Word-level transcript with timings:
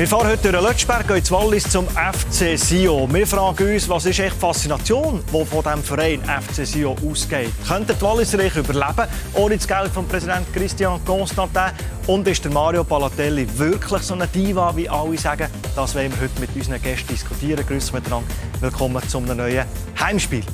Wir 0.00 0.08
fahren 0.08 0.28
heute 0.28 0.50
durch 0.50 0.64
Lötschberg, 0.64 1.06
gehen 1.06 1.18
ins 1.18 1.30
Wallis 1.30 1.68
zum 1.68 1.86
FC 1.86 2.56
Sion. 2.58 3.12
Wir 3.12 3.26
fragen 3.26 3.70
uns, 3.70 3.86
was 3.86 4.06
ist 4.06 4.18
echt 4.18 4.34
die 4.34 4.40
Faszination, 4.40 5.22
die 5.26 5.44
von 5.44 5.62
diesem 5.62 5.82
Verein 5.82 6.22
FC 6.24 6.66
Sion 6.66 6.96
ausgeht. 7.06 7.50
Könnte 7.68 7.92
die 7.92 8.00
Walliser 8.00 8.38
überleben, 8.38 9.06
ohne 9.34 9.58
das 9.58 9.68
Geld 9.68 9.88
von 9.92 10.08
Präsident 10.08 10.50
Christian 10.54 11.04
Constantin? 11.04 11.72
Und 12.06 12.26
ist 12.26 12.42
der 12.42 12.50
Mario 12.50 12.82
Palatelli 12.82 13.46
wirklich 13.58 14.00
so 14.00 14.14
eine 14.14 14.26
Diva, 14.26 14.74
wie 14.74 14.88
alle 14.88 15.18
sagen? 15.18 15.48
Das 15.76 15.94
wollen 15.94 16.10
wir 16.12 16.22
heute 16.22 16.40
mit 16.40 16.56
unseren 16.56 16.80
Gästen 16.80 17.08
diskutieren. 17.08 17.62
Grüß 17.66 17.92
miteinander. 17.92 18.26
Willkommen 18.62 19.06
zum 19.06 19.26
neuen 19.26 19.66
Heimspiel. 20.00 20.44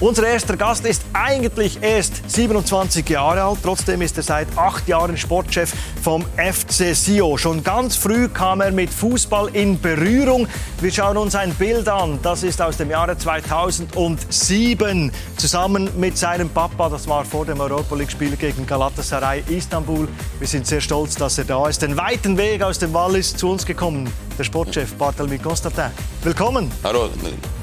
Unser 0.00 0.28
erster 0.28 0.56
Gast 0.56 0.86
ist 0.86 1.02
eigentlich 1.12 1.82
erst 1.82 2.22
27 2.30 3.08
Jahre 3.08 3.42
alt. 3.42 3.58
Trotzdem 3.64 4.00
ist 4.00 4.16
er 4.16 4.22
seit 4.22 4.46
acht 4.56 4.86
Jahren 4.86 5.16
Sportchef 5.16 5.72
vom 6.00 6.24
FC 6.36 6.94
Sio. 6.94 7.36
Schon 7.36 7.64
ganz 7.64 7.96
früh 7.96 8.28
kam 8.28 8.60
er 8.60 8.70
mit 8.70 8.90
Fußball 8.90 9.48
in 9.54 9.80
Berührung. 9.80 10.46
Wir 10.80 10.92
schauen 10.92 11.16
uns 11.16 11.34
ein 11.34 11.52
Bild 11.52 11.88
an. 11.88 12.20
Das 12.22 12.44
ist 12.44 12.62
aus 12.62 12.76
dem 12.76 12.90
Jahre 12.90 13.18
2007. 13.18 15.10
Zusammen 15.36 15.90
mit 15.98 16.16
seinem 16.16 16.48
Papa. 16.48 16.88
Das 16.88 17.08
war 17.08 17.24
vor 17.24 17.44
dem 17.44 17.60
Europa 17.60 17.96
League-Spiel 17.96 18.36
gegen 18.36 18.68
Galatasaray 18.68 19.42
Istanbul. 19.48 20.06
Wir 20.38 20.46
sind 20.46 20.68
sehr 20.68 20.80
stolz, 20.80 21.16
dass 21.16 21.38
er 21.38 21.44
da 21.44 21.68
ist. 21.68 21.82
Den 21.82 21.96
weiten 21.96 22.36
Weg 22.36 22.62
aus 22.62 22.78
dem 22.78 22.94
Wallis 22.94 23.34
zu 23.34 23.50
uns 23.50 23.66
gekommen. 23.66 24.08
Der 24.38 24.44
Sportchef 24.44 24.94
Barthélemy 24.96 25.42
Constantin. 25.42 25.90
Willkommen. 26.22 26.70
Hallo, 26.84 27.08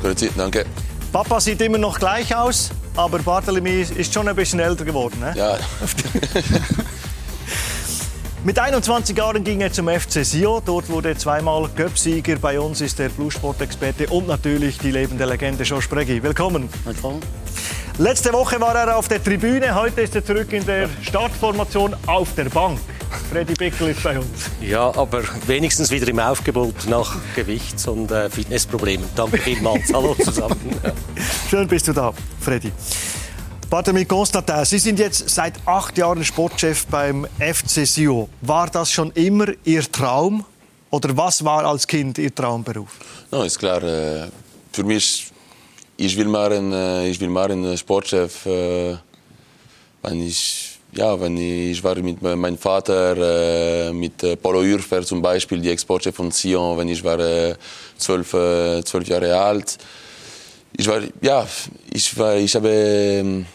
grüezi, 0.02 0.30
danke. 0.36 0.66
Papa 1.16 1.40
sieht 1.40 1.62
immer 1.62 1.78
noch 1.78 1.98
gleich 1.98 2.36
aus, 2.36 2.72
aber 2.98 3.20
Barthélemy 3.20 3.90
ist 3.90 4.14
schon 4.14 4.28
ein 4.28 4.36
bisschen 4.36 4.60
älter 4.60 4.84
geworden. 4.84 5.18
Ne? 5.22 5.34
Ja. 5.34 5.58
Mit 8.44 8.60
21 8.60 9.18
Jahren 9.18 9.42
ging 9.42 9.62
er 9.62 9.72
zum 9.72 9.88
FC 9.88 10.26
Sio. 10.26 10.62
Dort 10.66 10.90
wurde 10.90 11.08
er 11.12 11.18
zweimal 11.18 11.70
Göpsieger. 11.74 12.36
Bei 12.36 12.60
uns 12.60 12.82
ist 12.82 13.00
der 13.00 13.08
Bluesport-Experte 13.08 14.08
und 14.08 14.28
natürlich 14.28 14.78
die 14.78 14.92
lebende 14.92 15.24
Legende 15.24 15.64
Josh 15.64 15.88
Breggi. 15.88 16.22
Willkommen. 16.22 16.68
Willkommen. 16.84 17.22
Letzte 17.98 18.34
Woche 18.34 18.60
war 18.60 18.76
er 18.76 18.98
auf 18.98 19.08
der 19.08 19.24
Tribüne. 19.24 19.74
Heute 19.74 20.02
ist 20.02 20.16
er 20.16 20.26
zurück 20.26 20.52
in 20.52 20.66
der 20.66 20.90
Startformation 21.02 21.96
auf 22.08 22.36
der 22.36 22.50
Bank. 22.50 22.78
Freddy 23.32 23.54
Bickel 23.54 23.90
ist 23.90 24.04
bei 24.04 24.18
uns. 24.18 24.50
Ja, 24.62 24.96
aber 24.96 25.24
wenigstens 25.48 25.92
wieder 25.92 26.08
im 26.08 26.20
Aufgebot 26.20 26.88
nach 26.88 27.18
Gewichts- 27.36 27.88
und 27.88 28.12
äh, 28.12 28.30
Fitnessproblemen. 28.30 29.08
Danke 29.16 29.38
vielmals. 29.38 29.92
Hallo 29.94 30.16
zusammen. 30.16 30.58
Schön 31.50 31.68
bist 31.68 31.88
du 31.88 31.94
da, 31.94 32.14
Freddy. 32.40 32.72
Barthelmy 33.70 34.06
Constantin, 34.06 34.64
Sie 34.64 34.80
sind 34.80 35.00
jetzt 35.00 35.30
seit 35.30 35.56
acht 35.66 35.98
Jahren 35.98 36.24
Sportchef 36.24 36.86
beim 36.88 37.28
FC 37.40 37.86
Sio. 37.86 38.30
War 38.42 38.70
das 38.70 38.92
schon 38.92 39.12
immer 39.12 39.48
Ihr 39.64 39.84
Traum? 39.92 40.46
Oder 40.92 41.18
was 41.18 41.44
war 41.44 41.66
als 41.66 41.86
Kind 41.86 42.18
Ihr 42.18 42.34
Traumberuf? 42.34 42.90
No, 43.32 43.44
ist 43.44 43.60
klar. 43.60 43.84
Äh, 43.84 44.30
für 44.72 44.84
mich, 44.84 45.28
ich 45.98 46.16
will 46.16 46.28
mal 46.28 46.54
ein, 46.54 46.72
äh, 46.72 47.10
ich 47.10 47.20
will 47.20 47.30
mal 47.30 47.52
ein 47.52 47.78
Sportchef, 47.78 48.46
äh, 48.46 48.96
wenn 50.04 50.22
ich 50.22 50.75
ja, 50.94 51.20
wenn 51.20 51.38
ich, 51.38 51.84
war 51.84 51.96
mit 51.96 52.22
meinem 52.22 52.58
Vater, 52.58 53.18
äh, 53.18 53.94
mit 53.94 54.24
äh, 54.24 54.36
Paulo 54.38 54.62
Urfer 54.62 55.04
zum 55.04 55.22
Beispiel, 55.22 55.60
die 55.60 55.70
Exportchef 55.70 56.16
von 56.16 56.32
Sion, 56.32 56.78
wenn 56.78 56.88
ich 56.88 57.04
war 57.04 57.20
äh, 57.20 57.56
zwölf, 57.98 58.34
äh, 58.34 58.84
zwölf 58.84 59.08
Jahre 59.08 59.38
alt. 59.38 59.78
Ich 60.78 60.88
war, 60.88 61.02
ja, 61.22 61.46
ich 61.94 62.18
war, 62.18 62.36
ich 62.36 62.56
habe, 62.56 62.70
ähm, 62.70 63.46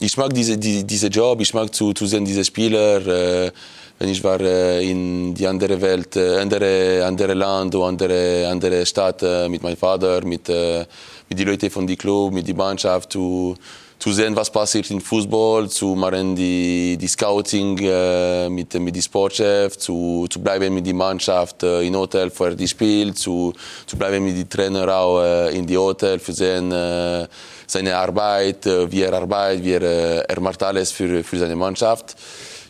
ich 0.00 0.16
mag 0.16 0.32
diese, 0.34 0.58
die, 0.58 0.84
diese 0.84 1.06
Job, 1.06 1.40
ich 1.40 1.54
mag 1.54 1.72
zu, 1.72 1.92
zu 1.92 2.06
sehen 2.06 2.24
diese 2.24 2.44
Spieler. 2.44 3.06
Äh, 3.06 3.52
wenn 3.98 4.08
ich 4.08 4.24
war 4.24 4.40
äh, 4.40 4.84
in 4.90 5.34
die 5.34 5.46
andere 5.46 5.80
Welt, 5.80 6.16
andere, 6.16 7.04
andere 7.04 7.34
Land 7.34 7.74
oder 7.76 7.86
andere, 7.86 8.48
andere 8.48 8.84
Stadt 8.84 9.22
mit 9.48 9.62
meinem 9.62 9.76
Vater, 9.76 10.24
mit, 10.24 10.48
mit 10.48 11.38
den 11.38 11.46
Leuten 11.46 11.70
von 11.70 11.86
dem 11.86 11.96
Club, 11.96 12.32
mit 12.32 12.48
der 12.48 12.56
Mannschaft, 12.56 13.12
zu, 13.12 13.54
zu 14.02 14.12
sehen, 14.12 14.34
was 14.34 14.50
passiert 14.50 14.90
im 14.90 15.00
Fußball, 15.00 15.68
zu 15.68 15.94
machen 15.94 16.34
die, 16.34 16.96
die 17.00 17.06
Scouting 17.06 17.78
äh, 17.78 18.48
mit, 18.48 18.74
mit 18.74 18.96
dem 18.96 19.00
Sportchef, 19.00 19.78
zu, 19.78 20.26
zu 20.28 20.40
bleiben 20.40 20.74
mit 20.74 20.84
der 20.84 20.94
Mannschaft 20.94 21.62
äh, 21.62 21.82
im 21.86 21.94
Hotel 21.94 22.28
vor 22.28 22.50
dem 22.50 22.66
Spiel, 22.66 23.14
zu, 23.14 23.52
zu 23.86 23.96
bleiben 23.96 24.24
mit 24.24 24.36
dem 24.36 24.50
Trainer 24.50 24.92
auch 24.92 25.22
äh, 25.22 25.56
in 25.56 25.64
die 25.64 25.78
Hotel, 25.78 26.18
für 26.18 26.32
sehen, 26.32 26.72
äh, 26.72 27.28
seine 27.64 27.96
Arbeit, 27.96 28.66
äh, 28.66 28.90
wie 28.90 29.02
er 29.02 29.12
arbeitet, 29.12 29.64
wie 29.64 29.74
er, 29.74 29.82
äh, 29.82 30.24
er 30.26 30.40
macht 30.40 30.60
alles 30.64 30.90
für, 30.90 31.22
für 31.22 31.38
seine 31.38 31.54
Mannschaft. 31.54 32.16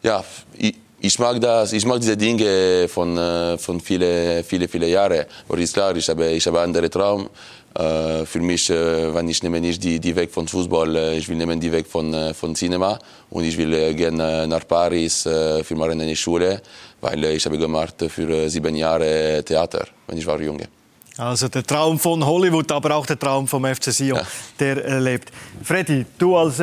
Ja, 0.03 0.23
ich, 0.59 0.75
ich 1.01 1.19
mag 1.19 1.41
das, 1.41 1.73
ich 1.73 1.87
mag 1.87 1.99
diese 1.99 2.17
Dinge 2.17 2.89
von, 2.89 3.17
äh, 3.17 3.57
von 3.57 3.81
viele, 3.81 4.45
viele, 4.45 4.69
viele 4.69 4.87
Jahren. 4.87 5.25
Aber 5.49 5.59
ist 5.59 5.73
klar, 5.73 5.97
ich 5.97 6.09
habe, 6.11 6.27
ich 6.27 6.47
habe 6.47 6.61
einen 6.61 6.77
anderen 6.77 6.91
Traum. 6.91 7.31
Äh, 7.75 8.27
für 8.27 8.41
mich, 8.41 8.69
äh, 8.69 9.15
wenn 9.15 9.29
ich 9.29 9.43
nehme 9.43 9.61
nicht 9.61 9.83
die, 9.83 9.99
die 9.99 10.15
Weg 10.15 10.31
von 10.31 10.47
Fußball, 10.47 10.95
äh, 10.95 11.17
ich 11.17 11.29
will 11.29 11.37
nehmen 11.37 11.59
die 11.59 11.73
Weg 11.73 11.87
von, 11.87 12.35
von 12.35 12.55
Cinema 12.55 12.99
und 13.31 13.45
ich 13.45 13.57
will 13.57 13.95
gerne 13.95 14.47
nach 14.47 14.67
Paris 14.69 15.23
für 15.23 15.75
meine 15.75 16.03
eine 16.03 16.17
Schule, 16.17 16.61
weil 17.01 17.25
ich 17.25 17.47
habe 17.47 17.57
gemacht 17.57 17.95
für 18.09 18.49
sieben 18.51 18.75
Jahre 18.77 19.43
Theater, 19.45 19.87
wenn 20.07 20.19
ich 20.19 20.27
war 20.27 20.41
junge. 20.41 20.69
Also 21.17 21.49
der 21.49 21.63
Traum 21.63 21.99
von 21.99 22.25
Hollywood, 22.25 22.71
aber 22.73 22.97
auch 22.97 23.07
der 23.07 23.19
Traum 23.19 23.47
vom 23.47 23.65
FC 23.65 23.93
Sion, 23.93 24.19
ja. 24.19 24.27
der 24.59 25.01
lebt. 25.01 25.31
Freddy, 25.63 26.07
du 26.19 26.37
als 26.37 26.61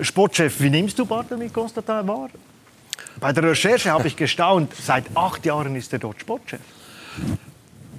Sportchef, 0.00 0.60
wie 0.60 0.70
nimmst 0.70 0.98
du 0.98 1.06
Barthelmy 1.06 1.48
Constantin 1.50 2.06
wahr? 2.08 2.28
Bei 3.18 3.32
der 3.32 3.44
Recherche 3.44 3.90
habe 3.90 4.08
ich 4.08 4.16
gestaunt, 4.16 4.72
seit 4.82 5.04
acht 5.14 5.44
Jahren 5.44 5.76
ist 5.76 5.92
er 5.92 5.98
dort 5.98 6.20
Sportchef. 6.20 6.60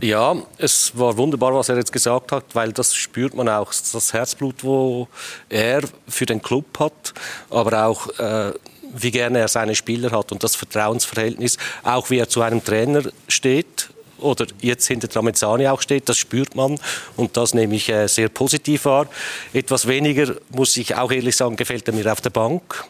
Ja, 0.01 0.35
es 0.57 0.97
war 0.97 1.15
wunderbar, 1.15 1.53
was 1.53 1.69
er 1.69 1.77
jetzt 1.77 1.93
gesagt 1.93 2.31
hat, 2.31 2.43
weil 2.53 2.71
das 2.71 2.95
spürt 2.95 3.35
man 3.35 3.47
auch, 3.47 3.71
das 3.71 4.13
Herzblut, 4.13 4.63
wo 4.63 5.07
er 5.47 5.83
für 6.07 6.25
den 6.25 6.41
Club 6.41 6.79
hat, 6.79 7.13
aber 7.51 7.85
auch 7.85 8.09
äh, 8.17 8.51
wie 8.95 9.11
gerne 9.11 9.37
er 9.37 9.47
seine 9.47 9.75
Spieler 9.75 10.09
hat 10.09 10.31
und 10.31 10.43
das 10.43 10.55
Vertrauensverhältnis, 10.55 11.57
auch 11.83 12.09
wie 12.09 12.17
er 12.17 12.27
zu 12.27 12.41
einem 12.41 12.63
Trainer 12.63 13.03
steht 13.27 13.91
oder 14.17 14.47
jetzt 14.59 14.87
hinter 14.87 15.07
Tramezzani 15.07 15.67
auch 15.67 15.81
steht, 15.81 16.09
das 16.09 16.17
spürt 16.17 16.55
man 16.55 16.79
und 17.15 17.37
das 17.37 17.53
nehme 17.53 17.75
ich 17.75 17.87
äh, 17.89 18.07
sehr 18.07 18.29
positiv 18.29 18.85
wahr. 18.85 19.07
Etwas 19.53 19.87
weniger, 19.87 20.35
muss 20.49 20.77
ich 20.77 20.95
auch 20.95 21.11
ehrlich 21.11 21.35
sagen, 21.35 21.55
gefällt 21.55 21.87
er 21.87 21.93
mir 21.93 22.11
auf 22.11 22.21
der 22.21 22.31
Bank. 22.31 22.85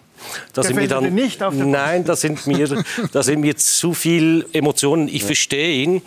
Da 0.54 0.64
sind 0.64 0.76
mir 0.76 0.88
dann, 0.88 1.14
nicht 1.14 1.42
auf 1.44 1.54
Nein, 1.54 2.04
da 2.04 2.16
sind 2.16 2.46
mir, 2.48 2.84
da 3.12 3.24
sind 3.24 3.42
mir 3.42 3.56
zu 3.58 3.94
viel 3.94 4.46
Emotionen. 4.54 5.08
Ich 5.08 5.22
ja. 5.22 5.28
verstehe 5.28 5.84
ihn, 5.84 6.02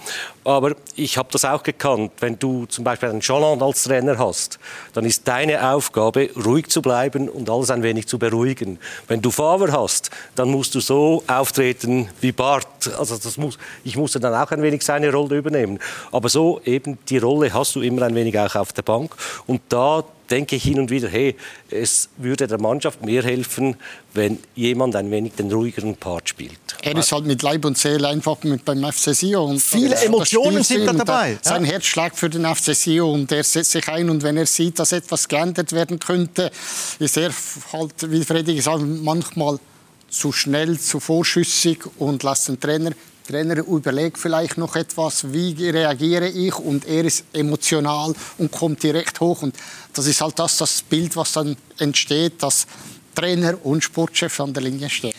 aber 0.45 0.77
ich 0.97 1.17
habe 1.17 1.29
das 1.33 1.45
auch 1.45 1.63
gekannt. 1.63 2.13
Wenn 2.21 2.39
du 2.39 2.67
zum 2.67 2.85
Beispiel 2.85 3.09
einen 3.09 3.23
Chaland 3.23 3.63
als 3.63 3.85
Trainer 3.85 4.19
hast, 4.19 4.59
dann 4.93 5.05
ist 5.05 5.27
deine 5.27 5.73
Aufgabe, 5.73 6.31
ruhig 6.45 6.69
zu 6.69 6.83
bleiben 6.83 7.29
und 7.29 7.49
alles 7.49 7.71
ein 7.71 7.83
wenig 7.83 8.07
zu 8.07 8.19
beruhigen. 8.19 8.79
Wenn 9.09 9.23
du 9.23 9.31
Favre 9.31 9.73
hast, 9.73 10.11
dann 10.35 10.51
musst 10.51 10.75
du 10.75 10.81
so 10.81 11.23
auftreten 11.27 12.09
wie 12.21 12.33
Bart. 12.33 12.67
Also 12.99 13.17
das 13.17 13.37
muss, 13.37 13.59
ich 13.85 13.97
musste 13.97 14.21
dann 14.21 14.35
auch 14.35 14.51
ein 14.51 14.63
wenig 14.63 14.83
seine 14.83 15.11
Rolle 15.13 15.37
übernehmen. 15.37 15.79
Aber 16.13 16.29
so 16.29 16.61
eben 16.65 16.99
die 17.09 17.19
Rolle 17.19 17.53
hast 17.53 17.75
du 17.75 17.81
immer 17.81 18.03
ein 18.03 18.15
wenig 18.15 18.39
auch 18.39 18.55
auf 18.55 18.73
der 18.73 18.83
Bank. 18.83 19.15
Und 19.47 19.63
da 19.69 20.05
denke 20.35 20.57
ich 20.57 20.65
hin 20.65 20.81
und 20.81 20.91
wieder, 20.91 21.09
hey, 21.09 21.37
es 21.71 22.09
würde 22.17 22.49
der 22.49 22.61
Mannschaft 22.61 23.05
mehr 23.05 23.23
helfen, 23.23 23.77
wenn 24.15 24.41
jemand 24.57 24.97
ein 24.97 25.09
wenig 25.13 25.35
den 25.35 25.53
ruhigeren 25.53 25.95
Part 25.95 26.29
spielt. 26.29 26.59
Er 26.83 26.97
ist 26.97 27.13
halt 27.13 27.25
mit 27.25 27.41
Leib 27.43 27.65
und 27.65 27.79
Seele 27.79 28.09
einfach 28.09 28.43
mit 28.43 28.65
beim 28.65 28.83
FC 28.83 29.15
Sion. 29.15 29.51
Und 29.53 29.63
Viele 29.63 29.95
Emotionen 29.95 30.65
sind 30.65 30.87
da 30.87 30.93
dabei. 30.93 31.39
Sein 31.41 31.65
ja. 31.65 31.71
Herz 31.71 31.85
schlägt 31.85 32.17
für 32.17 32.29
den 32.29 32.45
FC 32.53 32.75
Sion 32.75 33.21
und 33.21 33.33
er 33.33 33.45
setzt 33.45 33.71
sich 33.71 33.89
ein. 33.89 34.11
Und 34.11 34.25
wenn 34.25 34.37
er 34.37 34.47
sieht, 34.47 34.77
dass 34.81 34.91
etwas 34.91 35.29
geändert 35.29 35.71
werden 35.73 36.01
könnte, 36.01 36.51
ist 36.99 37.17
er 37.17 37.31
halt, 37.73 37.95
wie 38.11 38.25
Freddy 38.25 38.57
gesagt 38.57 38.81
hat, 38.81 38.89
manchmal 38.89 39.61
zu 40.09 40.33
schnell, 40.33 40.81
zu 40.81 40.99
vorschüssig 40.99 41.79
und 41.99 42.25
lässt 42.25 42.49
den 42.49 42.59
Trainer 42.59 42.91
Trainer 43.27 43.57
überlegt 43.59 44.19
vielleicht 44.19 44.59
noch 44.59 44.77
etwas, 44.77 45.33
wie 45.33 45.71
reagiere 45.71 46.29
ich 46.29 46.55
und 46.59 46.87
er 46.87 47.05
ist 47.05 47.25
emotional 47.33 48.15
und 48.39 48.53
kommt 48.53 48.83
direkt 48.83 49.19
hoch 49.21 49.43
und 49.43 49.55
das 49.95 50.07
ist 50.07 50.21
halt 50.21 50.39
das, 50.39 50.59
das 50.59 50.83
Bild, 50.83 51.17
was 51.17 51.33
dann 51.33 51.57
entsteht, 51.79 52.43
dass 52.43 52.67
Trainer 53.15 53.57
und 53.65 53.83
Sportchef 53.83 54.41
an 54.41 54.53
der 54.53 54.63
Linie 54.65 54.91
stehen. 54.91 55.15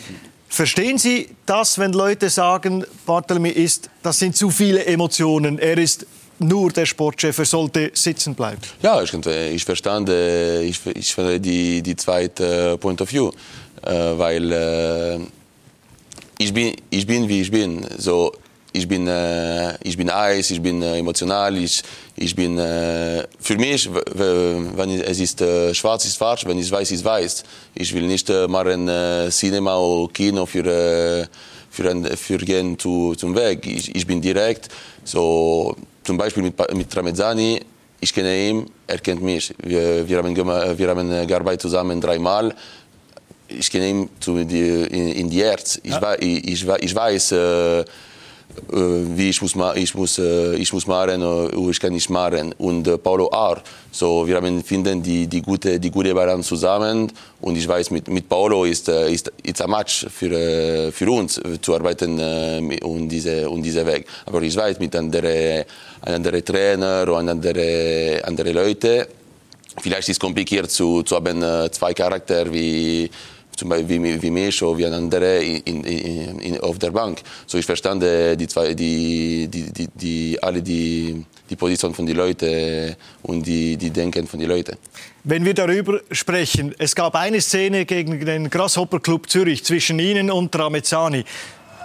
Verstehen 0.47 0.97
Sie 0.97 1.29
das, 1.45 1.79
wenn 1.79 1.93
Leute 1.93 2.29
sagen, 2.29 2.85
Barthélemy 3.07 3.49
ist, 3.49 3.89
das 4.03 4.19
sind 4.19 4.37
zu 4.37 4.49
viele 4.51 4.85
Emotionen, 4.85 5.57
er 5.59 5.77
ist 5.77 6.05
nur 6.39 6.71
der 6.71 6.85
Sportchef, 6.85 7.37
er 7.37 7.45
sollte 7.45 7.91
sitzen 7.93 8.35
bleiben? 8.35 8.61
Ja, 8.81 9.01
ich, 9.01 9.13
ich 9.13 9.65
verstande, 9.65 10.61
ich, 10.63 10.79
ich 10.85 11.15
finde 11.15 11.39
die, 11.39 11.81
die 11.81 11.95
zweite 11.95 12.77
Point 12.77 13.01
of 13.01 13.11
View, 13.11 13.31
äh, 13.83 13.91
weil 13.91 14.51
äh, 14.51 15.19
ich 16.37 16.53
bin, 16.53 16.75
ich 16.89 17.05
bin 17.05 17.27
wie 17.27 17.41
ich 17.41 17.51
bin. 17.51 17.85
So, 17.97 18.31
ich 18.73 18.87
bin, 18.87 19.07
äh, 19.07 19.73
ich 19.83 19.95
bin 19.95 20.09
Eis, 20.09 20.51
ich 20.51 20.61
bin 20.61 20.81
äh, 20.81 20.97
emotional, 20.97 21.55
ich, 21.55 21.81
ich 22.17 22.35
bin, 22.35 22.57
äh, 22.57 23.25
für 23.39 23.57
mich, 23.57 23.89
wenn 23.93 24.89
es 24.99 25.19
ist 25.19 25.41
äh, 25.41 25.73
schwarz 25.73 26.05
ist 26.05 26.17
schwarz, 26.17 26.45
wenn 26.45 26.59
es 26.59 26.71
weiß 26.71 26.91
ist 26.91 27.05
weiß. 27.05 27.43
Ich 27.73 27.93
will 27.93 28.05
nicht 28.07 28.29
äh, 28.29 28.47
machen 28.47 28.89
äh, 28.89 29.29
Cinema 29.29 29.77
oder 29.77 30.11
Kino 30.11 30.45
für, 30.45 31.27
für, 31.69 31.89
ein, 31.89 32.03
für 32.17 32.37
gehen 32.37 32.77
zu, 32.77 33.15
zum 33.15 33.33
Weg. 33.33 33.65
Ich, 33.65 33.95
ich 33.95 34.05
bin 34.05 34.21
direkt, 34.21 34.67
so 35.05 35.75
zum 36.03 36.17
Beispiel 36.17 36.43
mit, 36.43 36.75
mit 36.75 36.95
Ramezani, 36.95 37.61
ich 38.01 38.13
kenne 38.13 38.37
ihn, 38.37 38.65
er 38.87 38.99
kennt 38.99 39.23
mich. 39.23 39.53
Wir, 39.63 40.07
wir, 40.07 40.17
haben, 40.17 40.35
wir 40.35 40.89
haben 40.89 41.27
gearbeitet 41.27 41.61
zusammen 41.61 42.01
dreimal. 42.01 42.53
Ich 43.47 43.69
kenne 43.69 43.89
ihn 43.89 44.09
zu, 44.19 44.43
die, 44.43 44.83
in, 44.83 45.11
in 45.11 45.29
die 45.29 45.43
Herz. 45.43 45.79
Ich, 45.83 45.91
ja. 45.91 46.15
ich, 46.19 46.47
ich, 46.47 46.67
ich 46.67 46.95
weiß, 46.95 47.31
äh, 47.31 47.85
äh, 48.71 48.75
wie 49.17 49.29
ich 49.29 49.41
muss, 49.41 49.55
ich 49.75 49.95
muss, 49.95 50.17
äh, 50.17 50.55
ich 50.55 50.71
muss 50.71 50.87
machen, 50.87 51.21
äh, 51.21 51.69
ich 51.69 51.79
kann 51.79 51.93
nicht 51.93 52.09
machen. 52.09 52.53
Und 52.57 53.03
Paulo 53.03 53.27
auch. 53.27 53.57
So, 53.91 54.27
wir 54.27 54.37
haben 54.37 54.63
finden 54.63 55.01
die, 55.01 55.27
die 55.27 55.41
gute, 55.41 55.79
die 55.79 55.91
gute 55.91 56.13
Balance 56.13 56.49
zusammen. 56.49 57.11
Und 57.41 57.57
ich 57.57 57.67
weiß, 57.67 57.91
mit, 57.91 58.07
mit 58.07 58.29
Paulo 58.29 58.65
ist, 58.65 58.87
ist, 58.87 59.31
ist 59.43 59.61
ein 59.61 59.69
Match 59.69 60.05
für, 60.09 60.91
für 60.91 61.11
uns 61.11 61.39
zu 61.61 61.75
arbeiten 61.75 62.19
und 62.81 63.09
diese, 63.09 63.49
und 63.49 63.63
diese 63.63 63.85
Weg. 63.85 64.05
Aber 64.25 64.41
ich 64.41 64.55
weiß, 64.55 64.79
mit 64.79 64.95
anderen, 64.95 65.65
anderen 66.01 66.43
Trainer 66.43 67.05
und 67.07 67.29
anderen, 67.29 68.23
anderen 68.23 68.53
Leuten, 68.53 69.05
vielleicht 69.81 70.09
ist 70.09 70.15
es 70.15 70.19
kompliziert 70.19 70.71
zu, 70.71 71.03
zu 71.03 71.15
haben 71.15 71.43
zwei 71.71 71.93
Charaktere 71.93 72.51
wie 72.53 73.09
zum 73.55 73.69
Beispiel 73.69 74.03
wie, 74.03 74.21
wie 74.21 74.31
mich 74.31 74.61
oder 74.61 74.77
wie 74.77 74.85
ein 74.85 74.93
anderer 74.93 75.39
in, 75.39 75.83
in, 75.83 76.39
in, 76.39 76.59
auf 76.59 76.79
der 76.79 76.91
Bank. 76.91 77.21
So 77.45 77.57
ich 77.57 77.65
verstande 77.65 78.35
die 78.37 78.47
zwei, 78.47 78.73
die, 78.73 79.47
die, 79.47 79.71
die, 79.71 79.87
die 79.93 80.39
alle 80.41 80.61
die, 80.61 81.25
die 81.49 81.55
Position 81.55 81.93
von 81.93 82.05
den 82.05 82.15
Leuten 82.15 82.95
und 83.23 83.45
die, 83.45 83.77
die 83.77 83.89
Denken 83.89 84.27
von 84.27 84.39
den 84.39 84.49
Leuten. 84.49 84.77
Wenn 85.23 85.43
wir 85.43 85.53
darüber 85.53 86.01
sprechen, 86.11 86.75
es 86.77 86.95
gab 86.95 87.15
eine 87.15 87.41
Szene 87.41 87.85
gegen 87.85 88.23
den 88.25 88.49
Grasshopper 88.49 88.99
Club 88.99 89.29
Zürich 89.29 89.63
zwischen 89.63 89.97
Ihnen 89.99 90.29
und 90.29 90.55
Ramezzani. 90.55 91.25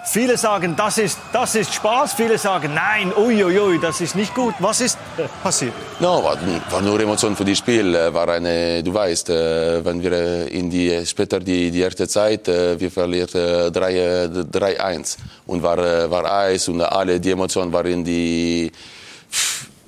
Viele 0.05 0.37
sagen, 0.37 0.75
das 0.77 0.99
ist, 0.99 1.19
das 1.33 1.55
ist 1.55 1.75
Spaß. 1.75 2.15
Viele 2.15 2.39
sagen, 2.39 2.73
nein, 2.75 3.13
uiuiui, 3.15 3.79
das 3.79 4.01
ist 4.01 4.17
nicht 4.17 4.35
gut. 4.35 4.55
Was 4.59 4.81
ist 4.81 4.99
passiert? 5.43 5.75
No, 6.01 6.25
war, 6.25 6.39
war 6.71 6.81
nur 6.81 6.99
Emotion 7.01 7.37
für 7.37 7.45
das 7.45 7.59
Spiel. 7.59 7.95
Äh, 7.95 8.13
war 8.13 8.29
eine, 8.29 8.83
du 8.83 8.95
weißt, 8.95 9.31
äh, 9.31 9.85
wenn 9.85 10.03
wir 10.03 10.51
in 10.51 10.71
die, 10.71 11.05
später 11.05 11.39
die, 11.39 11.71
die 11.71 11.81
erste 11.81 12.09
Zeit, 12.09 12.49
äh, 12.49 12.81
wir 12.81 12.91
verlieren 12.91 13.29
3-1 13.29 15.17
und 15.47 15.63
war, 15.63 16.11
war 16.11 16.33
Eis 16.33 16.69
und 16.69 16.81
alle 16.81 17.21
die 17.21 17.31
Emotionen 17.31 17.73
waren 17.73 17.87
in 17.87 18.05
die 18.05 18.73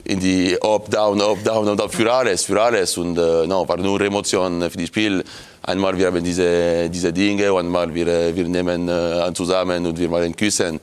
in 0.04 0.18
die 0.18 0.60
Up, 0.60 0.90
Down, 0.90 1.20
Up, 1.20 1.42
Down 1.44 1.68
und 1.68 1.94
für 1.94 2.12
alles, 2.12 2.44
für 2.44 2.60
alles. 2.60 2.96
Und 2.98 3.16
äh, 3.16 3.46
no, 3.46 3.66
war 3.68 3.76
nur 3.76 4.00
Emotion 4.00 4.60
für 4.70 4.78
das 4.78 4.88
Spiel. 4.88 5.24
Einmal 5.64 5.96
wir 5.96 6.08
haben 6.08 6.24
diese, 6.24 6.90
diese 6.90 7.12
Dinge, 7.12 7.56
einmal 7.56 7.94
wir, 7.94 8.34
wir 8.34 8.48
nehmen 8.48 8.88
äh, 8.88 9.32
zusammen 9.32 9.86
und 9.86 9.98
wir 9.98 10.08
machen 10.08 10.34
Küssen. 10.34 10.80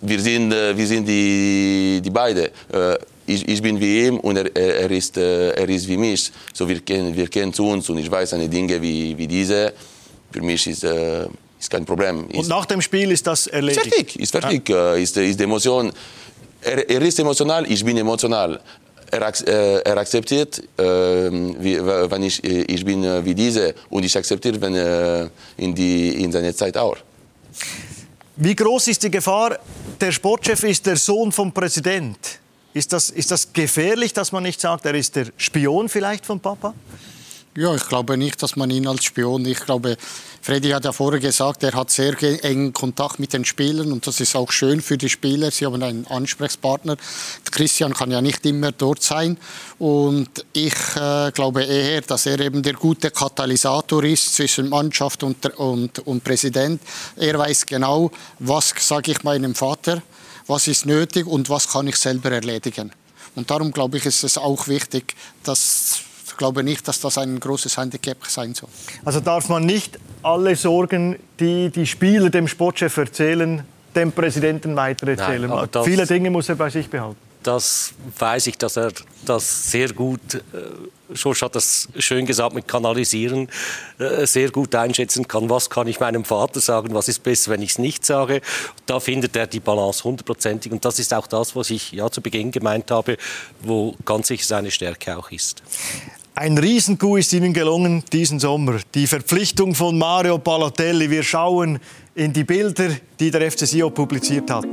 Wir 0.00 0.20
sind, 0.20 0.52
äh, 0.52 0.76
wir 0.76 0.86
sind 0.86 1.08
die, 1.08 2.00
die 2.04 2.10
beide. 2.10 2.50
Äh, 2.72 2.96
ich, 3.26 3.48
ich, 3.48 3.62
bin 3.62 3.80
wie 3.80 4.06
ihm 4.06 4.18
und 4.20 4.36
er, 4.36 4.54
er, 4.54 4.90
ist, 4.90 5.16
äh, 5.16 5.50
er 5.50 5.68
ist 5.68 5.88
wie 5.88 5.96
mich. 5.96 6.30
So 6.52 6.68
wir 6.68 6.80
kennen, 6.80 7.16
wir 7.16 7.28
kennen 7.28 7.52
uns 7.58 7.88
und 7.88 7.98
ich 7.98 8.10
weiß 8.10 8.34
eine 8.34 8.48
Dinge 8.48 8.80
wie, 8.82 9.16
wie 9.16 9.26
diese. 9.26 9.72
Für 10.30 10.42
mich 10.42 10.66
ist, 10.66 10.84
äh, 10.84 11.24
ist 11.58 11.70
kein 11.70 11.86
Problem. 11.86 12.26
Und 12.26 12.48
nach 12.48 12.66
dem 12.66 12.82
Spiel 12.82 13.10
ist 13.10 13.26
das 13.26 13.46
erledigt? 13.46 13.86
Ist 13.86 13.94
fertig, 13.94 14.20
ist 14.20 14.30
fertig. 14.30 14.68
Ja. 14.68 14.94
Ist, 14.94 15.16
ist 15.16 15.40
die 15.40 15.44
Emotion 15.44 15.90
er, 16.60 16.90
er, 16.90 17.02
ist 17.02 17.18
emotional, 17.18 17.70
ich 17.70 17.84
bin 17.84 17.96
emotional. 17.96 18.60
Er, 19.10 19.22
äh, 19.46 19.80
er 19.80 19.96
akzeptiert, 19.96 20.58
äh, 20.76 20.82
wie, 20.82 21.80
wenn 21.80 22.22
ich, 22.22 22.44
ich 22.44 22.84
bin 22.84 23.02
äh, 23.04 23.24
wie 23.24 23.34
diese 23.34 23.74
und 23.88 24.04
ich 24.04 24.16
akzeptiere, 24.16 24.60
wenn 24.60 25.30
in, 25.56 25.74
die, 25.74 26.22
in 26.22 26.30
seiner 26.30 26.54
Zeit 26.54 26.76
auch. 26.76 26.96
Wie 28.36 28.54
groß 28.54 28.88
ist 28.88 29.02
die 29.02 29.10
Gefahr? 29.10 29.58
Der 30.00 30.12
Sportchef 30.12 30.62
ist 30.62 30.86
der 30.86 30.96
Sohn 30.96 31.32
vom 31.32 31.52
Präsident. 31.52 32.18
Ist 32.74 32.92
das, 32.92 33.10
ist 33.10 33.30
das 33.30 33.52
gefährlich, 33.52 34.12
dass 34.12 34.30
man 34.30 34.42
nicht 34.42 34.60
sagt, 34.60 34.84
er 34.84 34.94
ist 34.94 35.16
der 35.16 35.26
Spion 35.36 35.88
vielleicht 35.88 36.24
von 36.24 36.38
Papa? 36.38 36.74
Ja, 37.58 37.74
ich 37.74 37.88
glaube 37.88 38.16
nicht, 38.16 38.40
dass 38.40 38.54
man 38.54 38.70
ihn 38.70 38.86
als 38.86 39.02
Spion. 39.02 39.44
Ich 39.44 39.58
glaube, 39.58 39.96
Freddy 40.42 40.70
hat 40.70 40.84
ja 40.84 40.92
vorher 40.92 41.18
gesagt, 41.18 41.64
er 41.64 41.72
hat 41.72 41.90
sehr 41.90 42.14
engen 42.44 42.72
Kontakt 42.72 43.18
mit 43.18 43.32
den 43.32 43.44
Spielern 43.44 43.90
und 43.90 44.06
das 44.06 44.20
ist 44.20 44.36
auch 44.36 44.52
schön 44.52 44.80
für 44.80 44.96
die 44.96 45.08
Spieler. 45.08 45.50
Sie 45.50 45.66
haben 45.66 45.82
einen 45.82 46.06
Ansprechpartner. 46.06 46.96
Christian 47.50 47.94
kann 47.94 48.12
ja 48.12 48.20
nicht 48.20 48.46
immer 48.46 48.70
dort 48.70 49.02
sein 49.02 49.38
und 49.80 50.28
ich 50.52 50.72
äh, 50.94 51.32
glaube 51.32 51.64
eher, 51.64 52.02
dass 52.02 52.26
er 52.26 52.38
eben 52.38 52.62
der 52.62 52.74
gute 52.74 53.10
Katalysator 53.10 54.04
ist 54.04 54.36
zwischen 54.36 54.68
Mannschaft 54.68 55.24
und, 55.24 55.44
und, 55.56 55.98
und 56.06 56.22
Präsident. 56.22 56.80
Er 57.16 57.40
weiß 57.40 57.66
genau, 57.66 58.12
was 58.38 58.72
sage 58.78 59.10
ich 59.10 59.24
meinem 59.24 59.56
Vater, 59.56 60.00
was 60.46 60.68
ist 60.68 60.86
nötig 60.86 61.26
und 61.26 61.50
was 61.50 61.66
kann 61.66 61.88
ich 61.88 61.96
selber 61.96 62.30
erledigen. 62.30 62.92
Und 63.34 63.50
darum 63.50 63.72
glaube 63.72 63.96
ich, 63.96 64.06
ist 64.06 64.22
es 64.22 64.38
auch 64.38 64.68
wichtig, 64.68 65.16
dass 65.42 66.04
glaube 66.38 66.64
nicht, 66.64 66.88
dass 66.88 67.00
das 67.00 67.18
ein 67.18 67.38
großes 67.38 67.76
Handicap 67.76 68.16
sein 68.26 68.54
soll. 68.54 68.70
Also 69.04 69.20
darf 69.20 69.48
man 69.48 69.64
nicht 69.66 69.98
alle 70.22 70.56
Sorgen, 70.56 71.16
die 71.38 71.70
die 71.70 71.86
Spieler 71.86 72.30
dem 72.30 72.48
Sportchef 72.48 72.96
erzählen, 72.96 73.62
dem 73.94 74.12
Präsidenten 74.12 74.76
weitererzählen. 74.76 75.50
Nein, 75.50 75.84
Viele 75.84 76.06
Dinge 76.06 76.30
muss 76.30 76.48
er 76.48 76.54
bei 76.54 76.70
sich 76.70 76.88
behalten. 76.88 77.16
Das 77.42 77.94
weiß 78.18 78.48
ich, 78.48 78.58
dass 78.58 78.76
er 78.76 78.92
das 79.24 79.70
sehr 79.70 79.92
gut, 79.92 80.20
äh, 80.34 81.14
Schorsch 81.14 81.42
hat 81.42 81.54
das 81.54 81.88
schön 81.96 82.26
gesagt 82.26 82.52
mit 82.52 82.66
Kanalisieren, 82.66 83.48
äh, 83.98 84.26
sehr 84.26 84.50
gut 84.50 84.74
einschätzen 84.74 85.26
kann, 85.26 85.48
was 85.48 85.70
kann 85.70 85.86
ich 85.86 86.00
meinem 86.00 86.24
Vater 86.24 86.60
sagen, 86.60 86.92
was 86.94 87.08
ist 87.08 87.22
besser, 87.22 87.52
wenn 87.52 87.62
ich 87.62 87.70
es 87.70 87.78
nicht 87.78 88.04
sage. 88.04 88.40
Da 88.86 88.98
findet 88.98 89.36
er 89.36 89.46
die 89.46 89.60
Balance 89.60 90.02
hundertprozentig 90.04 90.72
und 90.72 90.84
das 90.84 90.98
ist 90.98 91.14
auch 91.14 91.26
das, 91.26 91.54
was 91.54 91.70
ich 91.70 91.92
ja 91.92 92.10
zu 92.10 92.20
Beginn 92.20 92.50
gemeint 92.50 92.90
habe, 92.90 93.16
wo 93.62 93.94
ganz 94.04 94.28
sicher 94.28 94.44
seine 94.44 94.70
Stärke 94.70 95.16
auch 95.16 95.30
ist. 95.30 95.62
Ein 96.40 96.56
Riesenkuh 96.56 97.16
ist 97.16 97.32
Ihnen 97.32 97.52
gelungen 97.52 98.04
diesen 98.12 98.38
Sommer. 98.38 98.76
Die 98.94 99.08
Verpflichtung 99.08 99.74
von 99.74 99.98
Mario 99.98 100.38
Balotelli. 100.38 101.10
Wir 101.10 101.24
schauen 101.24 101.80
in 102.14 102.32
die 102.32 102.44
Bilder, 102.44 102.90
die 103.18 103.32
der 103.32 103.50
FC 103.50 103.66
Sion 103.66 103.92
publiziert 103.92 104.48
hat, 104.48 104.68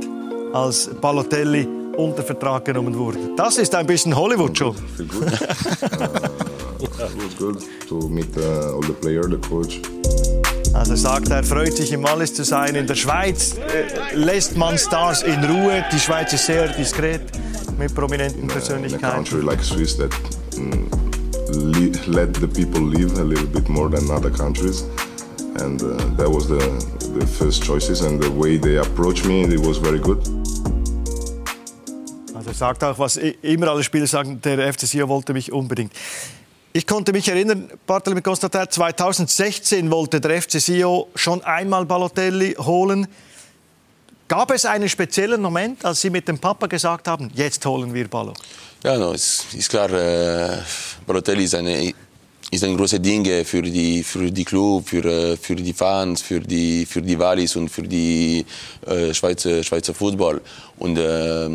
als 0.52 0.88
Balotelli 1.00 1.66
unter 1.96 2.22
Vertrag 2.22 2.66
genommen 2.66 2.96
wurde. 2.96 3.18
Das 3.36 3.58
ist 3.58 3.74
ein 3.74 3.84
bisschen 3.84 4.14
Hollywood 4.14 4.56
schon. 4.56 4.76
Also 10.72 10.94
sagt 10.94 11.30
er, 11.30 11.42
freut 11.42 11.72
sich 11.72 11.90
im 11.90 12.02
Wallis 12.04 12.34
zu 12.34 12.44
sein. 12.44 12.76
In 12.76 12.86
der 12.86 12.94
Schweiz 12.94 13.56
äh, 13.56 14.14
lässt 14.14 14.56
man 14.56 14.78
Stars 14.78 15.22
in 15.22 15.42
Ruhe. 15.42 15.84
Die 15.90 15.98
Schweiz 15.98 16.32
ist 16.32 16.46
sehr 16.46 16.68
diskret 16.68 17.22
mit 17.78 17.94
prominenten 17.94 18.46
Persönlichkeiten. 18.46 19.24
Let 21.48 22.34
the 22.34 22.48
people 22.48 22.80
live 22.80 23.18
a 23.18 23.24
little 23.24 23.46
bit 23.46 23.68
more 23.68 23.88
than 23.88 24.10
other 24.10 24.30
countries. 24.30 24.82
And 25.60 25.80
uh, 25.80 25.96
that 26.16 26.28
was 26.28 26.48
the, 26.48 26.58
the 27.18 27.26
first 27.26 27.62
choices 27.62 28.00
and 28.00 28.20
the 28.20 28.30
way 28.30 28.58
they 28.58 28.78
approached 28.78 29.26
me, 29.26 29.42
it 29.42 29.60
was 29.60 29.78
very 29.78 30.00
good. 30.00 30.18
Also 32.34 32.52
sagt 32.52 32.82
auch, 32.82 32.98
was 32.98 33.16
immer 33.16 33.68
alle 33.68 33.84
Spieler 33.84 34.06
sagen, 34.06 34.40
der 34.42 34.72
FC 34.72 34.86
Sion 34.86 35.08
wollte 35.08 35.32
mich 35.32 35.52
unbedingt. 35.52 35.92
Ich 36.72 36.86
konnte 36.86 37.12
mich 37.12 37.28
erinnern, 37.28 37.70
Bartolomé 37.86 38.22
Constantin, 38.22 38.66
2016 38.68 39.90
wollte 39.90 40.20
der 40.20 40.42
FC 40.42 40.60
Sion 40.60 41.04
schon 41.14 41.42
einmal 41.42 41.86
Balotelli 41.86 42.54
holen. 42.58 43.06
Gab 44.28 44.50
es 44.50 44.64
einen 44.64 44.88
speziellen 44.88 45.40
Moment, 45.40 45.84
als 45.84 46.00
Sie 46.00 46.10
mit 46.10 46.26
dem 46.26 46.38
Papa 46.38 46.66
gesagt 46.66 47.06
haben, 47.06 47.30
jetzt 47.34 47.64
holen 47.64 47.94
wir 47.94 48.08
Ballo? 48.08 48.32
Ja, 48.82 48.98
no, 48.98 49.12
ist, 49.12 49.54
ist 49.54 49.70
klar, 49.70 49.88
äh, 49.92 50.58
Balotelli 51.06 51.44
ist, 51.44 51.54
eine, 51.54 51.92
ist 52.50 52.64
ein 52.64 52.76
großes 52.76 53.00
Ding 53.00 53.24
für 53.44 53.62
die, 53.62 54.02
für 54.02 54.28
die 54.28 54.44
Club, 54.44 54.88
für, 54.88 55.04
äh, 55.04 55.36
für 55.36 55.54
die 55.54 55.72
Fans, 55.72 56.22
für 56.22 56.40
die, 56.40 56.84
für 56.86 57.02
die 57.02 57.16
Wallis 57.16 57.54
und 57.54 57.68
für 57.68 57.82
die 57.82 58.44
äh, 58.84 59.14
Schweizer, 59.14 59.62
Schweizer 59.62 59.94
Fußball. 59.94 60.40
Und 60.80 60.98
äh, 60.98 61.48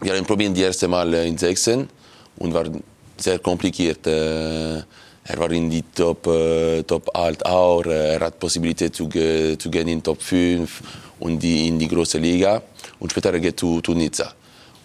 wir 0.00 0.16
haben 0.16 0.24
probiert 0.24 0.56
die 0.56 0.62
erste 0.62 0.86
Mal 0.86 1.12
in 1.14 1.36
16 1.36 1.88
und 2.36 2.54
war 2.54 2.66
sehr 3.16 3.40
kompliziert. 3.40 4.06
Äh, 4.06 4.84
er 5.30 5.36
war 5.36 5.50
in 5.50 5.68
die 5.68 5.82
Top, 5.94 6.24
äh, 6.28 6.84
Top 6.84 7.10
8 7.12 7.44
auch, 7.44 7.84
er 7.84 8.20
hat 8.20 8.38
Possibilität 8.38 8.94
zu, 8.94 9.08
zu 9.08 9.68
gehen 9.68 9.88
in 9.88 10.00
Top 10.00 10.22
5 10.22 10.80
und 11.20 11.42
die, 11.42 11.68
in 11.68 11.78
die 11.78 11.88
große 11.88 12.18
Liga. 12.18 12.62
Und 12.98 13.10
später 13.10 13.38
geht 13.38 13.58
zu, 13.58 13.80
zu 13.80 13.92
Nizza. 13.94 14.32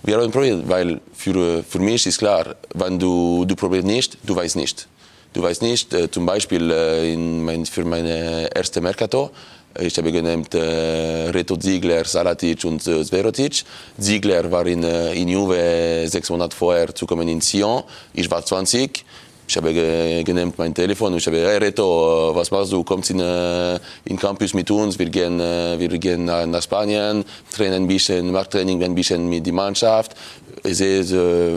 Wir 0.04 0.18
haben 0.18 0.32
probiert, 0.32 0.68
weil 0.68 1.00
für, 1.14 1.64
für 1.64 1.80
mich 1.80 2.06
ist 2.06 2.18
klar, 2.18 2.56
wenn 2.74 3.00
du, 3.00 3.46
du 3.46 3.56
probierst 3.56 3.88
nicht, 3.88 4.18
du 4.24 4.36
weißt 4.36 4.58
nicht. 4.58 4.88
Du 5.32 5.42
weißt 5.42 5.62
nicht, 5.62 5.94
äh, 5.94 6.12
zum 6.12 6.26
Beispiel 6.26 6.70
äh, 6.70 7.14
in 7.14 7.44
mein, 7.44 7.66
für 7.66 7.84
meine 7.86 8.50
erste 8.54 8.82
Mercato, 8.82 9.32
äh, 9.76 9.88
ich 9.88 9.98
habe 9.98 10.12
genannt 10.12 10.54
äh, 10.54 11.30
Reto 11.30 11.58
Ziegler, 11.58 12.06
Salatic 12.06 12.64
und 12.66 12.86
äh, 12.86 13.04
Sverotic. 13.04 13.64
Ziegler 14.00 14.52
war 14.52 14.68
in, 14.68 14.84
äh, 14.84 15.14
in 15.14 15.30
Juve 15.30 16.06
sechs 16.08 16.30
Monate 16.30 16.56
vorher 16.56 16.94
zu 16.94 17.06
kommen 17.06 17.28
in 17.28 17.42
Sion. 17.42 17.84
Ich 18.14 18.30
war 18.30 18.46
20. 18.46 19.04
ich 19.54 19.58
habe 19.58 20.24
genannt 20.24 20.56
mein 20.58 20.74
Telefon 20.74 21.14
und 21.14 21.20
ich 21.20 21.28
habe, 21.28 21.38
hey 21.38 21.60
Reto, 21.60 22.32
was 22.34 22.50
machst 22.50 22.72
du? 22.72 22.84
Kommst 22.84 23.12
in, 23.12 23.20
in 24.06 24.18
Campus 24.18 24.56
mit 24.56 24.72
uns? 24.72 24.98
Wir 24.98 25.10
gehen, 25.10 25.38
wir 25.38 25.90
gehen 26.00 26.26
nach 26.26 26.62
Spanien, 26.64 27.24
trainen 27.56 27.84
ein 27.84 27.88
bisschen, 27.88 28.32
machen 28.32 28.50
Training 28.50 28.84
ein 28.84 28.96
bisschen 28.96 29.30
mit 29.30 29.46
der 29.46 29.54
Mannschaft. 29.54 30.16
Ich 30.64 30.78
sehe, 30.78 31.04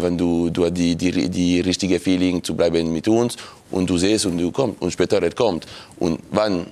wenn 0.02 0.18
du, 0.18 0.50
du 0.50 0.66
hast 0.66 0.74
die, 0.74 0.94
die, 0.94 1.30
die 1.30 1.60
richtige 1.60 1.98
Feeling 1.98 2.42
zu 2.44 2.54
bleiben 2.54 2.92
mit 2.92 3.08
uns 3.08 3.36
und 3.70 3.88
du 3.88 3.96
siehst 3.96 4.26
und 4.26 4.36
du 4.36 4.50
kommst 4.50 4.82
und 4.82 4.92
später 4.92 5.22
er 5.22 5.32
kommt. 5.32 5.64
Und 5.98 6.20
wann 6.32 6.66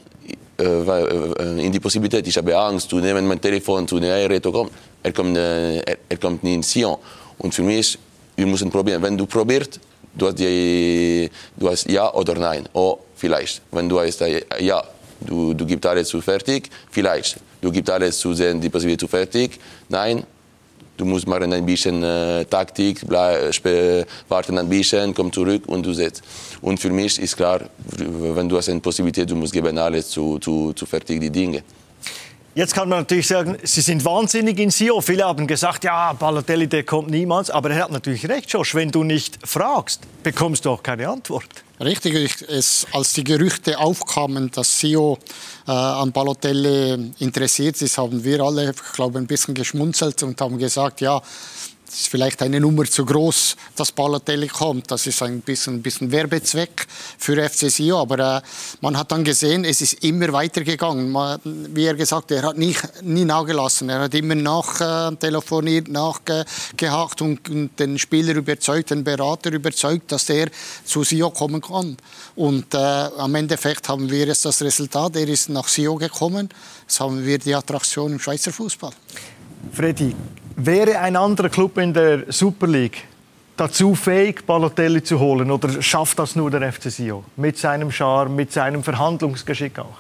in 0.59 1.73
die 1.73 1.81
Possibilität, 1.81 2.29
ich 2.29 2.37
habe 2.37 2.55
Angst 2.55 2.91
zu 2.91 2.99
nehmen 2.99 3.27
mein 3.27 3.41
Telefon, 3.41 3.89
zu 3.89 3.97
nehmen, 3.97 4.13
hey 4.13 4.27
Reto, 4.27 4.53
komm, 4.53 4.69
er 5.03 5.13
kommt, 5.13 5.39
er, 5.39 5.97
er 6.07 6.17
kommt 6.19 6.45
nicht 6.45 6.55
in 6.55 6.63
Sion. 6.63 6.99
Und 7.39 7.55
für 7.55 7.63
mich, 7.63 7.99
wir 8.37 8.47
müssen 8.47 8.71
probieren. 8.71 9.03
Wenn 9.03 9.17
du 9.17 9.27
probierst, 9.27 9.81
du 10.17 10.27
hast, 10.27 10.39
die, 10.39 11.31
du 11.57 11.69
hast 11.69 11.91
ja 11.91 12.13
oder 12.13 12.35
nein. 12.35 12.69
Oh, 12.73 12.99
vielleicht. 13.17 13.63
Wenn 13.71 13.89
du 13.89 14.01
hast 14.01 14.21
ja, 14.61 14.83
du, 15.21 15.55
du 15.55 15.67
gibst 15.67 15.87
alles 15.87 16.09
zu 16.09 16.21
fertig, 16.21 16.71
vielleicht. 16.91 17.37
Du 17.61 17.71
gibst 17.73 17.91
alles 17.91 18.19
zu 18.19 18.35
sehen, 18.35 18.61
die 18.61 18.69
Possibilität 18.69 19.01
zu 19.01 19.09
fertig. 19.09 19.59
Nein, 19.89 20.25
du 20.97 21.05
musst 21.05 21.27
machen 21.27 21.53
ein 21.53 21.65
bisschen 21.65 22.03
äh, 22.03 22.45
Taktik, 22.45 23.01
warten 23.11 24.59
ein 24.59 24.69
bisschen, 24.69 25.15
komm 25.15 25.33
zurück 25.33 25.63
und 25.67 25.85
du 25.85 25.93
setzt. 25.93 26.23
Und 26.61 26.79
für 26.79 26.91
mich 26.91 27.19
ist 27.19 27.37
klar, 27.37 27.61
wenn 27.87 28.49
du 28.49 28.57
hast 28.57 28.69
eine 28.69 28.81
Possibilität, 28.81 29.31
du 29.31 29.37
musst 29.37 29.53
geben 29.53 29.79
alles 29.79 30.11
zu, 30.11 30.39
zu, 30.39 30.73
zu 30.75 30.87
fertig 30.87 31.21
die 31.21 31.31
Dinge. 31.31 31.63
Jetzt 32.57 32.73
kann 32.73 32.89
man 32.89 33.01
natürlich 33.01 33.27
sagen, 33.27 33.59
Sie 33.65 33.81
sind 33.81 34.05
wahnsinnig 34.05 34.61
in 34.61 34.71
Sio. 34.71 35.01
Viele 35.01 35.25
haben 35.25 35.49
gesagt, 35.49 35.83
ja, 35.83 36.13
Balotelli, 36.13 36.69
der 36.69 36.85
kommt 36.85 37.11
niemals. 37.11 37.51
Aber 37.51 37.71
er 37.71 37.83
hat 37.83 37.91
natürlich 37.91 38.29
recht, 38.29 38.49
Josh. 38.53 38.77
Wenn 38.77 38.93
du 38.93 39.03
nicht 39.03 39.41
fragst, 39.45 40.03
bekommst 40.23 40.65
du 40.65 40.71
auch 40.71 40.81
keine 40.81 41.09
Antwort. 41.09 41.49
Richtig, 41.81 42.43
es, 42.49 42.87
als 42.93 43.13
die 43.15 43.25
Gerüchte 43.25 43.81
aufkamen, 43.81 44.53
dass 44.53 44.79
Sio 44.79 45.19
äh, 45.67 45.73
an 45.73 46.13
Balotelli 46.13 47.11
interessiert 47.19 47.83
ist, 47.83 47.99
haben 47.99 48.23
wir 48.23 48.41
alle, 48.41 48.71
ich 48.71 48.93
glaube, 48.93 49.19
ein 49.19 49.27
bisschen 49.27 49.55
geschmunzelt 49.55 50.23
und 50.23 50.41
haben 50.41 50.57
gesagt, 50.57 51.01
ja, 51.01 51.21
ist 52.01 52.09
vielleicht 52.09 52.43
eine 52.43 52.61
Nummer 52.61 52.85
zu 52.85 53.05
groß, 53.05 53.57
dass 53.77 53.93
Balotelli 53.93 54.49
kommt. 54.49 54.91
Das 54.91 55.07
ist 55.07 55.23
ein 55.23 55.41
bisschen, 55.41 55.75
ein 55.75 55.83
bisschen 55.83 56.11
Werbezweck 56.11 56.87
für 57.19 57.37
FC 57.49 57.71
Sion. 57.71 58.01
Aber 58.01 58.39
äh, 58.39 58.41
man 58.81 58.97
hat 58.97 59.13
dann 59.13 59.25
gesehen, 59.25 59.65
es 59.65 59.81
ist 59.81 60.05
immer 60.05 60.33
weitergegangen. 60.33 61.11
Man, 61.11 61.41
wie 61.45 61.85
er 61.85 61.95
gesagt 61.95 62.31
er 62.31 62.43
hat 62.43 62.59
nie, 62.59 62.75
nie 63.03 63.25
nachgelassen. 63.25 63.89
Er 63.89 64.01
hat 64.01 64.15
immer 64.15 64.35
nachtelefoniert, 64.35 65.89
äh, 65.89 65.93
nachgehakt 65.93 67.23
und, 67.23 67.49
und, 67.49 67.79
den 67.79 67.99
Spieler 67.99 68.35
überzeugt, 68.35 68.91
den 68.91 69.05
Berater 69.05 69.53
überzeugt, 69.53 70.11
dass 70.13 70.29
er 70.29 70.49
zu 70.85 71.05
Sion 71.05 71.33
kommen 71.33 71.61
kann. 71.61 71.97
Und 72.37 72.75
äh, 72.75 72.79
am 72.79 73.35
Endeffekt 73.35 73.89
haben 73.89 74.11
wir 74.11 74.27
jetzt 74.27 74.45
das 74.45 74.63
Resultat. 74.63 75.17
Er 75.17 75.29
ist 75.29 75.49
nach 75.49 75.69
Sion 75.69 75.99
gekommen. 75.99 76.49
Jetzt 76.83 77.01
haben 77.01 77.25
wir 77.25 77.39
die 77.39 77.55
Attraktion 77.55 78.13
im 78.13 78.19
Schweizer 78.19 78.53
Fußball. 78.53 78.93
Freddy, 79.73 80.15
Wäre 80.57 80.99
ein 81.01 81.17
anderer 81.17 81.49
Club 81.49 81.79
in 81.79 81.93
der 81.93 82.33
Super 82.33 82.67
League 82.67 83.05
dazu 83.57 83.95
fähig, 83.95 84.47
Balotelli 84.47 85.03
zu 85.03 85.19
holen? 85.19 85.51
Oder 85.51 85.83
schafft 85.83 86.19
das 86.19 86.37
nur 86.37 86.51
der 86.51 86.73
FC 86.73 86.91
Sion? 86.91 87.25
Mit 87.37 87.59
seinem 87.59 87.91
Charme, 87.91 88.37
mit 88.37 88.53
seinem 88.53 88.83
Verhandlungsgeschick 88.83 89.79
auch? 89.79 89.99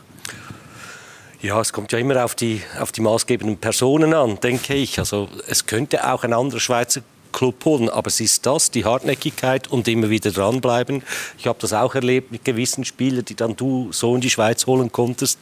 Ja, 1.40 1.60
es 1.60 1.72
kommt 1.72 1.92
ja 1.92 1.98
immer 1.98 2.24
auf 2.24 2.34
die, 2.34 2.62
auf 2.80 2.92
die 2.92 3.02
maßgebenden 3.02 3.58
Personen 3.58 4.14
an, 4.14 4.40
denke 4.40 4.74
ich. 4.74 4.98
Also 4.98 5.28
es 5.46 5.66
könnte 5.66 6.10
auch 6.10 6.24
ein 6.24 6.32
anderer 6.32 6.60
Schweizer 6.60 7.02
Club 7.32 7.64
holen. 7.64 7.90
Aber 7.90 8.06
es 8.06 8.20
ist 8.20 8.46
das, 8.46 8.70
die 8.70 8.84
Hartnäckigkeit 8.84 9.68
und 9.68 9.86
immer 9.88 10.08
wieder 10.08 10.30
dranbleiben. 10.30 11.02
Ich 11.36 11.46
habe 11.46 11.58
das 11.60 11.72
auch 11.74 11.94
erlebt 11.94 12.32
mit 12.32 12.44
gewissen 12.44 12.84
Spielern, 12.84 13.24
die 13.24 13.34
dann 13.34 13.56
du 13.56 13.88
so 13.92 14.14
in 14.14 14.22
die 14.22 14.30
Schweiz 14.30 14.66
holen 14.66 14.90
konntest. 14.90 15.38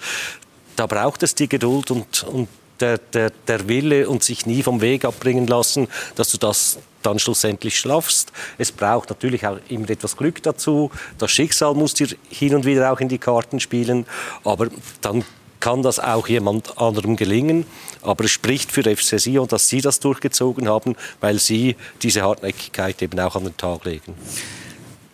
Da 0.75 0.87
braucht 0.87 1.23
es 1.23 1.35
die 1.35 1.49
Geduld 1.49 1.91
und, 1.91 2.25
und 2.25 2.49
der, 2.83 2.99
der, 2.99 3.31
der 3.47 3.69
Wille 3.69 4.09
und 4.09 4.23
sich 4.23 4.45
nie 4.45 4.63
vom 4.63 4.81
Weg 4.81 5.05
abbringen 5.05 5.47
lassen, 5.47 5.89
dass 6.17 6.31
du 6.31 6.39
das 6.39 6.79
dann 7.03 7.19
schlussendlich 7.19 7.79
schlafst. 7.79 8.33
Es 8.59 8.73
braucht 8.73 9.11
natürlich 9.11 9.47
auch 9.47 9.59
immer 9.69 9.89
etwas 9.91 10.17
Glück 10.17 10.43
dazu. 10.43 10.91
Das 11.19 11.31
Schicksal 11.31 11.75
muss 11.75 11.95
dir 11.95 12.09
hin 12.29 12.55
und 12.55 12.65
wieder 12.65 12.93
auch 12.93 13.01
in 13.01 13.09
die 13.09 13.19
Karten 13.19 13.61
spielen. 13.61 14.07
Aber 14.45 14.69
dann 15.01 15.25
kann 15.61 15.83
das 15.83 16.01
auch 16.01 16.29
jemand 16.29 16.79
anderem 16.79 17.17
gelingen. 17.17 17.67
Aber 18.03 18.25
es 18.25 18.33
spricht 18.33 18.73
für 18.73 18.83
FC 18.83 19.21
Sion, 19.21 19.47
dass 19.47 19.69
sie 19.69 19.81
das 19.81 20.01
durchgezogen 20.01 20.69
haben, 20.69 20.97
weil 21.21 21.39
sie 21.39 21.77
diese 22.03 22.23
Hartnäckigkeit 22.23 23.01
eben 23.03 23.19
auch 23.21 23.37
an 23.37 23.45
den 23.45 23.57
Tag 23.57 23.85
legen. 23.85 24.15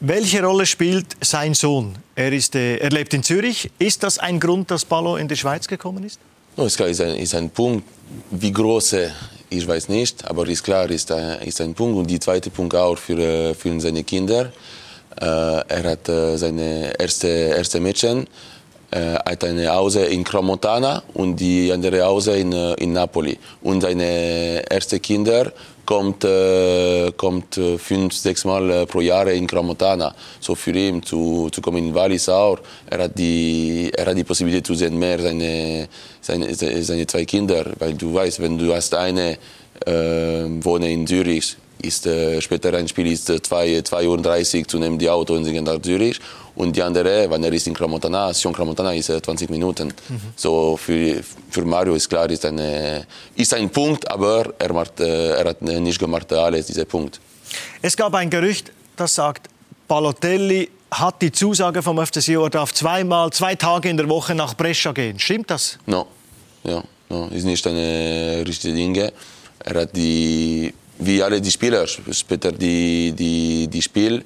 Welche 0.00 0.42
Rolle 0.42 0.64
spielt 0.64 1.16
sein 1.20 1.54
Sohn? 1.54 1.98
Er, 2.14 2.32
ist, 2.32 2.54
äh, 2.54 2.76
er 2.76 2.90
lebt 2.90 3.12
in 3.14 3.22
Zürich. 3.22 3.70
Ist 3.78 4.04
das 4.04 4.18
ein 4.18 4.38
Grund, 4.38 4.70
dass 4.70 4.84
Ballo 4.84 5.16
in 5.16 5.26
die 5.26 5.37
Schweiz 5.37 5.66
gekommen 5.66 6.04
ist? 6.04 6.20
No, 6.58 6.64
ist 6.64 6.76
klar, 6.76 6.88
ist 6.88 7.00
ein, 7.00 7.14
ist 7.14 7.36
ein 7.36 7.50
Punkt. 7.50 7.84
Wie 8.32 8.50
groß, 8.50 8.96
ich 9.48 9.68
weiß 9.68 9.88
nicht, 9.90 10.28
aber 10.28 10.48
ist 10.48 10.64
klar, 10.64 10.90
ist 10.90 11.12
ein, 11.12 11.40
ist 11.42 11.60
ein 11.60 11.72
Punkt. 11.72 11.96
Und 11.96 12.10
der 12.10 12.20
zweite 12.20 12.50
Punkt 12.50 12.74
auch 12.74 12.98
für, 12.98 13.16
äh, 13.16 13.54
für 13.54 13.80
seine 13.80 14.02
Kinder. 14.02 14.50
Äh, 15.20 15.24
er 15.24 15.84
hat 15.84 16.08
äh, 16.08 16.36
seine 16.36 16.98
erste, 16.98 17.28
erste 17.28 17.78
Mädchen, 17.78 18.26
hat 18.90 19.44
eine 19.44 19.68
Hause 19.68 20.06
in 20.06 20.24
Cromontana 20.24 21.02
und 21.14 21.36
die 21.36 21.70
andere 21.70 22.02
Hause 22.02 22.38
in, 22.38 22.50
in 22.52 22.92
Napoli. 22.92 23.38
Und 23.62 23.82
seine 23.82 24.68
ersten 24.68 25.00
Kinder 25.00 25.52
kommt, 25.88 26.23
äh, 26.23 27.11
kommt 27.16 27.57
äh, 27.57 27.78
fünf, 27.78 28.12
sechs 28.12 28.45
Mal 28.45 28.71
äh, 28.71 28.87
pro 28.87 29.00
Jahr 29.00 29.26
in 29.28 29.47
Gramotana. 29.47 30.14
So 30.38 30.54
für 30.54 30.73
ihn 30.73 31.02
zu, 31.02 31.49
zu 31.50 31.62
kommen 31.62 31.78
in 31.78 31.95
Wallis 31.95 32.28
auch. 32.28 32.59
Er 32.90 33.04
hat, 33.04 33.18
die, 33.18 33.90
er 33.97 34.04
hat 34.04 34.16
die 34.18 34.23
Possibilität 34.23 34.66
zu 34.66 34.75
sehen 34.75 34.99
mehr 34.99 35.18
seine, 35.18 35.88
seine, 36.21 36.54
seine 36.54 37.07
zwei 37.07 37.25
Kinder. 37.25 37.64
Weil 37.78 37.95
du 37.95 38.12
weißt, 38.12 38.38
wenn 38.40 38.59
du 38.59 38.75
hast 38.75 38.92
eine 38.92 39.38
äh, 39.87 40.45
wohne 40.61 40.92
in 40.92 41.07
Zürich, 41.07 41.57
ist 41.80 42.07
äh, 42.07 42.42
später 42.42 42.75
ein 42.75 42.87
Spiel 42.87 43.07
ist 43.07 43.30
2.30 43.30 44.59
Uhr 44.59 44.68
zu 44.68 44.78
nehmen 44.78 44.99
die 44.99 45.09
Auto 45.09 45.33
und 45.33 45.47
sie 45.47 45.52
gehen 45.52 45.64
nach 45.64 45.80
Zürich 45.80 46.21
und 46.58 46.74
die 46.74 46.82
andere, 46.82 47.30
wenn 47.30 47.44
er 47.44 47.52
ist 47.52 47.68
in 47.68 47.74
Cramontana, 47.74 48.34
Sion 48.34 48.52
Cramontana 48.52 48.92
ist 48.92 49.06
20 49.06 49.48
Minuten. 49.48 49.94
Mhm. 50.08 50.20
So 50.34 50.76
für, 50.76 51.22
für 51.50 51.64
Mario 51.64 51.94
ist 51.94 52.08
klar, 52.08 52.28
ist, 52.30 52.44
eine, 52.44 53.06
ist 53.36 53.54
ein 53.54 53.70
Punkt, 53.70 54.10
aber 54.10 54.52
er, 54.58 54.72
macht, 54.72 54.98
äh, 54.98 55.38
er 55.38 55.50
hat 55.50 55.62
nicht 55.62 56.00
gemacht 56.00 56.32
alles, 56.32 56.66
dieser 56.66 56.84
Punkt. 56.84 57.20
Es 57.80 57.96
gab 57.96 58.12
ein 58.14 58.28
Gerücht, 58.28 58.72
das 58.96 59.14
sagt, 59.14 59.48
Balotelli 59.86 60.68
hat 60.90 61.22
die 61.22 61.30
Zusage 61.30 61.80
vom 61.80 62.04
FC 62.04 62.20
Sion, 62.20 62.44
er 62.44 62.50
darf 62.50 62.74
zweimal, 62.74 63.30
zwei 63.30 63.54
Tage 63.54 63.88
in 63.88 63.96
der 63.96 64.08
Woche 64.08 64.34
nach 64.34 64.54
Brescia 64.54 64.90
gehen. 64.90 65.16
Stimmt 65.16 65.50
das? 65.52 65.78
No, 65.86 66.08
ja, 66.64 66.82
no, 67.08 67.28
ist 67.28 67.44
nicht 67.44 67.64
eine 67.68 68.42
richtige 68.44 68.74
Dinge. 68.74 69.12
Er 69.60 69.82
hat 69.82 69.94
die, 69.94 70.74
wie 70.98 71.22
alle 71.22 71.40
die 71.40 71.52
Spieler, 71.52 71.86
später 71.86 72.50
die, 72.50 73.12
die, 73.12 73.68
die 73.68 73.82
Spiel, 73.82 74.24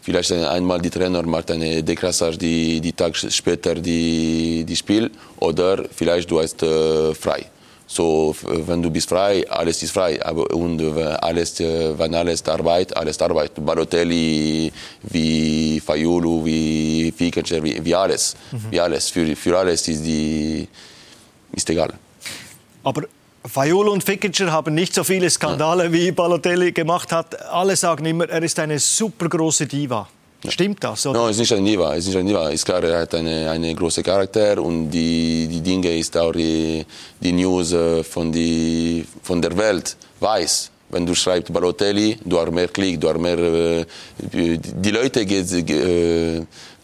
vielleicht 0.00 0.32
einmal 0.32 0.80
die 0.80 0.90
Trainer 0.90 1.22
macht 1.22 1.50
eine 1.50 1.82
Deklassage 1.82 2.38
die, 2.38 2.80
die 2.80 2.92
Tag 2.92 3.16
später 3.16 3.74
die, 3.74 4.64
die 4.64 4.76
Spiel 4.76 5.10
oder 5.38 5.84
vielleicht 5.90 6.30
du 6.30 6.40
hast 6.40 6.62
äh, 6.62 7.14
frei. 7.14 7.46
So, 7.92 8.36
wenn 8.44 8.80
du 8.80 8.88
bist 8.88 9.08
frei, 9.08 9.44
alles 9.50 9.82
ist 9.82 9.90
frei. 9.90 10.24
Aber 10.24 10.48
und 10.54 10.80
alles, 10.80 11.58
wenn 11.58 12.14
alles 12.14 12.46
Arbeit, 12.46 12.96
alles 12.96 13.20
Arbeit. 13.20 13.52
Balotelli, 13.56 14.72
wie 15.02 15.80
Fayulu, 15.80 16.44
wie 16.44 17.10
Fikencher, 17.10 17.60
wie, 17.64 17.84
wie 17.84 17.92
alles, 17.92 18.36
mhm. 18.52 18.70
wie 18.70 18.78
alles. 18.78 19.10
Für, 19.10 19.34
für 19.34 19.58
alles 19.58 19.88
ist 19.88 20.04
die 20.04 20.68
ist 21.52 21.68
egal. 21.68 21.92
Aber 22.84 23.02
Fayolo 23.44 23.92
und 23.92 24.04
Fickinger 24.04 24.52
haben 24.52 24.74
nicht 24.74 24.94
so 24.94 25.02
viele 25.02 25.30
Skandale 25.30 25.90
wie 25.92 26.12
Balotelli 26.12 26.72
gemacht 26.72 27.10
hat. 27.10 27.40
Alle 27.50 27.74
sagen 27.74 28.04
immer, 28.04 28.28
er 28.28 28.42
ist 28.42 28.58
eine 28.58 28.78
super 28.78 29.28
große 29.28 29.66
Diva. 29.66 30.08
Ja. 30.42 30.50
Stimmt 30.50 30.84
das? 30.84 31.06
Oder? 31.06 31.18
No, 31.20 31.28
ist 31.28 31.38
nicht 31.38 31.52
ein 31.52 31.64
Diva. 31.64 31.94
Es 31.94 32.00
ist 32.00 32.08
nicht 32.08 32.18
ein 32.18 32.26
Diva. 32.26 32.50
Ist 32.50 32.64
klar, 32.64 32.82
er 32.84 33.00
hat 33.00 33.14
eine, 33.14 33.50
eine 33.50 33.74
große 33.74 34.02
Charakter 34.02 34.62
und 34.62 34.90
die, 34.90 35.48
die 35.50 35.60
Dinge 35.60 35.96
ist 35.96 36.16
auch 36.16 36.32
die, 36.32 36.84
die 37.20 37.32
News 37.32 37.72
äh, 37.72 38.04
von, 38.04 38.30
die, 38.30 39.06
von 39.22 39.40
der 39.40 39.56
Welt 39.56 39.96
weiß. 40.20 40.70
Wenn 40.90 41.06
du 41.06 41.14
schreibst 41.14 41.52
Balotelli, 41.52 42.18
du 42.24 42.38
hast 42.38 42.50
mehr 42.52 42.68
Klick, 42.68 43.00
du 43.00 43.08
hast 43.08 43.20
mehr 43.20 43.38
äh, 43.38 43.86
die 44.18 44.90
Leute 44.90 45.24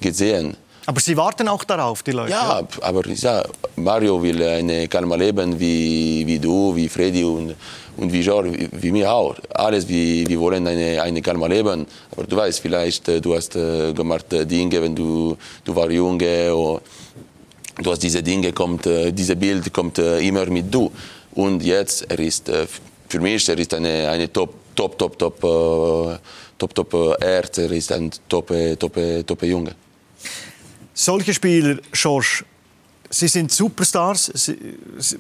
gesehen. 0.01 0.57
Aber 0.87 1.01
Sie 1.01 1.17
warten 1.17 1.49
auch 1.49 1.65
darauf, 1.65 2.03
die 2.03 2.13
Leute? 2.13 2.31
Ja, 2.31 2.61
ja. 2.61 2.67
aber 2.83 3.07
ja, 3.09 3.45
Mario 3.77 4.23
will 4.23 4.41
ein 4.43 4.89
kalmer 4.89 5.17
Leben 5.17 5.59
wie, 5.59 6.25
wie 6.27 6.39
du, 6.39 6.75
wie 6.77 6.89
Freddy 6.89 7.25
und, 7.25 7.55
und 7.97 8.13
wie 8.13 8.23
George, 8.23 8.53
wie, 8.53 8.69
wie 8.73 8.93
mir 8.93 9.11
auch. 9.13 9.35
Alles, 9.53 9.89
wir, 9.89 10.29
wir 10.29 10.39
wollen 10.39 10.67
eine, 10.67 11.03
eine 11.03 11.21
kalmer 11.21 11.49
Leben. 11.49 11.87
Aber 12.13 12.25
du 12.25 12.37
weißt, 12.37 12.61
vielleicht 12.61 13.09
äh, 13.09 13.21
du 13.21 13.35
hast 13.35 13.57
äh, 13.57 13.93
gemacht 13.93 14.33
äh, 14.33 14.47
Dinge, 14.47 14.81
wenn 14.81 14.95
du, 14.95 15.37
du 15.65 15.75
warst 15.75 15.93
Junge. 15.93 16.55
Oder 16.55 16.81
du 17.83 17.91
hast 17.91 18.03
diese 18.03 18.23
Dinge, 18.23 18.53
kommt, 18.53 18.87
diese 18.87 19.37
Bild 19.37 19.73
kommt 19.73 19.99
immer 19.99 20.47
mit 20.47 20.73
du. 20.73 20.91
Und 21.35 21.63
jetzt, 21.63 22.11
er 22.11 22.19
ist, 22.21 22.51
für 23.09 23.21
mich, 23.21 23.49
er 23.49 23.59
ist 23.59 23.75
eine, 23.75 24.09
eine 24.09 24.33
Top 24.33 24.55
top, 24.77 24.99
top, 24.99 25.19
top, 25.19 25.43
äh, 25.43 26.19
top, 26.59 26.75
top 26.75 26.95
äh, 26.95 27.25
Erd. 27.25 27.59
Er 27.59 27.73
ist 27.73 27.91
ein 27.93 28.11
top, 28.29 28.53
top, 28.79 28.99
top 29.27 29.43
Junge. 29.43 29.75
Solche 30.99 31.35
Spieler, 31.35 31.77
George, 31.93 32.43
Sie 33.11 33.29
sind 33.29 33.53
Superstars. 33.53 34.33
Sie, 34.35 34.57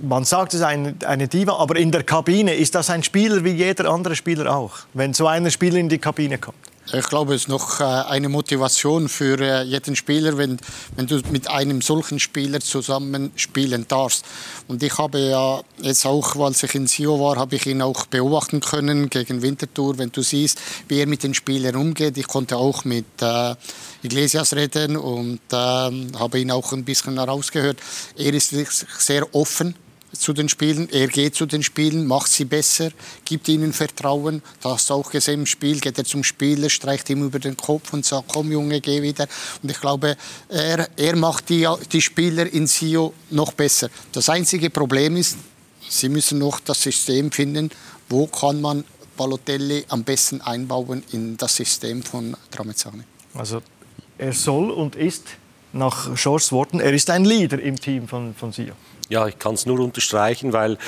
man 0.02 0.24
sagt, 0.24 0.54
es 0.54 0.62
eine, 0.62 0.94
eine 1.06 1.28
Diva, 1.28 1.56
aber 1.56 1.76
in 1.76 1.92
der 1.92 2.02
Kabine 2.02 2.54
ist 2.54 2.74
das 2.74 2.90
ein 2.90 3.02
Spieler 3.02 3.44
wie 3.44 3.50
jeder 3.50 3.90
andere 3.90 4.16
Spieler 4.16 4.56
auch, 4.56 4.72
wenn 4.94 5.14
so 5.14 5.26
ein 5.26 5.48
Spieler 5.50 5.76
in 5.76 5.88
die 5.88 5.98
Kabine 5.98 6.38
kommt. 6.38 6.56
Ich 6.92 7.08
glaube, 7.08 7.34
es 7.34 7.42
ist 7.42 7.48
noch 7.48 7.80
äh, 7.80 7.84
eine 7.84 8.28
Motivation 8.28 9.08
für 9.08 9.40
äh, 9.40 9.62
jeden 9.62 9.96
Spieler, 9.96 10.38
wenn, 10.38 10.58
wenn 10.94 11.08
du 11.08 11.20
mit 11.32 11.50
einem 11.50 11.82
solchen 11.82 12.20
Spieler 12.20 12.60
zusammen 12.60 13.32
spielen 13.34 13.86
darfst. 13.88 14.24
Und 14.68 14.84
ich 14.84 14.96
habe 14.96 15.18
ja 15.18 15.62
jetzt 15.82 16.06
auch, 16.06 16.36
als 16.36 16.62
ich 16.62 16.76
in 16.76 16.86
Sio 16.86 17.18
war, 17.18 17.36
habe 17.36 17.56
ich 17.56 17.66
ihn 17.66 17.82
auch 17.82 18.06
beobachten 18.06 18.60
können 18.60 19.10
gegen 19.10 19.42
Winterthur. 19.42 19.98
Wenn 19.98 20.12
du 20.12 20.22
siehst, 20.22 20.60
wie 20.86 21.00
er 21.00 21.08
mit 21.08 21.24
den 21.24 21.34
Spielern 21.34 21.74
umgeht. 21.74 22.16
Ich 22.18 22.28
konnte 22.28 22.56
auch 22.56 22.84
mit 22.84 23.20
äh, 23.20 23.56
Iglesias 24.04 24.54
reden 24.54 24.96
und 24.96 25.40
äh, 25.50 25.56
habe 25.56 26.38
ihn 26.38 26.52
auch 26.52 26.72
ein 26.72 26.84
bisschen 26.84 27.18
herausgehört. 27.18 27.78
Er 28.16 28.32
ist 28.32 28.54
sehr 29.00 29.34
offen 29.34 29.74
zu 30.18 30.32
den 30.32 30.48
Spielen. 30.48 30.88
Er 30.90 31.08
geht 31.08 31.34
zu 31.34 31.46
den 31.46 31.62
Spielen, 31.62 32.06
macht 32.06 32.30
sie 32.30 32.44
besser, 32.44 32.90
gibt 33.24 33.48
ihnen 33.48 33.72
Vertrauen. 33.72 34.42
Das 34.60 34.72
hast 34.72 34.90
du 34.90 34.94
auch 34.94 35.10
gesehen 35.10 35.40
im 35.40 35.46
Spiel. 35.46 35.80
Geht 35.80 35.98
er 35.98 36.04
zum 36.04 36.24
Spieler, 36.24 36.68
streicht 36.70 37.08
ihm 37.10 37.24
über 37.24 37.38
den 37.38 37.56
Kopf 37.56 37.92
und 37.92 38.04
sagt, 38.04 38.28
komm 38.32 38.52
Junge, 38.52 38.80
geh 38.80 39.02
wieder. 39.02 39.26
Und 39.62 39.70
ich 39.70 39.80
glaube, 39.80 40.16
er, 40.48 40.88
er 40.96 41.16
macht 41.16 41.48
die, 41.48 41.68
die 41.92 42.02
Spieler 42.02 42.52
in 42.52 42.66
Sio 42.66 43.12
noch 43.30 43.52
besser. 43.52 43.88
Das 44.12 44.28
einzige 44.28 44.70
Problem 44.70 45.16
ist, 45.16 45.36
sie 45.88 46.08
müssen 46.08 46.38
noch 46.38 46.60
das 46.60 46.82
System 46.82 47.30
finden, 47.30 47.70
wo 48.08 48.26
kann 48.26 48.60
man 48.60 48.84
Balotelli 49.16 49.84
am 49.88 50.04
besten 50.04 50.40
einbauen 50.40 51.02
in 51.12 51.36
das 51.36 51.56
System 51.56 52.02
von 52.02 52.36
Tramezzani. 52.50 53.02
Also 53.34 53.62
er 54.18 54.32
soll 54.32 54.70
und 54.70 54.96
ist 54.96 55.24
nach 55.76 56.14
Georges 56.14 56.52
Worten, 56.52 56.80
er 56.80 56.92
ist 56.92 57.10
ein 57.10 57.24
Leader 57.24 57.60
im 57.60 57.78
Team 57.78 58.08
von, 58.08 58.34
von 58.34 58.52
Sio. 58.52 58.72
Ja, 59.08 59.26
ich 59.26 59.38
kann 59.38 59.54
es 59.54 59.66
nur 59.66 59.78
unterstreichen, 59.80 60.52
weil 60.52 60.78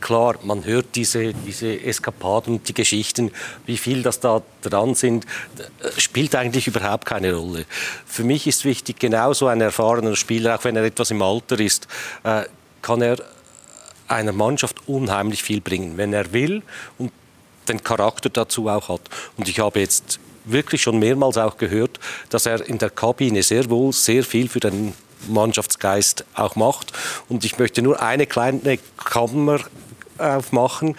klar, 0.00 0.36
man 0.42 0.64
hört 0.64 0.94
diese, 0.94 1.34
diese 1.34 1.80
Eskapaden 1.80 2.54
und 2.54 2.68
die 2.68 2.74
Geschichten, 2.74 3.30
wie 3.66 3.76
viel 3.76 4.02
das 4.02 4.20
da 4.20 4.42
dran 4.62 4.94
sind, 4.94 5.26
spielt 5.98 6.34
eigentlich 6.34 6.66
überhaupt 6.66 7.04
keine 7.04 7.34
Rolle. 7.34 7.66
Für 8.06 8.24
mich 8.24 8.46
ist 8.46 8.64
wichtig, 8.64 8.98
genauso 8.98 9.46
ein 9.46 9.60
erfahrener 9.60 10.16
Spieler, 10.16 10.56
auch 10.56 10.64
wenn 10.64 10.76
er 10.76 10.84
etwas 10.84 11.10
im 11.10 11.22
Alter 11.22 11.60
ist, 11.60 11.86
äh, 12.24 12.44
kann 12.82 13.02
er 13.02 13.18
einer 14.08 14.32
Mannschaft 14.32 14.88
unheimlich 14.88 15.42
viel 15.42 15.60
bringen, 15.60 15.96
wenn 15.96 16.12
er 16.12 16.32
will 16.32 16.62
und 16.98 17.12
den 17.68 17.82
Charakter 17.82 18.28
dazu 18.28 18.68
auch 18.68 18.88
hat. 18.88 19.00
Und 19.36 19.48
ich 19.48 19.58
habe 19.58 19.80
jetzt 19.80 20.18
wirklich 20.44 20.82
schon 20.82 20.98
mehrmals 20.98 21.38
auch 21.38 21.56
gehört, 21.56 21.98
dass 22.28 22.46
er 22.46 22.66
in 22.68 22.78
der 22.78 22.90
Kabine 22.90 23.42
sehr 23.42 23.68
wohl 23.70 23.92
sehr 23.92 24.24
viel 24.24 24.48
für 24.48 24.60
den 24.60 24.94
Mannschaftsgeist 25.28 26.24
auch 26.34 26.56
macht. 26.56 26.92
Und 27.28 27.44
ich 27.44 27.58
möchte 27.58 27.82
nur 27.82 28.00
eine 28.02 28.26
kleine 28.26 28.78
Kammer 28.96 29.60
aufmachen, 30.18 30.96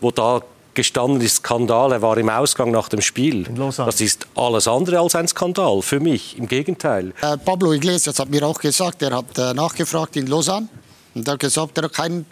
wo 0.00 0.10
da 0.10 0.42
gestanden 0.74 1.20
ist 1.20 1.36
Skandal. 1.36 1.92
Er 1.92 2.02
war 2.02 2.18
im 2.18 2.28
Ausgang 2.28 2.70
nach 2.70 2.88
dem 2.88 3.00
Spiel. 3.00 3.44
Das 3.76 4.00
ist 4.00 4.26
alles 4.34 4.68
andere 4.68 4.98
als 4.98 5.14
ein 5.14 5.28
Skandal 5.28 5.82
für 5.82 6.00
mich. 6.00 6.36
Im 6.36 6.48
Gegenteil. 6.48 7.12
Äh, 7.22 7.38
Pablo 7.38 7.72
Iglesias 7.72 8.18
hat 8.18 8.28
mir 8.28 8.42
auch 8.44 8.58
gesagt, 8.58 9.02
er 9.02 9.16
hat 9.16 9.38
äh, 9.38 9.54
nachgefragt 9.54 10.16
in 10.16 10.26
Lausanne 10.26 10.68
und 11.14 11.26
er 11.26 11.34
hat 11.34 11.40
gesagt, 11.40 11.78
er 11.78 11.84
hat 11.84 11.92
kein, 11.92 12.26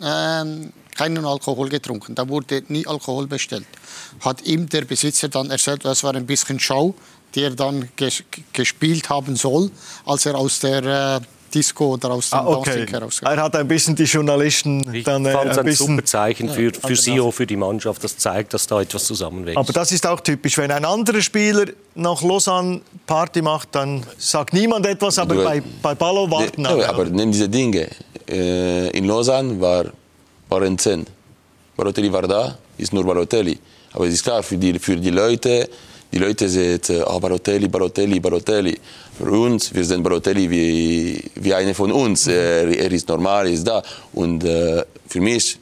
äh, 0.00 0.70
keinen 0.96 1.24
Alkohol 1.24 1.68
getrunken. 1.68 2.14
Da 2.14 2.28
wurde 2.28 2.62
nie 2.68 2.86
Alkohol 2.86 3.26
bestellt. 3.26 3.66
Hat 4.20 4.42
ihm 4.42 4.68
der 4.68 4.82
Besitzer 4.84 5.28
dann 5.28 5.50
erzählt, 5.50 5.84
das 5.84 6.02
war 6.02 6.14
ein 6.14 6.26
bisschen 6.26 6.58
Schau 6.60 6.94
die 7.34 7.42
er 7.42 7.50
dann 7.50 7.88
ges 7.96 8.22
gespielt 8.52 9.08
haben 9.08 9.36
soll, 9.36 9.70
als 10.06 10.26
er 10.26 10.36
aus 10.36 10.60
der 10.60 11.18
äh, 11.18 11.20
Disco 11.52 11.94
oder 11.94 12.10
aus 12.10 12.30
dem 12.30 12.38
ah, 12.38 12.46
okay. 12.46 12.86
Er 13.22 13.36
hat 13.42 13.54
ein 13.54 13.68
bisschen 13.68 13.94
die 13.94 14.04
Journalisten 14.04 14.92
ich 14.92 15.04
dann 15.04 15.24
äh, 15.24 15.32
fand 15.32 15.56
ein, 15.56 15.66
ein 15.66 15.72
super 15.72 16.04
Zeichen 16.04 16.48
für, 16.48 16.72
für 16.72 16.96
Sio, 16.96 17.30
für 17.30 17.46
die 17.46 17.56
Mannschaft. 17.56 18.02
Das 18.02 18.16
zeigt, 18.16 18.54
dass 18.54 18.66
da 18.66 18.80
etwas 18.80 19.04
zusammenwächst. 19.04 19.58
Aber 19.58 19.72
das 19.72 19.92
ist 19.92 20.06
auch 20.06 20.20
typisch. 20.20 20.58
Wenn 20.58 20.72
ein 20.72 20.84
anderer 20.84 21.20
Spieler 21.20 21.66
nach 21.94 22.22
Lausanne 22.22 22.80
Party 23.06 23.40
macht, 23.40 23.68
dann 23.72 24.04
sagt 24.18 24.52
niemand 24.52 24.86
etwas, 24.86 25.18
aber 25.18 25.36
du, 25.36 25.44
bei, 25.44 25.62
bei 25.82 25.94
Ballo 25.94 26.28
warten 26.28 26.62
ne, 26.62 26.68
alle. 26.68 26.88
Aber 26.88 27.04
nimm 27.04 27.30
diese 27.30 27.48
Dinge. 27.48 27.88
Äh, 28.28 28.88
in 28.90 29.04
Lausanne 29.04 29.60
war, 29.60 29.86
waren 30.48 30.76
zehn. 30.76 31.06
Balotelli 31.76 32.12
war 32.12 32.22
da, 32.22 32.58
ist 32.78 32.92
nur 32.92 33.04
Balotelli. 33.04 33.58
Aber 33.94 34.06
es 34.06 34.14
ist 34.14 34.24
klar, 34.24 34.42
für 34.42 34.58
die, 34.58 34.78
für 34.78 34.96
die 34.96 35.10
Leute 35.10 35.68
die 36.14 36.20
Leute 36.20 36.48
sagen, 36.48 37.04
oh, 37.08 37.18
Balotelli, 37.18 37.66
Balotelli, 37.66 38.20
Balotelli. 38.20 38.78
Für 39.18 39.32
uns, 39.32 39.74
wir 39.74 39.84
sind 39.84 40.04
Balotelli 40.04 40.48
wie, 40.48 41.20
wie 41.34 41.52
einer 41.52 41.74
von 41.74 41.90
uns. 41.90 42.28
Er, 42.28 42.68
er 42.68 42.92
ist 42.92 43.08
normal, 43.08 43.48
er 43.48 43.52
ist 43.52 43.66
da. 43.66 43.82
Und 44.12 44.44
äh, 44.44 44.84
für 45.08 45.20
mich, 45.20 45.58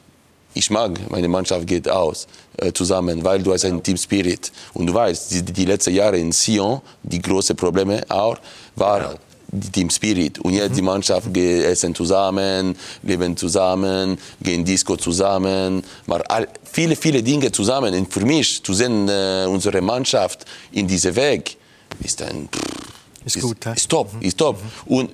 ich 0.53 0.69
mag, 0.69 0.91
meine 1.09 1.27
Mannschaft 1.27 1.65
geht 1.65 1.89
aus 1.89 2.27
äh, 2.57 2.71
zusammen, 2.71 3.23
weil 3.23 3.41
du 3.41 3.51
hast 3.51 3.65
einen 3.65 3.81
Team 3.81 3.97
Spirit. 3.97 4.51
Und 4.75 4.85
du 4.85 4.93
weißt, 4.93 5.31
die, 5.31 5.41
die 5.41 5.65
letzten 5.65 5.95
Jahre 5.95 6.19
in 6.19 6.31
Sion, 6.31 6.81
die 7.01 7.19
großen 7.19 7.55
Probleme 7.55 8.03
auch, 8.09 8.37
war 8.75 9.15
Team 9.71 9.89
Spirit. 9.89 10.39
Und 10.39 10.53
jetzt 10.53 10.77
die 10.77 10.81
Mannschaft 10.81 11.35
essen 11.35 11.93
zusammen, 11.95 12.75
leben 13.03 13.35
zusammen, 13.37 14.17
gehen 14.41 14.65
Disco 14.65 14.97
zusammen, 14.97 15.83
machen 16.05 16.47
viele, 16.63 16.95
viele 16.95 17.21
Dinge 17.21 17.51
zusammen. 17.51 17.93
Und 17.93 18.11
für 18.11 18.25
mich 18.25 18.63
zu 18.63 18.73
sehen, 18.73 19.07
äh, 19.07 19.45
unsere 19.47 19.81
Mannschaft 19.81 20.45
in 20.71 20.87
diesem 20.87 21.15
Weg, 21.15 21.57
ist 22.03 22.21
ein 22.21 22.49
ist, 23.25 23.37
ist 23.37 23.41
gut, 23.41 23.65
ist 23.65 23.89
top, 23.89 24.11
ist 24.19 24.37
top. 24.37 24.57
Mhm. 24.61 24.95
Und 24.95 25.11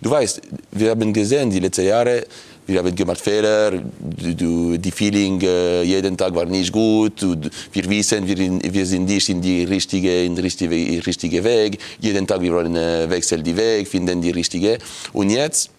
du 0.00 0.10
weißt, 0.10 0.40
wir 0.72 0.90
haben 0.90 1.12
gesehen 1.12 1.50
die 1.50 1.60
letzten 1.60 1.86
Jahre, 1.86 2.26
wir 2.66 2.78
haben 2.78 2.94
gemacht 2.94 3.20
Fehler, 3.20 3.72
die 4.00 4.90
Feeling 4.90 5.40
äh, 5.40 5.82
jeden 5.82 6.16
Tag 6.16 6.34
war 6.34 6.44
nicht 6.44 6.72
gut, 6.72 7.20
wir 7.72 7.90
wissen, 7.90 8.26
wir, 8.26 8.86
sind 8.86 9.04
nicht 9.04 9.28
in 9.28 9.40
die 9.40 9.64
richtige, 9.64 10.24
in 10.24 10.36
richtige, 10.38 11.06
richtige 11.06 11.44
Weg, 11.44 11.78
jeden 12.00 12.26
Tag 12.26 12.40
wir 12.40 12.52
wollen 12.52 12.76
äh, 12.76 13.08
wechseln 13.10 13.42
die 13.42 13.56
Weg, 13.56 13.88
finden 13.88 14.20
die 14.20 14.30
richtige 14.30 14.78
und 15.12 15.30
jetzt 15.30 15.70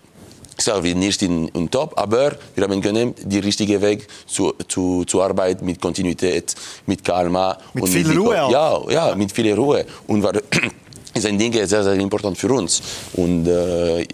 sagen 0.58 0.84
wir 0.84 0.96
nicht 0.96 1.22
in, 1.22 1.48
in 1.50 1.70
Top, 1.70 1.94
aber 1.98 2.34
wir 2.56 2.64
haben 2.64 2.82
können 2.82 3.14
die 3.24 3.40
richtige 3.40 3.82
Weg 3.82 4.08
zu, 4.28 4.54
zu, 4.68 5.04
zur 5.06 5.24
Arbeit 5.24 5.62
mit 5.62 5.82
Kontinuität, 5.82 6.54
mit 6.86 7.04
Kalma. 7.04 7.58
Mit 7.74 7.84
und 7.84 7.90
viel 7.90 8.08
mit 8.08 8.18
Ruhe 8.18 8.44
auch. 8.44 8.52
Ja, 8.52 9.10
ja, 9.10 9.16
mit 9.16 9.32
viel 9.32 9.54
Ruhe. 9.54 9.86
Und 10.08 10.22
war, 10.22 10.34
ist 11.14 11.26
ein 11.26 11.38
Ding 11.38 11.54
sehr, 11.54 11.84
sehr 11.84 11.94
important 11.94 12.38
für 12.38 12.52
uns. 12.52 12.82
Und 13.14 13.48
äh, 13.48 14.06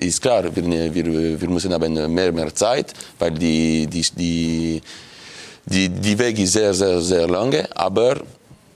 ist 0.00 0.20
klar, 0.20 0.44
wir, 0.54 0.94
wir, 0.94 1.40
wir 1.40 1.48
müssen 1.48 1.72
haben 1.72 2.14
mehr, 2.14 2.32
mehr 2.32 2.54
Zeit, 2.54 2.92
weil 3.18 3.32
die, 3.32 3.86
die, 3.86 4.04
die, 4.16 4.82
die, 5.66 5.88
die 5.88 6.18
Weg 6.18 6.38
ist 6.38 6.52
sehr, 6.52 6.74
sehr, 6.74 7.00
sehr 7.00 7.26
lange, 7.28 7.68
aber 7.76 8.20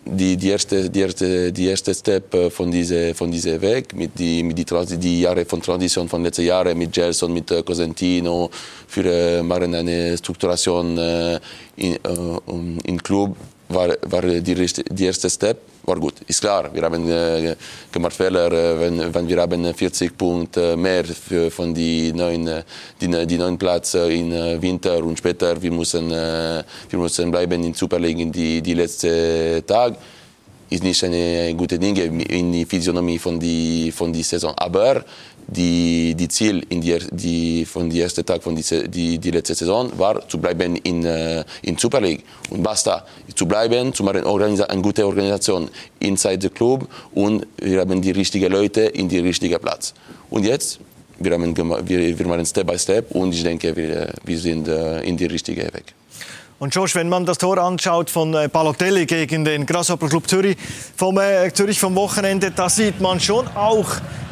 die, 0.04 0.36
die, 0.36 0.48
erste, 0.48 0.88
die, 0.88 1.00
erste, 1.00 1.52
die 1.52 1.66
erste 1.66 1.94
Step 1.94 2.34
von 2.50 2.70
diesem 2.70 3.14
von 3.14 3.30
diese 3.30 3.60
Weg, 3.60 3.94
mit 3.94 4.18
die, 4.18 4.42
mit 4.42 4.58
die, 4.58 4.96
die 4.96 5.20
Jahre 5.20 5.44
von 5.44 5.60
Transition 5.60 6.08
von 6.08 6.22
letzten 6.22 6.46
Jahren, 6.46 6.76
mit 6.78 6.92
Gelson, 6.92 7.32
mit 7.32 7.50
äh, 7.50 7.62
Cosentino, 7.62 8.50
für 8.86 9.04
äh, 9.04 9.42
machen 9.42 9.74
eine 9.74 10.16
Strukturation 10.16 10.96
äh, 10.96 11.38
in, 11.76 11.94
äh, 11.94 11.98
im 12.84 13.02
Club, 13.02 13.36
war, 13.68 13.90
war 14.06 14.22
die, 14.22 14.42
die 14.42 15.04
erste 15.04 15.28
Step 15.28 15.58
war 15.88 15.98
gut. 15.98 16.14
Ist 16.26 16.40
klar, 16.40 16.70
wir 16.72 16.82
haben 16.82 17.08
äh, 17.10 17.56
gemacht 17.90 18.14
Fehler, 18.14 18.52
äh, 18.52 18.80
wenn, 18.80 19.14
wenn 19.14 19.28
wir 19.28 19.40
haben 19.40 19.74
40 19.74 20.16
Punkte 20.16 20.76
mehr 20.76 21.04
für, 21.04 21.50
von 21.50 21.74
die 21.74 22.12
neuen, 22.12 22.46
äh, 22.46 22.62
die, 23.00 23.26
die 23.26 23.38
neuen 23.38 23.58
Platz 23.58 23.94
im 23.94 24.32
äh, 24.32 24.60
Winter 24.60 25.02
und 25.02 25.18
später. 25.18 25.60
Wir 25.60 25.72
müssen, 25.72 26.10
äh, 26.10 26.62
wir 26.90 26.98
müssen 26.98 27.30
bleiben 27.30 27.64
in 27.64 27.74
Super 27.74 27.98
League 27.98 28.32
die, 28.32 28.62
die 28.62 28.74
letzten 28.74 29.66
Tag. 29.66 29.96
Ist 30.70 30.82
nicht 30.82 31.02
eine 31.02 31.54
gute 31.54 31.78
Dinge 31.78 32.02
in 32.02 32.52
die 32.52 32.64
Physiognomie 32.64 33.18
von 33.18 33.40
die, 33.40 33.90
von 33.90 34.12
die 34.12 34.22
Saison. 34.22 34.52
Aber 34.56 35.04
die, 35.48 36.14
die 36.14 36.28
Ziel 36.28 36.64
in 36.68 36.80
die, 36.80 36.98
die, 37.10 37.64
von 37.64 37.88
der 37.88 38.02
ersten 38.02 38.24
Tag 38.24 38.42
von 38.42 38.54
diese, 38.54 38.86
die, 38.86 39.18
die 39.18 39.30
letzte 39.30 39.54
Saison 39.54 39.90
war, 39.98 40.28
zu 40.28 40.38
bleiben 40.38 40.76
in, 40.76 41.04
in 41.62 41.78
Super 41.78 42.00
League. 42.00 42.22
Und 42.50 42.62
basta. 42.62 43.06
Zu 43.34 43.46
bleiben, 43.46 43.94
zu 43.94 44.02
machen 44.04 44.24
eine 44.24 44.82
gute 44.82 45.06
Organisation 45.06 45.70
inside 46.00 46.40
the 46.42 46.50
club 46.50 46.86
und 47.14 47.46
wir 47.56 47.80
haben 47.80 48.02
die 48.02 48.10
richtigen 48.10 48.52
Leute 48.52 48.82
in 48.82 49.08
die 49.08 49.20
richtigen 49.20 49.58
Platz. 49.58 49.94
Und 50.28 50.44
jetzt, 50.44 50.80
wir, 51.18 51.32
haben, 51.32 51.56
wir, 51.56 52.18
wir 52.18 52.26
machen 52.26 52.44
Step 52.44 52.66
by 52.66 52.78
Step 52.78 53.10
und 53.12 53.34
ich 53.34 53.42
denke, 53.42 53.74
wir, 53.74 54.12
wir 54.24 54.38
sind 54.38 54.68
äh, 54.68 55.00
in 55.00 55.16
die 55.16 55.26
richtige 55.26 55.62
Weg. 55.62 55.94
Und 56.60 56.74
Josh, 56.74 56.96
wenn 56.96 57.08
man 57.08 57.24
das 57.24 57.38
Tor 57.38 57.58
anschaut 57.58 58.10
von 58.10 58.34
äh, 58.34 58.48
Balotelli 58.48 59.06
gegen 59.06 59.44
den 59.44 59.64
Grasshopper 59.64 60.08
Club 60.08 60.28
Zürich 60.28 60.56
vom, 60.96 61.16
äh, 61.18 61.52
Zürich 61.52 61.78
vom 61.78 61.94
Wochenende, 61.94 62.50
da 62.50 62.68
sieht 62.68 63.00
man 63.00 63.20
schon 63.20 63.46
auch 63.54 63.86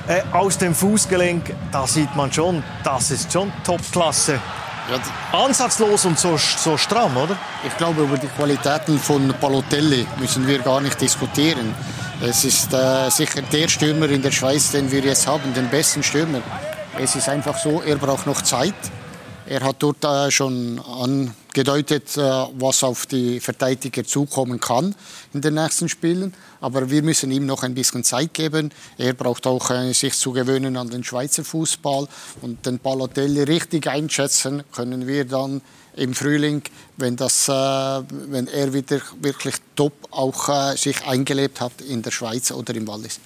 äh, 0.09 0.23
aus 0.33 0.59
dem 0.59 0.75
Fußgelenk, 0.75 1.55
da 1.71 1.87
sieht 1.87 2.17
man 2.17 2.33
schon, 2.33 2.65
das 2.83 3.12
ist 3.12 3.33
schon 3.33 3.53
Topklasse. 3.65 4.41
Ja, 4.91 5.39
Ansatzlos 5.39 6.05
und 6.05 6.19
so, 6.19 6.37
so 6.37 6.77
stramm, 6.77 7.17
oder? 7.17 7.37
Ich 7.65 7.77
glaube, 7.77 8.03
über 8.03 8.19
die 8.19 8.27
Qualitäten 8.27 8.99
von 8.99 9.33
Balotelli 9.41 10.05
müssen 10.19 10.49
wir 10.49 10.59
gar 10.59 10.81
nicht 10.81 11.01
diskutieren. 11.01 11.75
Es 12.21 12.45
ist 12.45 12.73
äh, 12.73 13.09
sicher 13.09 13.43
der 13.43 13.69
Stürmer 13.69 14.09
in 14.09 14.23
der 14.23 14.33
Schweiz, 14.33 14.73
den 14.73 14.91
wir 14.91 15.01
jetzt 15.01 15.29
haben, 15.29 15.55
den 15.55 15.69
besten 15.69 16.03
Stürmer. 16.03 16.41
Es 16.99 17.15
ist 17.15 17.29
einfach 17.29 17.57
so, 17.57 17.83
er 17.83 17.97
braucht 17.97 18.27
noch 18.27 18.43
Zeit. 18.43 18.75
Er 19.49 19.61
hat 19.61 19.77
dort 19.79 20.05
äh, 20.05 20.29
schon 20.33 20.81
angedeutet, 20.81 21.46
äh, 22.16 22.47
was 22.59 22.85
auf 22.85 23.07
die 23.07 23.40
Verteidiger 23.40 24.05
zukommen 24.05 24.61
kann 24.61 24.95
in 25.33 25.40
den 25.40 25.55
nächsten 25.55 25.88
Spielen. 25.88 26.35
Aber 26.61 26.90
wir 26.90 27.03
müssen 27.03 27.31
ihm 27.31 27.47
noch 27.47 27.62
ein 27.62 27.75
bisschen 27.75 28.05
Zeit 28.05 28.35
geben. 28.35 28.71
Er 28.99 29.12
braucht 29.14 29.47
auch 29.47 29.71
äh, 29.71 29.92
sich 29.92 30.14
zu 30.14 30.33
gewöhnen 30.33 30.77
an 30.77 30.90
den 30.90 31.05
Schweizer 31.05 31.45
Fußball 31.45 32.09
und 32.42 32.66
den 32.66 32.79
Balotelli 32.79 33.42
richtig 33.42 33.87
einschätzen 33.88 34.62
können 34.73 35.07
wir 35.07 35.25
dann 35.25 35.62
im 35.97 36.14
Frühling, 36.14 36.62
wenn, 36.99 37.16
das, 37.16 37.49
wenn 37.49 38.49
er 38.49 38.75
wieder 38.75 39.01
wirklich 39.23 39.55
top 39.77 39.95
auch 40.11 40.77
sich 40.77 41.07
eingelebt 41.07 41.62
hat 41.62 41.81
in 41.81 42.03
der 42.03 42.11
Schweiz 42.11 42.51
oder 42.51 42.75
im 42.75 42.87
Wallis. 42.87 43.19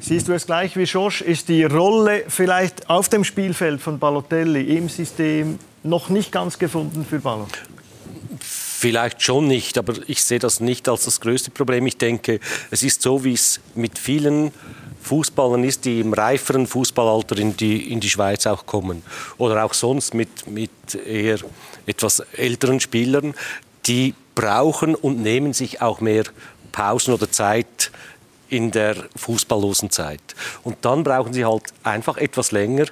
Siehst 0.00 0.28
du 0.28 0.32
es 0.32 0.46
gleich 0.46 0.76
wie 0.76 0.82
Josh? 0.82 1.22
Ist 1.22 1.48
die 1.48 1.64
Rolle 1.64 2.24
vielleicht 2.28 2.90
auf 2.90 3.08
dem 3.08 3.24
Spielfeld 3.24 3.80
von 3.80 3.98
Balotelli 3.98 4.76
im 4.76 4.88
System 4.88 5.58
noch 5.82 6.08
nicht 6.08 6.30
ganz 6.30 6.58
gefunden 6.58 7.06
für 7.08 7.18
Ballon? 7.20 7.46
Vielleicht 8.40 9.22
schon 9.22 9.46
nicht, 9.46 9.78
aber 9.78 9.94
ich 10.06 10.22
sehe 10.22 10.38
das 10.38 10.60
nicht 10.60 10.88
als 10.88 11.06
das 11.06 11.20
größte 11.20 11.50
Problem. 11.50 11.86
Ich 11.86 11.96
denke, 11.96 12.38
es 12.70 12.82
ist 12.82 13.00
so, 13.00 13.24
wie 13.24 13.32
es 13.32 13.60
mit 13.74 13.98
vielen 13.98 14.52
Fußballern 15.04 15.64
ist, 15.64 15.84
die 15.84 16.00
im 16.00 16.12
reiferen 16.12 16.66
Fußballalter 16.66 17.38
in 17.38 17.56
die, 17.56 17.92
in 17.92 18.00
die 18.00 18.10
Schweiz 18.10 18.46
auch 18.46 18.66
kommen. 18.66 19.02
Oder 19.38 19.64
auch 19.64 19.74
sonst 19.74 20.14
mit, 20.14 20.46
mit 20.50 20.70
eher 20.94 21.38
etwas 21.86 22.20
älteren 22.20 22.80
Spielern, 22.80 23.34
die 23.86 24.14
brauchen 24.34 24.94
und 24.94 25.22
nehmen 25.22 25.52
sich 25.52 25.80
auch 25.80 26.00
mehr 26.00 26.24
Pausen 26.72 27.14
oder 27.14 27.30
Zeit 27.30 27.92
in 28.54 28.70
der 28.70 28.96
fußballlosen 29.16 29.90
Zeit. 29.90 30.22
Und 30.62 30.76
dann 30.82 31.04
brauchen 31.04 31.32
sie 31.32 31.44
halt 31.44 31.64
einfach 31.82 32.16
etwas 32.16 32.52
länger, 32.52 32.86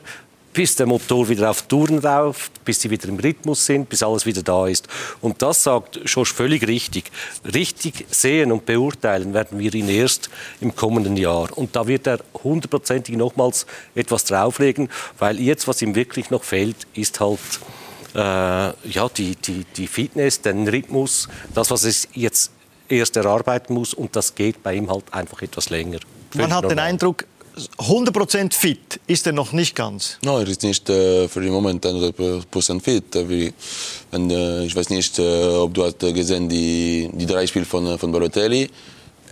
bis 0.52 0.76
der 0.76 0.86
Motor 0.86 1.28
wieder 1.28 1.50
auf 1.50 1.62
Touren 1.62 2.02
läuft, 2.02 2.64
bis 2.64 2.80
sie 2.80 2.90
wieder 2.90 3.08
im 3.08 3.18
Rhythmus 3.18 3.64
sind, 3.64 3.88
bis 3.88 4.02
alles 4.02 4.26
wieder 4.26 4.42
da 4.42 4.66
ist. 4.66 4.86
Und 5.20 5.40
das 5.40 5.62
sagt 5.62 6.00
Schorsch 6.04 6.32
völlig 6.32 6.66
richtig. 6.66 7.10
Richtig 7.54 8.06
sehen 8.10 8.52
und 8.52 8.66
beurteilen 8.66 9.32
werden 9.32 9.58
wir 9.58 9.72
ihn 9.74 9.88
erst 9.88 10.28
im 10.60 10.76
kommenden 10.76 11.16
Jahr. 11.16 11.56
Und 11.56 11.74
da 11.74 11.86
wird 11.86 12.06
er 12.06 12.18
hundertprozentig 12.44 13.16
nochmals 13.16 13.66
etwas 13.94 14.24
drauflegen, 14.24 14.90
weil 15.18 15.40
jetzt, 15.40 15.68
was 15.68 15.80
ihm 15.80 15.94
wirklich 15.94 16.30
noch 16.30 16.44
fehlt, 16.44 16.86
ist 16.94 17.20
halt 17.20 17.40
äh, 18.14 18.18
ja, 18.18 19.08
die, 19.16 19.36
die, 19.36 19.64
die 19.76 19.86
Fitness, 19.86 20.42
den 20.42 20.68
Rhythmus, 20.68 21.28
das, 21.54 21.70
was 21.70 21.84
es 21.84 22.08
jetzt 22.12 22.50
erst 22.92 23.16
erarbeiten 23.16 23.74
muss 23.74 23.94
und 23.94 24.14
das 24.16 24.34
geht 24.34 24.62
bei 24.62 24.74
ihm 24.74 24.90
halt 24.90 25.04
einfach 25.12 25.42
etwas 25.42 25.70
länger. 25.70 25.98
Man 26.34 26.52
hat 26.52 26.62
normal. 26.62 26.68
den 26.68 26.78
Eindruck, 26.78 27.26
100% 27.78 28.54
fit 28.54 29.00
ist 29.06 29.26
er 29.26 29.32
noch 29.32 29.52
nicht 29.52 29.74
ganz. 29.74 30.16
No, 30.24 30.38
er 30.38 30.48
ist 30.48 30.62
nicht 30.62 30.88
äh, 30.88 31.28
für 31.28 31.40
den 31.40 31.52
Moment 31.52 31.84
100% 31.84 32.80
fit. 32.80 33.04
Wie, 33.28 33.52
wenn, 34.10 34.30
äh, 34.30 34.64
ich 34.64 34.74
weiß 34.74 34.88
nicht, 34.90 35.18
äh, 35.18 35.48
ob 35.48 35.74
du 35.74 35.84
hast 35.84 35.98
gesehen 35.98 36.48
die, 36.48 37.10
die 37.12 37.26
drei 37.26 37.46
Spiele 37.46 37.66
von, 37.66 37.98
von 37.98 38.10
Balotelli. 38.10 38.70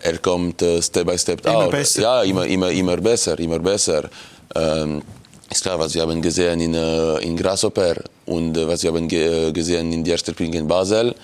Er 0.03 0.19
kommt 0.19 0.63
äh, 0.63 0.83
Step 0.83 1.07
by 1.07 1.19
Step 1.19 1.45
immer 1.45 1.57
out. 1.57 1.71
Besser. 1.71 2.03
Ja, 2.03 2.23
immer, 2.23 2.47
immer, 2.47 2.71
immer 2.71 2.97
besser, 2.99 3.39
immer 3.39 3.59
besser. 3.59 4.09
Ähm, 4.55 5.03
ist 5.51 5.63
klar, 5.63 5.79
was 5.79 5.95
wir 5.95 6.03
haben 6.03 6.21
gesehen 6.21 6.61
in, 6.61 6.75
äh, 6.75 7.19
in 7.19 7.37
Grasshopper 7.37 7.97
und 8.27 8.57
äh, 8.57 8.69
was 8.69 8.83
wir 8.83 8.93
haben 8.93 9.09
ge 9.09 9.53
gesehen 9.53 9.93
in 9.93 10.05
der 10.05 10.13
ersten 10.13 10.33
Spiel 10.33 10.55
in 10.55 10.69
Basel 10.69 11.15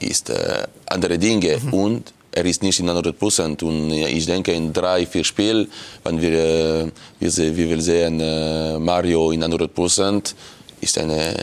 ist 0.00 0.30
äh, 0.30 0.66
andere 0.86 1.18
Dinge 1.18 1.58
mhm. 1.62 1.74
und 1.74 2.12
er 2.32 2.44
ist 2.44 2.62
nicht 2.62 2.78
in 2.78 2.88
100 2.88 3.18
Prozent. 3.18 3.62
Und 3.62 3.90
ich 3.90 4.26
denke, 4.26 4.52
in 4.52 4.72
drei, 4.72 5.06
vier 5.06 5.24
Spielen, 5.24 5.70
wenn 6.04 6.20
wir, 6.20 6.32
äh, 6.32 6.86
wir, 7.18 7.56
wir 7.56 7.82
sehen 7.82 8.20
äh, 8.20 8.78
Mario 8.78 9.30
in 9.32 9.42
100 9.42 9.74
Prozent, 9.74 10.34
ist 10.80 10.98
eine, 10.98 11.34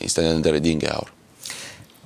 ist 0.00 0.18
eine 0.18 0.30
andere 0.30 0.60
Dinge 0.60 0.98
auch. 0.98 1.06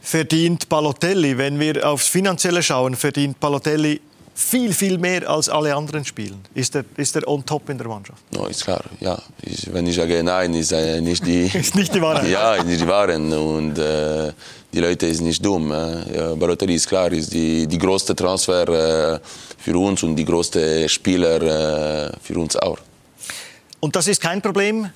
Verdient 0.00 0.68
Balotelli, 0.68 1.38
wenn 1.38 1.58
wir 1.58 1.88
aufs 1.88 2.08
Finanzielle 2.08 2.62
schauen, 2.62 2.94
verdient 2.94 3.40
Balotelli 3.40 4.00
viel, 4.34 4.74
viel 4.74 4.98
mehr 4.98 5.28
als 5.30 5.48
alle 5.48 5.74
anderen 5.74 6.04
spielen. 6.04 6.42
Ist 6.54 6.74
er, 6.74 6.84
ist 6.96 7.16
er 7.16 7.26
on 7.28 7.46
top 7.46 7.70
in 7.70 7.78
der 7.78 7.86
Mannschaft? 7.86 8.22
No, 8.32 8.46
ist 8.46 8.64
klar, 8.64 8.82
ja. 9.00 9.16
Ich, 9.40 9.72
wenn 9.72 9.86
ich 9.86 9.94
sage 9.94 10.22
nein, 10.22 10.52
ist 10.54 10.72
äh, 10.72 11.00
nicht 11.00 11.24
die... 11.24 11.44
ist 11.54 11.74
nicht 11.74 11.94
die 11.94 12.02
Wahrheit. 12.02 12.28
Ja, 12.28 12.56
ist 12.56 12.66
nicht 12.66 12.82
die 12.82 12.86
Wahrheit. 12.86 13.16
Und 13.16 13.78
äh, 13.78 14.32
die 14.74 14.80
Leute 14.80 15.14
sind 15.14 15.26
nicht 15.26 15.44
dumm. 15.44 15.70
Äh. 15.70 16.34
Balotelli 16.37 16.74
ist 16.74 16.88
klar, 16.88 17.12
ist 17.12 17.32
die, 17.32 17.66
die 17.66 17.78
größte 17.78 18.14
Transfer 18.14 18.68
äh, 18.68 19.20
für 19.58 19.78
uns 19.78 20.02
und 20.02 20.16
die 20.16 20.24
größte 20.24 20.88
Spieler 20.88 21.40
äh, 21.40 22.12
für 22.20 22.38
uns 22.38 22.56
auch. 22.56 22.78
Und 23.80 23.94
das 23.94 24.08
ist 24.08 24.20
kein 24.20 24.42
Problem 24.42 24.90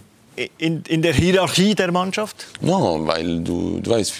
in, 0.59 0.83
in 0.89 1.03
der 1.03 1.15
Hierarchie 1.15 1.75
der 1.75 1.91
Mannschaft? 1.93 2.47
No, 2.61 3.01
weil 3.07 3.41
du, 3.41 3.81
du 3.81 3.91
weißt, 3.91 4.15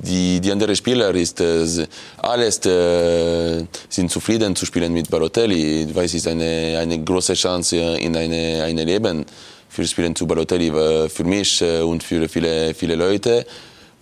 die, 0.00 0.40
die 0.40 0.52
anderen 0.52 0.76
Spieler 0.76 1.14
ist 1.14 1.40
äh, 1.40 1.86
alles 2.18 2.64
äh, 2.66 3.64
sind 3.88 4.10
zufrieden 4.10 4.54
zu 4.56 4.66
spielen 4.66 4.92
mit 4.92 5.10
Balotelli. 5.10 5.86
Du 5.86 5.94
weißt, 5.94 6.14
es 6.14 6.22
ist 6.22 6.28
eine, 6.28 6.78
eine 6.80 7.02
große 7.02 7.34
Chance 7.34 7.76
in 7.76 8.16
eine, 8.16 8.62
eine 8.64 8.84
Leben 8.84 9.24
für 9.68 9.86
Spielen 9.86 10.14
zu 10.14 10.26
Balotelli, 10.26 10.70
für 11.08 11.24
mich 11.24 11.62
und 11.62 12.02
für 12.02 12.28
viele, 12.28 12.74
viele 12.74 12.94
Leute. 12.94 13.46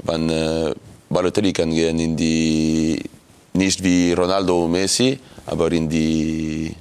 Wenn 0.05 0.29
äh, 0.31 0.75
Balotelli 1.09 1.53
kann 1.53 1.71
gehen 1.71 1.99
in 1.99 2.17
die, 2.17 3.03
nicht 3.55 3.83
wie 3.83 4.13
Ronaldo 4.13 4.65
und 4.65 4.73
Messi, 4.73 5.19
aber 5.47 5.73
in 5.73 5.89
die 5.89 6.75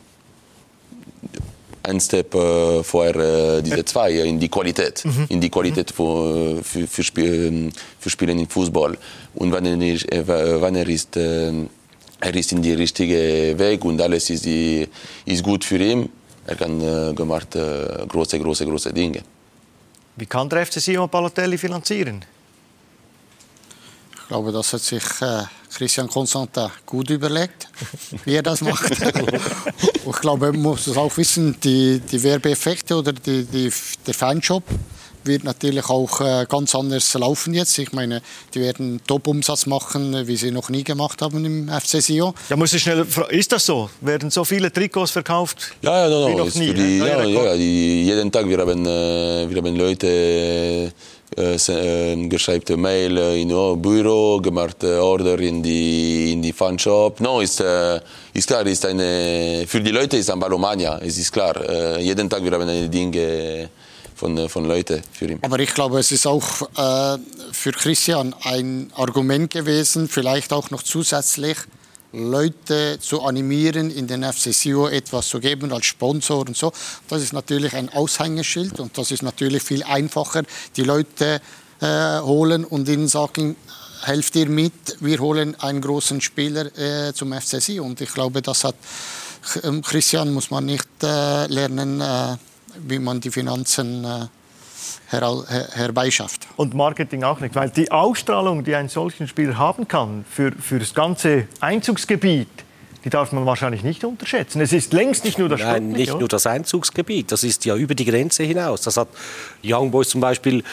ein 1.83 1.99
Step 1.99 2.33
äh, 2.35 2.83
vor 2.83 3.15
äh, 3.15 3.61
diese 3.61 3.83
zwei, 3.85 4.11
in 4.11 4.39
die 4.39 4.49
Qualität, 4.49 5.03
mhm. 5.05 5.25
in 5.29 5.41
die 5.41 5.49
Qualität 5.49 5.91
für, 5.91 6.61
für, 6.63 6.87
für, 6.87 7.03
Spiel, 7.03 7.71
für 7.99 8.09
Spielen 8.09 8.39
im 8.39 8.47
Fußball. 8.47 8.97
Und 9.35 9.51
wenn 9.51 9.65
er, 9.65 9.81
ist, 9.81 10.11
äh, 10.11 10.27
wenn 10.27 10.75
er 10.75 10.87
ist, 10.87 11.17
äh, 11.17 11.51
er 12.19 12.35
ist 12.35 12.51
in 12.51 12.61
die 12.61 12.73
richtige 12.73 13.55
Weg 13.57 13.83
und 13.85 14.01
alles 14.01 14.29
ist, 14.29 14.45
die, 14.45 14.87
ist 15.25 15.43
gut 15.43 15.63
für 15.63 15.77
ihn, 15.77 16.09
er 16.45 16.55
kann 16.55 16.81
äh, 16.81 17.13
gemacht 17.13 17.55
äh, 17.55 18.05
große, 18.07 18.39
große, 18.39 18.65
große 18.65 18.93
Dinge. 18.93 19.21
Wie 20.15 20.25
kann 20.25 20.49
der 20.49 20.65
FC 20.65 20.79
Sion 20.79 21.09
Balotelli 21.09 21.57
finanzieren? 21.57 22.25
Ich 24.29 24.31
glaube, 24.31 24.51
das 24.51 24.73
hat 24.73 24.81
sich 24.81 25.03
äh, 25.21 25.41
Christian 25.73 26.07
Constantin 26.07 26.69
gut 26.85 27.09
überlegt, 27.09 27.67
wie 28.25 28.35
er 28.35 28.43
das 28.43 28.61
macht. 28.61 28.91
ich 28.91 30.21
glaube, 30.21 30.51
man 30.51 30.61
muss 30.61 30.85
es 30.85 30.95
auch 30.97 31.17
wissen, 31.17 31.59
die, 31.63 31.99
die 31.99 32.21
Werbeeffekte 32.21 32.95
oder 32.95 33.11
die, 33.11 33.43
die, 33.45 33.73
der 34.05 34.13
Fanshop 34.13 34.61
wird 35.23 35.43
natürlich 35.43 35.89
auch 35.89 36.21
äh, 36.21 36.45
ganz 36.47 36.75
anders 36.75 37.11
laufen 37.15 37.55
jetzt. 37.55 37.75
Ich 37.79 37.91
meine, 37.91 38.21
die 38.53 38.61
werden 38.61 39.01
Top-Umsatz 39.07 39.65
machen, 39.65 40.27
wie 40.27 40.35
sie 40.35 40.51
noch 40.51 40.69
nie 40.69 40.83
gemacht 40.83 41.23
haben 41.23 41.43
im 41.43 41.67
FC 41.67 41.99
Sion. 41.99 42.35
Ja, 42.49 42.55
muss 42.55 42.71
ich 42.73 42.83
schnell 42.83 43.07
ist 43.29 43.51
das 43.51 43.65
so? 43.65 43.89
Werden 44.01 44.29
so 44.29 44.45
viele 44.45 44.71
Trikots 44.71 45.09
verkauft? 45.09 45.71
Ja, 45.81 46.03
ja, 46.03 46.09
no, 46.09 46.19
no. 46.19 46.27
Wie 46.29 46.35
noch 46.35 46.53
nie, 46.53 46.73
die, 46.73 46.97
ja, 46.99 47.23
ja, 47.23 47.55
die, 47.55 48.03
jeden 48.05 48.31
Tag 48.31 48.47
wir 48.47 48.59
haben, 48.59 48.85
äh, 48.85 49.49
wir 49.49 49.57
haben 49.57 49.75
Leute 49.75 50.93
äh, 51.37 51.55
äh, 51.55 52.27
geschriebene 52.27 52.77
Mail 52.77 53.17
in 53.17 53.53
oh, 53.53 53.75
Büro, 53.75 54.39
gemachte 54.41 55.01
Order 55.03 55.39
in 55.39 55.61
die, 55.61 56.33
in 56.33 56.41
die 56.41 56.53
Fanshop. 56.53 57.19
No, 57.19 57.41
ist, 57.41 57.63
ist 58.33 58.47
klar, 58.47 58.65
ist 58.65 58.85
eine, 58.85 59.65
für 59.67 59.81
die 59.81 59.91
Leute 59.91 60.17
ist 60.17 60.29
ein 60.29 60.39
Ballomania, 60.39 60.99
es 60.99 61.17
ist 61.17 61.31
klar. 61.31 61.99
Jeden 61.99 62.29
Tag 62.29 62.43
wir 62.43 62.51
haben 62.51 62.63
eine 62.63 62.89
Dinge 62.89 63.69
von, 64.19 64.49
von 64.49 64.65
Leuten 64.65 65.01
für 65.11 65.25
ihn. 65.25 65.39
Aber 65.41 65.59
ich 65.59 65.73
glaube, 65.73 65.99
es 65.99 66.11
ist 66.11 66.27
auch 66.27 66.61
äh, 66.77 67.17
für 67.51 67.71
Christian 67.71 68.35
ein 68.43 68.91
Argument 68.95 69.49
gewesen, 69.51 70.09
vielleicht 70.09 70.51
auch 70.51 70.69
noch 70.71 70.83
zusätzlich, 70.83 71.57
Leute 72.11 72.97
zu 72.99 73.21
animieren, 73.21 73.91
in 73.91 74.07
den 74.07 74.23
FC 74.23 74.65
etwas 74.91 75.29
zu 75.29 75.39
geben 75.39 75.71
als 75.71 75.85
Sponsor 75.85 76.39
und 76.39 76.57
so. 76.57 76.71
Das 77.07 77.21
ist 77.21 77.33
natürlich 77.33 77.73
ein 77.73 77.89
Aushängeschild 77.89 78.79
und 78.79 78.97
das 78.97 79.11
ist 79.11 79.21
natürlich 79.21 79.63
viel 79.63 79.83
einfacher, 79.83 80.43
die 80.75 80.83
Leute 80.83 81.41
äh, 81.81 82.19
holen 82.19 82.65
und 82.65 82.89
ihnen 82.89 83.07
sagen, 83.07 83.55
helft 84.01 84.35
ihr 84.35 84.49
mit, 84.49 84.97
wir 84.99 85.19
holen 85.19 85.59
einen 85.59 85.81
großen 85.81 86.21
Spieler 86.21 86.75
äh, 86.77 87.13
zum 87.13 87.33
FC. 87.33 87.79
Und 87.81 88.01
ich 88.01 88.13
glaube, 88.13 88.41
das 88.41 88.63
hat 88.63 88.75
ähm, 89.63 89.81
Christian 89.81 90.33
muss 90.33 90.51
man 90.51 90.65
nicht 90.65 90.87
äh, 91.03 91.47
lernen, 91.47 92.01
äh, 92.01 92.37
wie 92.87 92.99
man 92.99 93.19
die 93.19 93.31
Finanzen 93.31 94.03
äh, 94.05 94.27
her 95.09 95.45
herbeischafft. 95.73 96.47
Und 96.55 96.73
Marketing 96.73 97.23
auch 97.23 97.39
nicht, 97.39 97.55
weil 97.55 97.69
die 97.69 97.91
Ausstrahlung, 97.91 98.63
die 98.63 98.75
ein 98.75 98.89
solchen 98.89 99.27
Spieler 99.27 99.57
haben 99.57 99.87
kann 99.87 100.25
für, 100.29 100.51
für 100.51 100.79
das 100.79 100.93
ganze 100.93 101.47
Einzugsgebiet, 101.59 102.47
die 103.05 103.09
darf 103.09 103.31
man 103.31 103.45
wahrscheinlich 103.45 103.83
nicht 103.83 104.03
unterschätzen. 104.03 104.59
Es 104.59 104.73
ist 104.73 104.91
längst 104.91 105.23
nicht 105.23 105.39
nur 105.39 105.47
das 105.47 105.61
Nein, 105.61 105.89
nicht 105.89 106.11
oder? 106.11 106.19
nur 106.19 106.27
das 106.27 106.45
Einzugsgebiet. 106.45 107.31
Das 107.31 107.43
ist 107.43 107.63
ja 107.63 107.75
über 107.75 107.95
die 107.95 108.03
Grenze 108.03 108.43
hinaus. 108.43 108.81
Das 108.81 108.97
hat 108.97 109.07
Young 109.63 109.89
Boys 109.89 110.09
zum 110.09 110.19
Beispiel 110.19 110.63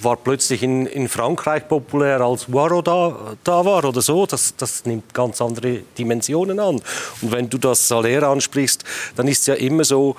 war 0.00 0.16
plötzlich 0.16 0.62
in, 0.62 0.86
in 0.86 1.08
Frankreich 1.08 1.68
populär, 1.68 2.20
als 2.20 2.52
Waro 2.52 2.80
da, 2.80 3.34
da 3.42 3.64
war 3.64 3.84
oder 3.84 4.00
so. 4.00 4.24
Das, 4.26 4.54
das 4.56 4.84
nimmt 4.86 5.12
ganz 5.12 5.40
andere 5.42 5.80
Dimensionen 5.98 6.60
an. 6.60 6.76
Und 7.20 7.32
wenn 7.32 7.50
du 7.50 7.58
das 7.58 7.88
Salär 7.88 8.22
ansprichst, 8.22 8.84
dann 9.16 9.28
ist 9.28 9.40
es 9.40 9.46
ja 9.46 9.54
immer 9.54 9.84
so, 9.84 10.16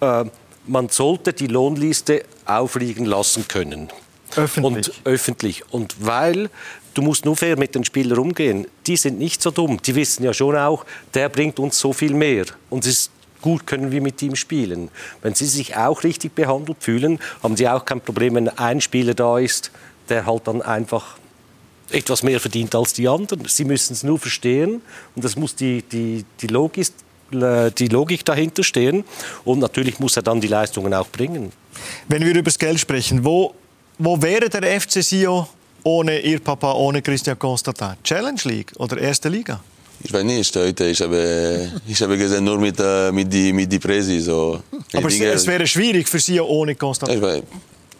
äh, 0.00 0.24
man 0.66 0.88
sollte 0.88 1.32
die 1.32 1.46
Lohnliste 1.46 2.24
aufliegen 2.58 3.04
lassen 3.04 3.46
können. 3.48 3.88
Öffentlich. 4.36 4.88
Und 4.88 5.06
öffentlich. 5.06 5.64
Und 5.70 5.96
weil 6.00 6.50
du 6.94 7.02
musst 7.02 7.24
nur 7.24 7.36
fair 7.36 7.58
mit 7.58 7.74
den 7.74 7.84
Spielern 7.84 8.18
umgehen. 8.18 8.66
Die 8.86 8.96
sind 8.96 9.18
nicht 9.18 9.42
so 9.42 9.50
dumm. 9.50 9.80
Die 9.82 9.94
wissen 9.94 10.24
ja 10.24 10.32
schon 10.32 10.56
auch, 10.56 10.84
der 11.14 11.28
bringt 11.28 11.58
uns 11.58 11.78
so 11.78 11.92
viel 11.92 12.14
mehr. 12.14 12.46
Und 12.68 12.84
es 12.84 12.92
ist 12.92 13.10
gut, 13.40 13.66
können 13.66 13.90
wir 13.90 14.00
mit 14.00 14.20
ihm 14.22 14.36
spielen. 14.36 14.90
Wenn 15.22 15.34
sie 15.34 15.46
sich 15.46 15.76
auch 15.76 16.02
richtig 16.04 16.34
behandelt 16.34 16.78
fühlen, 16.80 17.18
haben 17.42 17.56
sie 17.56 17.68
auch 17.68 17.84
kein 17.84 18.00
Problem, 18.00 18.34
wenn 18.34 18.48
ein 18.48 18.80
Spieler 18.80 19.14
da 19.14 19.38
ist, 19.38 19.70
der 20.08 20.26
halt 20.26 20.46
dann 20.46 20.62
einfach 20.62 21.16
etwas 21.90 22.22
mehr 22.22 22.40
verdient 22.40 22.74
als 22.74 22.92
die 22.92 23.08
anderen. 23.08 23.44
Sie 23.46 23.64
müssen 23.64 23.94
es 23.94 24.02
nur 24.02 24.18
verstehen 24.18 24.82
und 25.14 25.24
das 25.24 25.36
muss 25.36 25.56
die, 25.56 25.82
die, 25.82 26.24
die, 26.40 26.46
Logik, 26.46 26.88
die 27.32 27.88
Logik 27.88 28.24
dahinter 28.24 28.62
stehen 28.62 29.04
und 29.44 29.58
natürlich 29.58 29.98
muss 29.98 30.16
er 30.16 30.22
dann 30.22 30.40
die 30.40 30.48
Leistungen 30.48 30.94
auch 30.94 31.08
bringen. 31.08 31.52
Wenn 32.08 32.24
wir 32.24 32.32
über 32.32 32.42
das 32.42 32.58
Geld 32.58 32.80
sprechen, 32.80 33.24
wo, 33.24 33.54
wo 33.98 34.20
wäre 34.20 34.48
der 34.48 34.80
FC 34.80 35.02
Sio 35.02 35.48
ohne 35.82 36.20
Ihr 36.20 36.40
Papa, 36.40 36.72
ohne 36.72 37.02
Christian 37.02 37.38
Constantin? 37.38 37.94
Challenge 38.02 38.40
League 38.44 38.72
oder 38.78 38.98
erste 38.98 39.28
Liga? 39.28 39.60
Ich 40.02 40.12
weiß 40.12 40.24
nicht, 40.24 40.56
heute, 40.56 40.86
ich 40.86 41.00
habe, 41.02 41.70
ich 41.86 42.00
habe 42.00 42.16
gesehen 42.16 42.44
nur 42.44 42.58
mit, 42.58 42.76
äh, 42.80 43.12
mit 43.12 43.30
die, 43.30 43.52
mit 43.52 43.70
die 43.70 43.78
Presi. 43.78 44.18
So. 44.20 44.62
Aber 44.94 45.08
Dinge, 45.08 45.26
es 45.26 45.46
wäre 45.46 45.66
schwierig 45.66 46.08
für 46.08 46.18
Sie 46.18 46.40
ohne 46.40 46.74
Constantin? 46.74 47.18
Ich 47.18 47.22
weiß, 47.22 47.42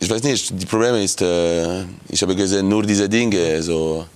ich 0.00 0.10
weiß 0.10 0.22
nicht, 0.22 0.50
das 0.50 0.64
Problem 0.64 0.94
ist, 0.94 1.20
äh, 1.20 1.82
ich 2.08 2.22
habe 2.22 2.34
gesehen 2.34 2.68
nur 2.68 2.82
diese 2.82 3.06
Dinge. 3.06 3.62
So. 3.62 4.06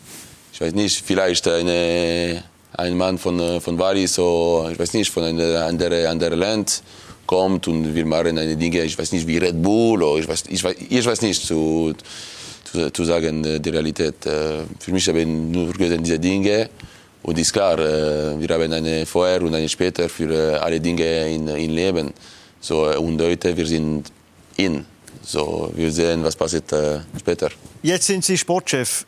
Ich 0.51 0.61
weiß 0.61 0.73
nicht, 0.73 1.03
vielleicht 1.05 1.47
eine, 1.47 2.43
ein 2.73 2.97
Mann 2.97 3.19
von, 3.19 3.39
äh, 3.39 3.61
von 3.61 3.77
Bali, 3.77 4.07
so, 4.07 4.67
ich 4.73 4.79
weiß 4.79 4.95
nicht, 4.95 5.11
von 5.11 5.25
einem 5.25 5.57
anderen, 5.57 6.07
anderen 6.07 6.39
Land 6.39 6.83
kommt 7.27 7.69
und 7.69 7.95
wir 7.95 8.07
machen 8.07 8.39
eine 8.39 8.57
Dinge, 8.57 8.83
ich 8.83 8.99
weiß 8.99 9.13
nicht, 9.13 9.27
wie 9.27 9.39
Red 9.39 9.63
Bull, 9.63 10.03
oder 10.03 10.21
ich 10.21 10.29
weiß, 10.29 10.45
ich 10.49 10.63
weiß, 10.63 10.77
ich 10.89 11.07
weiß 11.07 11.23
nicht, 11.23 11.45
zu, 11.45 11.95
zu, 12.65 12.91
zu 12.91 13.05
sagen, 13.05 13.45
äh, 13.45 13.61
die 13.61 13.71
Realität. 13.71 14.27
Äh, 14.27 14.63
für 14.79 14.93
mich 14.93 15.09
habe 15.09 15.21
ich 15.21 15.27
nur 15.27 15.73
diese 15.73 16.19
Dinge. 16.19 16.71
Und 17.23 17.39
ist 17.39 17.53
klar, 17.53 17.79
äh, 17.79 18.39
wir 18.39 18.49
haben 18.55 18.73
eine 18.73 19.07
vorher 19.07 19.41
und 19.43 19.55
eine 19.55 19.69
später 19.69 20.09
für 20.09 20.63
alle 20.63 20.79
Dinge 20.81 21.29
in, 21.29 21.49
in 21.49 21.71
Leben. 21.71 22.13
So, 22.61 22.85
und 22.99 23.21
heute, 23.21 23.57
wir 23.57 23.67
sind 23.67 24.11
in. 24.57 24.85
So, 25.23 25.71
wir 25.75 25.91
sehen, 25.91 26.23
was 26.23 26.37
passiert 26.37 26.65
später. 27.19 27.49
Jetzt 27.83 28.07
sind 28.07 28.25
Sie 28.25 28.37
Sportchef. 28.37 29.07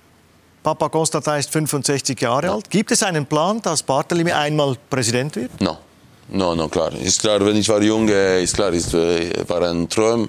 Papa 0.62 0.88
Constantin 0.88 1.34
ist 1.34 1.50
65 1.50 2.20
Jahre 2.20 2.46
ja. 2.46 2.54
alt. 2.54 2.68
Gibt 2.70 2.90
es 2.90 3.02
einen 3.02 3.24
Plan, 3.24 3.62
dass 3.62 3.84
Barthelemy 3.84 4.32
einmal 4.32 4.76
Präsident 4.90 5.36
wird? 5.36 5.60
No. 5.60 5.78
No, 6.28 6.54
no, 6.54 6.68
klar. 6.68 6.92
Ist 6.94 7.20
klar, 7.20 7.44
wenn 7.44 7.56
ich 7.56 7.68
war 7.68 7.82
jung, 7.82 8.08
ist 8.08 8.54
klar, 8.54 8.72
es 8.72 8.92
war 8.92 9.62
ein 9.62 9.88
Traum. 9.88 10.28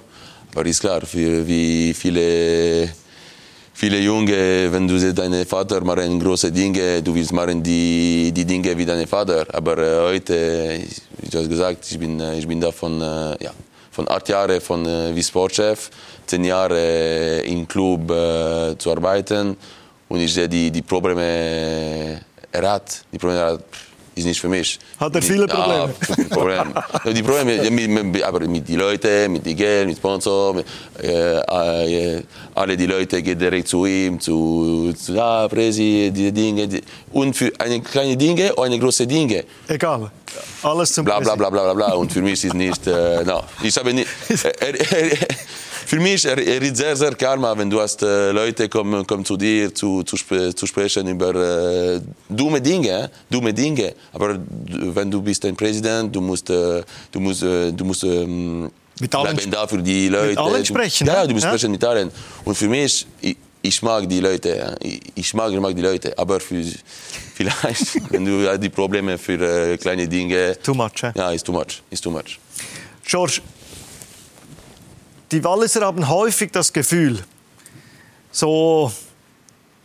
Aber 0.54 0.66
ist 0.66 0.80
klar, 0.80 1.00
für 1.02 1.46
wie 1.46 1.92
viele 1.94 2.88
viele 3.78 4.00
Junge, 4.00 4.72
wenn 4.72 4.88
du 4.88 4.98
siehst, 4.98 5.18
dein 5.18 5.46
Vater 5.46 5.80
macht 5.84 6.00
große 6.20 6.50
Dinge, 6.50 7.00
du 7.00 7.14
willst 7.14 7.32
machen 7.32 7.62
die, 7.62 8.32
die 8.32 8.44
Dinge 8.44 8.76
wie 8.76 8.84
dein 8.84 9.06
Vater. 9.06 9.46
Aber 9.52 9.78
äh, 9.78 10.00
heute, 10.00 10.80
wie 11.20 11.28
du 11.28 11.38
hast 11.38 11.48
gesagt, 11.48 11.86
ich 11.88 11.96
bin, 11.96 12.18
äh, 12.18 12.38
ich 12.38 12.48
bin 12.48 12.60
da 12.60 12.72
von, 12.72 13.00
äh, 13.00 13.44
ja, 13.44 13.52
von 13.92 14.08
acht 14.08 14.28
Jahren 14.28 14.60
von, 14.60 14.84
äh, 14.84 15.14
wie 15.14 15.22
Sportchef, 15.22 15.90
zehn 16.26 16.44
Jahre 16.44 16.76
äh, 16.76 17.52
im 17.52 17.68
Club 17.68 18.10
äh, 18.10 18.76
zu 18.76 18.90
arbeiten 18.90 19.56
und 20.08 20.20
ich 20.20 20.34
sehe 20.34 20.48
die, 20.48 20.72
die 20.72 20.82
Probleme, 20.82 22.20
er 22.50 22.70
hat, 22.72 23.04
die 23.12 23.18
Probleme, 23.18 23.40
er 23.40 23.52
hat, 23.52 23.64
ist 24.18 24.24
nicht 24.24 24.40
für 24.40 24.48
mich. 24.48 24.78
Hat 24.98 25.14
er 25.14 25.22
viele 25.22 25.46
Probleme? 25.46 25.94
Ja, 26.08 26.24
Probleme. 26.36 26.84
die 27.14 27.22
Probleme 27.22 28.04
mit, 28.04 28.22
aber 28.22 28.40
mit 28.40 28.68
den 28.68 28.78
Leuten, 28.78 29.32
mit 29.32 29.46
dem 29.46 29.56
Geld, 29.56 29.88
mit 29.88 29.96
Sponsoren, 29.96 30.64
äh, 31.02 31.38
äh, 31.38 32.22
alle 32.54 32.76
die 32.76 32.86
Leute 32.86 33.22
gehen 33.22 33.38
direkt 33.38 33.68
zu 33.68 33.86
ihm, 33.86 34.20
zu, 34.20 34.92
zu 34.96 35.14
ja, 35.14 35.48
Presi, 35.48 36.10
diese 36.14 36.32
Dinge. 36.32 36.68
Die, 36.68 36.82
und 37.12 37.34
für 37.36 37.52
eine 37.58 37.80
kleine 37.80 38.16
Dinge 38.16 38.54
oder 38.54 38.64
eine 38.64 38.78
große 38.78 39.06
Dinge. 39.06 39.44
Egal. 39.66 40.10
Alles 40.62 40.92
zum 40.92 41.04
bla, 41.04 41.20
bla, 41.20 41.34
bla, 41.36 41.50
bla, 41.50 41.62
bla, 41.62 41.74
bla. 41.74 41.92
Und 41.94 42.12
für 42.12 42.22
mich 42.22 42.44
ist 42.44 42.54
nicht, 42.54 42.86
äh, 42.86 43.24
no. 43.24 43.42
ich 43.62 43.76
habe 43.76 43.94
nicht, 43.94 44.08
er, 44.60 44.74
er, 44.92 45.18
für 45.88 46.00
mich 46.00 46.24
er, 46.26 46.36
er 46.36 46.60
ist 46.60 46.76
sehr, 46.76 46.94
sehr 46.94 47.14
karma, 47.14 47.56
wenn 47.56 47.70
du 47.70 47.80
hast 47.80 48.02
äh, 48.02 48.30
Leute 48.30 48.68
kommen, 48.68 49.06
kommen 49.06 49.24
zu 49.24 49.36
dir 49.38 49.74
zu, 49.74 50.02
zu, 50.02 50.16
sp 50.20 50.52
zu 50.54 50.66
sprechen 50.66 51.08
über 51.08 51.34
äh, 51.34 52.00
dumme 52.28 52.60
Dinge, 52.60 53.10
dumme 53.30 53.54
Dinge. 53.54 53.94
Aber 54.12 54.38
wenn 54.96 55.10
du 55.10 55.22
bist 55.22 55.44
ein 55.46 55.56
Präsident, 55.56 56.14
du 56.14 56.20
musst, 56.20 56.50
äh, 56.50 56.82
du 57.10 57.20
musst, 57.20 57.42
äh, 57.42 57.72
du 57.72 57.84
musst 57.86 58.04
ähm, 58.04 58.70
mit 59.00 59.14
allen 59.14 59.50
da 59.50 59.66
für 59.66 59.78
die 59.78 60.08
Leute. 60.08 60.28
Mit 60.28 60.38
allen 60.38 60.64
sprechen. 60.64 61.06
Du, 61.06 61.12
ja, 61.12 61.26
du 61.26 61.32
musst 61.32 61.44
ja? 61.44 61.50
sprechen 61.50 61.70
mit 61.70 61.82
allen. 61.82 62.10
Und 62.44 62.54
für 62.54 62.68
mich, 62.68 63.06
ich, 63.22 63.36
ich 63.62 63.82
mag 63.82 64.06
die 64.06 64.20
Leute, 64.20 64.76
ich, 64.82 65.00
ich, 65.14 65.32
mag, 65.32 65.50
ich 65.52 65.60
mag 65.60 65.74
die 65.74 65.82
Leute, 65.82 66.12
aber 66.18 66.38
für, 66.38 66.62
vielleicht, 67.34 67.86
wenn 68.12 68.26
du 68.26 68.58
die 68.58 68.68
Probleme 68.68 69.16
für 69.16 69.40
äh, 69.40 69.78
kleine 69.78 70.06
Dinge... 70.06 70.58
Too 70.62 70.74
much, 70.74 71.02
eh? 71.02 71.12
Ja, 71.14 71.30
ist 71.30 71.46
too 71.46 71.52
much, 71.52 71.82
ist 71.90 72.04
too 72.04 72.10
much. 72.10 72.38
George, 73.06 73.40
die 75.30 75.44
Walliser 75.44 75.82
haben 75.82 76.08
häufig 76.08 76.50
das 76.52 76.72
Gefühl, 76.72 77.22
so 78.30 78.92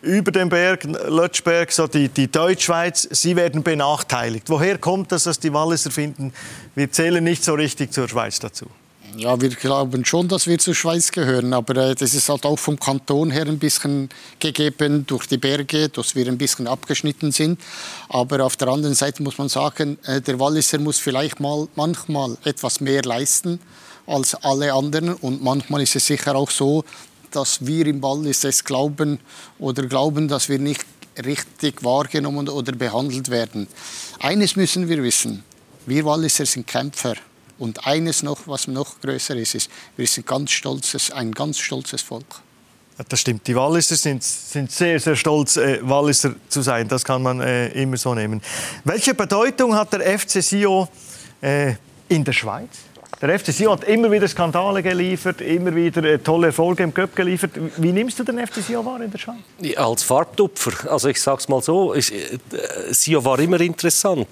über 0.02 0.32
den 0.32 0.50
Berg, 0.50 0.84
Lötschberg, 0.84 1.72
so 1.72 1.88
die, 1.88 2.10
die 2.10 2.30
Deutschschweiz, 2.30 3.08
sie 3.12 3.36
werden 3.36 3.64
benachteiligt. 3.64 4.50
Woher 4.50 4.78
kommt 4.78 5.12
das, 5.12 5.24
dass 5.24 5.40
die 5.40 5.54
Walliser 5.54 5.92
finden, 5.92 6.34
wir 6.76 6.92
zählen 6.92 7.24
nicht 7.24 7.44
so 7.44 7.54
richtig 7.54 7.94
zur 7.94 8.10
Schweiz 8.10 8.40
dazu? 8.40 8.68
Ja, 9.16 9.40
wir 9.40 9.50
glauben 9.50 10.06
schon, 10.06 10.28
dass 10.28 10.48
wir 10.48 10.58
zur 10.58 10.74
Schweiz 10.74 11.12
gehören, 11.12 11.54
aber 11.54 11.78
äh, 11.78 11.96
das 11.96 12.16
ist 12.16 12.30
halt 12.30 12.46
auch 12.46 12.58
vom 12.58 12.80
Kanton 12.80 13.30
her 13.30 13.46
ein 13.46 13.60
bisschen 13.60 14.10
gegeben 14.40 15.06
durch 15.06 15.28
die 15.28 15.38
Berge, 15.38 15.88
dass 15.90 16.16
wir 16.16 16.28
ein 16.28 16.40
bisschen 16.40 16.66
abgeschnitten 16.66 17.32
sind. 17.32 17.62
Aber 18.10 18.44
auf 18.44 18.58
der 18.58 18.70
anderen 18.70 18.96
Seite 18.96 19.22
muss 19.22 19.38
man 19.38 19.50
sagen, 19.50 20.00
äh, 20.06 20.20
der 20.20 20.40
Walliser 20.40 20.80
muss 20.80 20.98
vielleicht 20.98 21.40
mal 21.40 21.68
manchmal 21.76 22.38
etwas 22.44 22.82
mehr 22.82 23.04
leisten 23.04 23.60
als 24.08 24.36
alle 24.36 24.74
anderen. 24.74 25.14
Und 25.14 25.44
manchmal 25.44 25.82
ist 25.82 25.96
es 25.96 26.06
sicher 26.06 26.36
auch 26.36 26.50
so, 26.50 26.84
dass 27.32 27.66
wir 27.66 27.88
im 27.88 28.02
Wallis 28.02 28.44
es 28.44 28.64
glauben 28.64 29.20
oder 29.60 29.84
glauben, 29.88 30.28
dass 30.28 30.50
wir 30.50 30.60
nicht 30.60 30.86
richtig 31.26 31.84
wahrgenommen 31.84 32.50
oder 32.50 32.72
behandelt 32.74 33.30
werden. 33.30 33.68
Eines 34.20 34.56
müssen 34.56 34.88
wir 34.90 35.04
wissen, 35.04 35.44
wir 35.86 36.06
Walliser 36.06 36.46
sind 36.46 36.68
Kämpfer. 36.68 37.16
Und 37.60 37.86
eines 37.86 38.24
noch, 38.24 38.48
was 38.48 38.68
noch 38.68 39.00
größer 39.00 39.36
ist, 39.36 39.56
ist, 39.56 39.70
wir 39.96 40.08
sind 40.08 40.26
ganz 40.26 40.52
stolzes, 40.52 41.12
ein 41.12 41.32
ganz 41.32 41.60
stolzes 41.60 42.02
Volk. 42.02 42.42
Das 43.10 43.20
stimmt. 43.20 43.48
Die 43.48 43.56
Walliser 43.56 43.96
sind, 43.96 44.24
sind 44.24 44.72
sehr, 44.72 45.00
sehr 45.00 45.16
stolz, 45.16 45.58
äh, 45.58 45.80
Walliser 45.82 46.36
zu 46.48 46.62
sein. 46.62 46.88
Das 46.88 47.04
kann 47.04 47.24
man 47.24 47.42
äh, 47.42 47.70
immer 47.70 47.98
so 47.98 48.14
nehmen. 48.14 48.42
Welche 48.84 49.14
Bedeutung 49.14 49.76
hat 49.76 49.94
der 49.94 50.20
FC 50.20 50.44
Sio 50.44 50.88
äh, 51.42 51.74
in 52.08 52.24
der 52.24 52.34
Schweiz? 52.34 52.70
Der 53.24 53.40
FC 53.40 53.54
Sion 53.54 53.72
hat 53.72 53.86
immer 53.86 54.12
wieder 54.12 54.28
Skandale 54.28 54.84
geliefert, 54.84 55.40
immer 55.40 55.74
wieder 55.74 56.04
äh, 56.04 56.20
tolle 56.20 56.48
Erfolge 56.48 56.84
im 56.84 56.94
Cup 56.94 57.16
geliefert. 57.16 57.52
Wie 57.78 57.94
nimmst 57.94 58.20
du 58.20 58.26
den 58.26 58.38
FC 58.46 58.56
Sion 58.56 58.86
wahr 58.86 59.00
in 59.00 59.10
der 59.10 59.18
Schweiz? 59.18 59.38
Als 59.78 60.04
Farbtupfer. 60.04 60.92
Also 60.92 61.08
ich 61.08 61.22
sage 61.22 61.38
es 61.38 61.48
mal 61.48 61.62
so, 61.62 61.96
ich, 61.96 62.12
äh, 62.12 62.38
Sion 62.92 63.24
war 63.24 63.40
immer 63.40 63.62
interessant. 63.62 64.28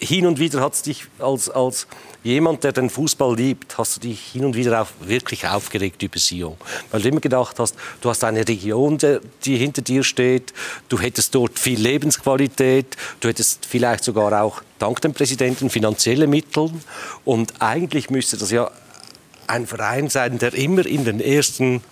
Hin 0.00 0.26
und 0.26 0.40
wieder 0.40 0.60
hat 0.62 0.74
es 0.74 0.82
dich 0.82 1.04
als, 1.20 1.48
als 1.48 1.86
jemand, 2.24 2.64
der 2.64 2.72
den 2.72 2.90
Fußball 2.90 3.36
liebt, 3.36 3.78
hast 3.78 3.96
du 3.96 4.00
dich 4.00 4.20
hin 4.32 4.44
und 4.44 4.56
wieder 4.56 4.82
auch 4.82 4.88
wirklich 5.00 5.46
aufgeregt 5.46 6.02
über 6.02 6.18
Sion. 6.18 6.56
Weil 6.90 7.02
du 7.02 7.10
immer 7.10 7.20
gedacht 7.20 7.60
hast, 7.60 7.76
du 8.00 8.10
hast 8.10 8.24
eine 8.24 8.48
Region, 8.48 8.98
die 9.44 9.56
hinter 9.56 9.82
dir 9.82 10.02
steht, 10.02 10.52
du 10.88 10.98
hättest 10.98 11.36
dort 11.36 11.56
viel 11.56 11.78
Lebensqualität, 11.78 12.96
du 13.20 13.28
hättest 13.28 13.64
vielleicht 13.64 14.02
sogar 14.02 14.42
auch 14.42 14.60
dank 14.78 15.00
dem 15.00 15.12
Präsidenten 15.12 15.70
finanzielle 15.70 16.26
Mittel. 16.26 16.70
Und 17.24 17.54
eigentlich 17.60 18.10
müsste 18.10 18.36
das 18.36 18.50
ja 18.50 18.70
ein 19.46 19.66
Verein 19.66 20.08
sein, 20.08 20.38
der 20.38 20.54
immer 20.54 20.86
in 20.86 21.04
den 21.04 21.20
ersten 21.20 21.82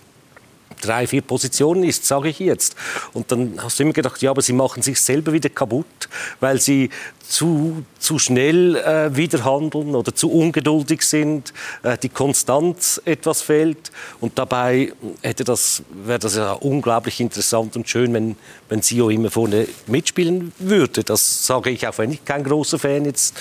drei, 0.85 1.07
vier 1.07 1.21
Positionen 1.21 1.83
ist, 1.83 2.05
sage 2.05 2.29
ich 2.29 2.39
jetzt. 2.39 2.75
Und 3.13 3.31
dann 3.31 3.59
hast 3.61 3.79
du 3.79 3.83
immer 3.83 3.93
gedacht, 3.93 4.21
ja, 4.21 4.31
aber 4.31 4.41
sie 4.41 4.53
machen 4.53 4.83
sich 4.83 4.99
selber 4.99 5.33
wieder 5.33 5.49
kaputt, 5.49 6.09
weil 6.39 6.59
sie 6.59 6.89
zu, 7.27 7.85
zu 7.99 8.19
schnell 8.19 8.75
äh, 8.75 9.15
wieder 9.15 9.43
handeln 9.45 9.95
oder 9.95 10.13
zu 10.13 10.31
ungeduldig 10.31 11.01
sind, 11.01 11.53
äh, 11.83 11.97
die 11.97 12.09
Konstanz 12.09 13.01
etwas 13.05 13.41
fehlt. 13.41 13.91
Und 14.19 14.37
dabei 14.37 14.93
hätte 15.21 15.43
das, 15.43 15.83
wäre 16.05 16.19
das 16.19 16.35
ja 16.35 16.53
unglaublich 16.53 17.19
interessant 17.19 17.75
und 17.75 17.89
schön, 17.89 18.13
wenn, 18.13 18.35
wenn 18.69 18.81
Sio 18.81 19.09
immer 19.09 19.31
vorne 19.31 19.67
mitspielen 19.87 20.51
würde. 20.59 21.03
Das 21.03 21.45
sage 21.45 21.69
ich 21.69 21.87
auch, 21.87 21.97
wenn 21.97 22.11
ich 22.11 22.25
kein 22.25 22.43
großer 22.43 22.79
Fan 22.79 23.05
jetzt 23.05 23.35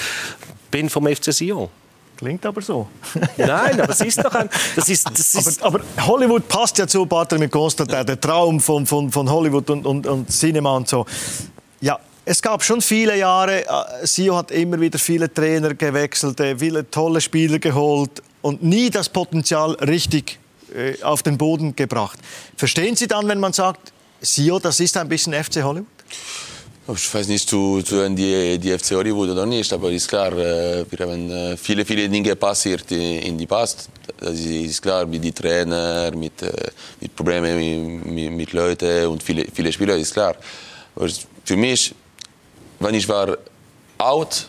bin 0.70 0.88
vom 0.88 1.06
FC 1.06 1.32
Sion. 1.32 1.68
Klingt 2.22 2.46
aber 2.46 2.62
so. 2.62 2.86
Nein, 3.36 3.80
aber 3.80 3.90
es 3.90 4.00
ist 4.00 4.24
doch 4.24 4.32
ein. 4.32 4.48
Das 4.76 4.88
ist, 4.88 5.10
das 5.10 5.34
ist 5.34 5.60
aber, 5.60 5.80
aber, 5.80 6.06
Hollywood 6.06 6.46
passt 6.46 6.78
ja 6.78 6.86
zu 6.86 7.04
Bartholomew 7.04 7.48
Constantin, 7.48 8.06
der 8.06 8.20
Traum 8.20 8.60
von, 8.60 8.86
von, 8.86 9.10
von 9.10 9.28
Hollywood 9.28 9.68
und, 9.70 9.84
und, 9.84 10.06
und 10.06 10.30
Cinema 10.30 10.76
und 10.76 10.86
so. 10.86 11.04
Ja, 11.80 11.98
es 12.24 12.40
gab 12.40 12.62
schon 12.62 12.80
viele 12.80 13.18
Jahre, 13.18 13.66
äh, 13.66 14.06
Sio 14.06 14.36
hat 14.36 14.52
immer 14.52 14.80
wieder 14.80 15.00
viele 15.00 15.34
Trainer 15.34 15.74
gewechselt, 15.74 16.38
äh, 16.38 16.56
viele 16.56 16.88
tolle 16.88 17.20
Spieler 17.20 17.58
geholt 17.58 18.22
und 18.40 18.62
nie 18.62 18.88
das 18.88 19.08
Potenzial 19.08 19.72
richtig 19.72 20.38
äh, 20.76 21.02
auf 21.02 21.24
den 21.24 21.36
Boden 21.36 21.74
gebracht. 21.74 22.20
Verstehen 22.56 22.94
Sie 22.94 23.08
dann, 23.08 23.26
wenn 23.26 23.40
man 23.40 23.52
sagt, 23.52 23.92
Sio, 24.20 24.60
das 24.60 24.78
ist 24.78 24.96
ein 24.96 25.08
bisschen 25.08 25.34
FC 25.34 25.64
Hollywood? 25.64 25.86
Ich 26.88 27.14
weiß 27.14 27.28
nicht, 27.28 27.48
zu, 27.48 27.80
zu 27.82 28.08
die, 28.10 28.58
die 28.58 28.76
FC 28.76 28.92
Hollywood 28.92 29.30
oder 29.30 29.46
nicht, 29.46 29.72
aber 29.72 29.90
ist 29.92 30.08
klar, 30.08 30.36
wir 30.36 30.84
haben 30.98 31.56
viele, 31.56 31.84
viele 31.84 32.08
Dinge 32.08 32.34
passiert 32.34 32.90
in 32.90 33.38
die 33.38 33.46
Past. 33.46 33.88
Das 34.18 34.34
ist 34.38 34.82
klar, 34.82 35.06
mit 35.06 35.22
den 35.22 35.32
Trainern, 35.32 36.18
mit, 36.18 36.32
mit 37.00 37.14
Problemen 37.14 38.02
mit, 38.12 38.32
mit 38.32 38.52
Leuten 38.52 39.06
und 39.06 39.22
viele, 39.22 39.46
viele 39.54 39.72
Spieler, 39.72 39.96
ist 39.96 40.12
klar. 40.12 40.34
Aber 40.96 41.08
für 41.44 41.56
mich 41.56 41.94
wenn 42.82 42.94
ich 42.94 43.08
war 43.08 43.38
out, 43.98 44.48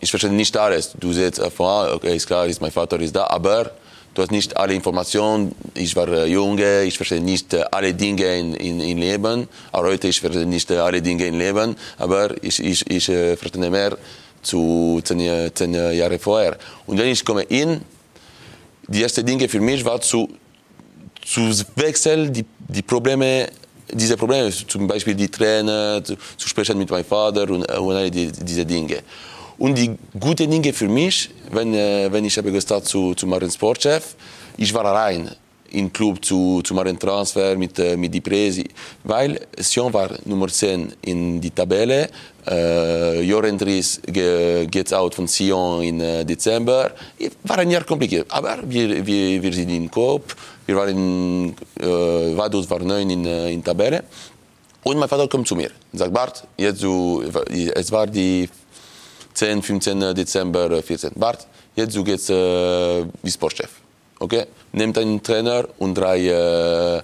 ich 0.00 0.10
verstehe 0.10 0.32
nicht 0.32 0.56
alles. 0.56 0.92
Du 0.98 1.12
siehst 1.12 1.40
okay, 1.40 2.16
ist 2.16 2.26
klar, 2.26 2.46
ist, 2.46 2.60
mein 2.60 2.72
Vater 2.72 2.98
ist 3.00 3.14
da, 3.14 3.26
aber 3.28 3.70
du 4.18 4.22
hast 4.22 4.32
nicht 4.32 4.56
alle 4.56 4.74
Informationen. 4.74 5.54
Ich 5.74 5.94
war 5.94 6.08
äh, 6.08 6.26
junge, 6.26 6.82
ich 6.82 6.96
verstehe 6.96 7.20
nicht 7.20 7.54
äh, 7.54 7.64
alle 7.70 7.94
Dinge 7.94 8.36
in, 8.36 8.52
in, 8.54 8.80
in 8.80 8.98
Leben. 8.98 9.48
Auch 9.70 9.84
heute, 9.84 10.08
ich 10.08 10.20
verstehe 10.20 10.44
nicht 10.44 10.70
äh, 10.72 10.78
alle 10.78 11.00
Dinge 11.00 11.24
im 11.26 11.38
Leben, 11.38 11.76
aber 11.98 12.34
ich, 12.42 12.58
ich, 12.58 12.90
ich 12.90 13.04
verstehe 13.04 13.70
mehr 13.70 13.96
zu 14.42 15.00
zehn, 15.04 15.50
zehn 15.54 15.74
Jahre 15.74 16.18
vorher. 16.18 16.58
Und 16.86 16.98
wenn 16.98 17.08
ich 17.08 17.24
komme 17.24 17.42
in, 17.42 17.80
die 18.88 19.02
erste 19.02 19.22
Dinge 19.22 19.48
für 19.48 19.60
mich 19.60 19.84
war 19.84 20.00
zu, 20.00 20.28
zu 21.24 21.40
wechseln, 21.76 22.32
die, 22.32 22.44
die 22.68 22.82
Probleme 22.82 23.48
diese 23.90 24.18
Probleme, 24.18 24.50
zum 24.50 24.86
Beispiel 24.86 25.14
die 25.14 25.30
Trainer, 25.30 26.02
zu, 26.04 26.16
zu 26.36 26.46
sprechen 26.46 26.76
mit 26.76 26.90
meinem 26.90 27.06
Vater 27.06 27.44
und, 27.44 27.70
und 27.70 27.96
all 27.96 28.10
die, 28.10 28.30
diese 28.32 28.66
Dinge. 28.66 28.98
Und 29.58 29.76
die 29.76 29.90
guten 30.18 30.50
Dinge 30.50 30.72
für 30.72 30.88
mich, 30.88 31.30
wenn, 31.50 31.74
äh, 31.74 32.08
wenn 32.12 32.24
ich 32.24 32.36
habe 32.38 32.52
gestartet 32.52 32.88
zu, 32.88 33.14
zu 33.14 33.26
meinem 33.26 33.50
Sportchef, 33.50 34.14
ich 34.56 34.72
war 34.72 34.84
allein 34.84 35.30
im 35.70 35.92
Club 35.92 36.24
zu, 36.24 36.62
zu 36.62 36.74
meinem 36.74 36.96
Transfer 36.96 37.56
mit, 37.56 37.76
äh, 37.78 37.96
mit 37.96 38.14
die 38.14 38.20
Presi, 38.20 38.64
weil 39.02 39.40
Sion 39.58 39.92
war 39.92 40.10
Nummer 40.24 40.48
10 40.48 40.94
in 41.02 41.40
die 41.40 41.50
Tabelle, 41.50 42.08
äh, 42.46 43.20
Joren 43.22 43.58
Dries 43.58 44.00
ge, 44.06 44.66
geht 44.66 44.94
out 44.94 45.14
von 45.14 45.26
Sion 45.26 45.82
im 45.82 46.00
äh, 46.00 46.24
Dezember, 46.24 46.92
war 47.42 47.58
ein 47.58 47.70
Jahr 47.70 47.84
kompliziert, 47.84 48.26
aber 48.30 48.58
wir, 48.62 49.04
wir, 49.04 49.42
wir 49.42 49.52
sind 49.52 49.70
im 49.70 49.90
Kopf, 49.90 50.36
wir 50.66 50.76
waren, 50.76 51.54
äh, 51.80 52.36
Vaduz 52.36 52.70
war 52.70 52.78
neun 52.78 53.10
in, 53.10 53.26
äh, 53.26 53.50
in 53.50 53.62
Tabelle. 53.62 54.04
Und 54.84 54.96
mein 54.96 55.08
Vater 55.08 55.28
kommt 55.28 55.46
zu 55.46 55.56
mir 55.56 55.70
und 55.92 55.98
sagt, 55.98 56.14
Bart, 56.14 56.46
jetzt 56.56 56.82
du, 56.82 57.22
es 57.50 57.92
war 57.92 58.06
die 58.06 58.48
10, 59.38 59.62
15 59.62 60.14
Dezember 60.14 60.82
14. 60.82 61.12
Bart, 61.14 61.46
jetzt 61.76 61.94
du 61.94 62.02
gehst 62.02 62.28
äh, 62.28 63.04
wie 63.22 63.30
Sportchef. 63.30 63.70
Okay? 64.18 64.46
Nehmt 64.72 64.98
einen 64.98 65.22
Trainer 65.22 65.68
und 65.78 65.94
drei, 65.94 66.26
äh, 66.26 67.00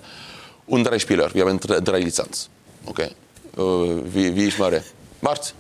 und 0.66 0.82
drei 0.82 0.98
Spieler. 0.98 1.32
Wir 1.32 1.46
haben 1.46 1.60
drei 1.60 2.00
Lizenzen. 2.00 2.50
Okay? 2.86 3.10
Äh, 3.56 3.60
wie, 3.60 4.34
wie 4.34 4.46
ich 4.48 4.58
mache. 4.58 4.82
Bart, 5.22 5.54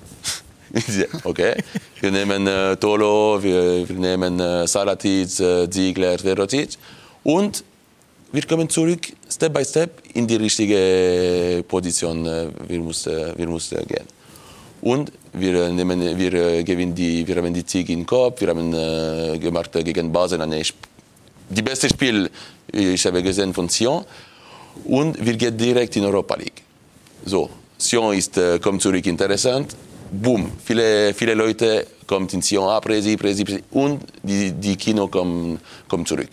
okay. 1.24 1.62
Wir 2.00 2.10
nehmen 2.10 2.44
äh, 2.48 2.76
Tolo, 2.76 3.40
wir, 3.40 3.88
wir 3.88 3.96
nehmen 3.96 4.40
äh, 4.40 4.66
Salatic, 4.66 5.38
äh, 5.38 5.70
Ziegler, 5.70 6.18
Verotic. 6.18 6.70
Und 7.22 7.62
wir 8.32 8.42
kommen 8.46 8.68
zurück, 8.68 9.12
Step 9.30 9.54
by 9.54 9.64
Step, 9.64 10.02
in 10.14 10.26
die 10.26 10.36
richtige 10.36 11.62
Position. 11.68 12.26
Äh, 12.26 12.48
wir 12.66 12.80
müssen, 12.80 13.32
wir 13.36 13.46
müssen 13.46 13.86
gehen. 13.86 14.13
Und 14.84 15.12
wir, 15.32 15.70
nehmen, 15.70 15.98
wir, 16.18 16.62
gewinnen 16.62 16.94
die, 16.94 17.26
wir 17.26 17.36
haben 17.36 17.54
die 17.54 17.64
Sieg 17.66 17.88
im 17.88 18.04
Kopf, 18.04 18.42
wir 18.42 18.48
haben 18.48 18.70
äh, 18.74 19.38
gemacht 19.38 19.72
gegen 19.72 20.12
Basel 20.12 20.42
eine, 20.42 20.60
die 21.48 21.62
beste 21.62 21.88
Spiel, 21.88 22.28
ich 22.70 23.06
habe 23.06 23.22
gesehen 23.22 23.54
von 23.54 23.70
Sion. 23.70 24.04
Und 24.84 25.24
wir 25.24 25.36
gehen 25.36 25.56
direkt 25.56 25.96
in 25.96 26.04
Europa 26.04 26.34
League. 26.34 26.62
So, 27.24 27.48
Sion 27.78 28.14
ist, 28.14 28.36
äh, 28.36 28.58
kommt 28.58 28.82
zurück 28.82 29.06
interessant. 29.06 29.74
Boom, 30.12 30.52
viele, 30.62 31.14
viele 31.14 31.32
Leute 31.32 31.86
kommen 32.06 32.28
in 32.32 32.42
Sion, 32.42 32.68
ah, 32.68 32.80
Presi, 32.80 33.16
Presi, 33.16 33.42
Presi. 33.42 33.62
Und 33.70 34.02
die, 34.22 34.52
die 34.52 34.76
Kino 34.76 35.08
kommen, 35.08 35.60
kommen 35.88 36.04
zurück. 36.04 36.28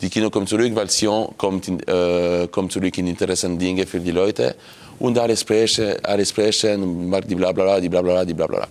Die 0.00 0.08
Kino 0.08 0.30
kommt 0.30 0.48
zurück, 0.48 0.74
weil 0.74 0.88
Sion 0.88 1.34
kommt, 1.36 1.68
in, 1.68 1.80
äh, 1.80 2.48
kommt 2.50 2.72
zurück 2.72 2.96
in 2.96 3.06
interessante 3.06 3.58
Dinge 3.58 3.86
für 3.86 4.00
die 4.00 4.12
Leute. 4.12 4.56
Und 4.98 5.18
alle 5.18 5.36
sprechen, 5.36 5.94
alle 6.02 6.24
sprechen, 6.24 7.12
die 7.28 7.34
bla 7.34 7.52
bla 7.52 7.80
die 7.80 7.88
bla 7.88 8.02
bla 8.02 8.24
die 8.24 8.34
bla 8.34 8.46
bla. 8.46 8.66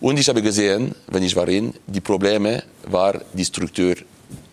Und 0.00 0.18
ich 0.18 0.28
habe 0.28 0.40
gesehen, 0.40 0.94
wenn 1.08 1.22
ich 1.22 1.34
war 1.34 1.48
in, 1.48 1.74
die 1.86 2.00
Probleme 2.00 2.62
war 2.86 3.20
die 3.32 3.44
Struktur 3.44 3.94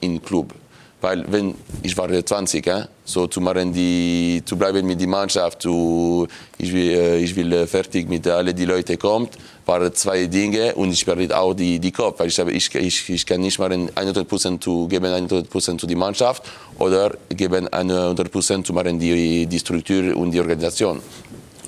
im 0.01 0.21
Club. 0.21 0.53
Weil 1.01 1.25
wenn 1.31 1.55
ich 1.83 1.95
war 1.97 2.09
20, 2.09 2.65
äh, 2.67 2.85
so 3.03 3.27
zu 3.27 3.41
machen 3.41 3.73
die, 3.73 4.41
zu 4.45 4.57
bleiben 4.57 4.87
mit 4.87 4.99
der 4.99 5.07
Mannschaft, 5.07 5.61
zu, 5.61 6.27
ich 6.57 6.73
will, 6.73 6.91
äh, 6.91 7.17
ich 7.19 7.35
will 7.35 7.67
fertig 7.67 8.09
mit 8.09 8.25
allen 8.27 8.55
die 8.55 8.65
Leute 8.65 8.97
kommt, 8.97 9.37
waren 9.65 9.93
zwei 9.93 10.25
Dinge 10.25 10.73
und 10.75 10.91
ich 10.91 11.05
werde 11.05 11.37
auch 11.37 11.53
die, 11.53 11.79
die 11.79 11.91
Kopf, 11.91 12.19
weil 12.19 12.27
ich, 12.27 12.39
ich, 12.39 12.75
ich, 12.75 13.09
ich 13.09 13.25
kann 13.25 13.41
nicht 13.41 13.59
machen 13.59 13.89
100% 13.91 14.61
zu 14.61 14.87
geben 14.87 15.05
100% 15.05 15.77
zu 15.77 15.85
die 15.85 15.95
Mannschaft 15.95 16.43
oder 16.79 17.13
geben 17.29 17.67
100% 17.67 18.63
zu 18.63 18.73
machen 18.73 18.97
die, 18.97 19.45
die 19.45 19.59
Struktur 19.59 20.15
und 20.15 20.31
die 20.31 20.39
Organisation. 20.39 21.01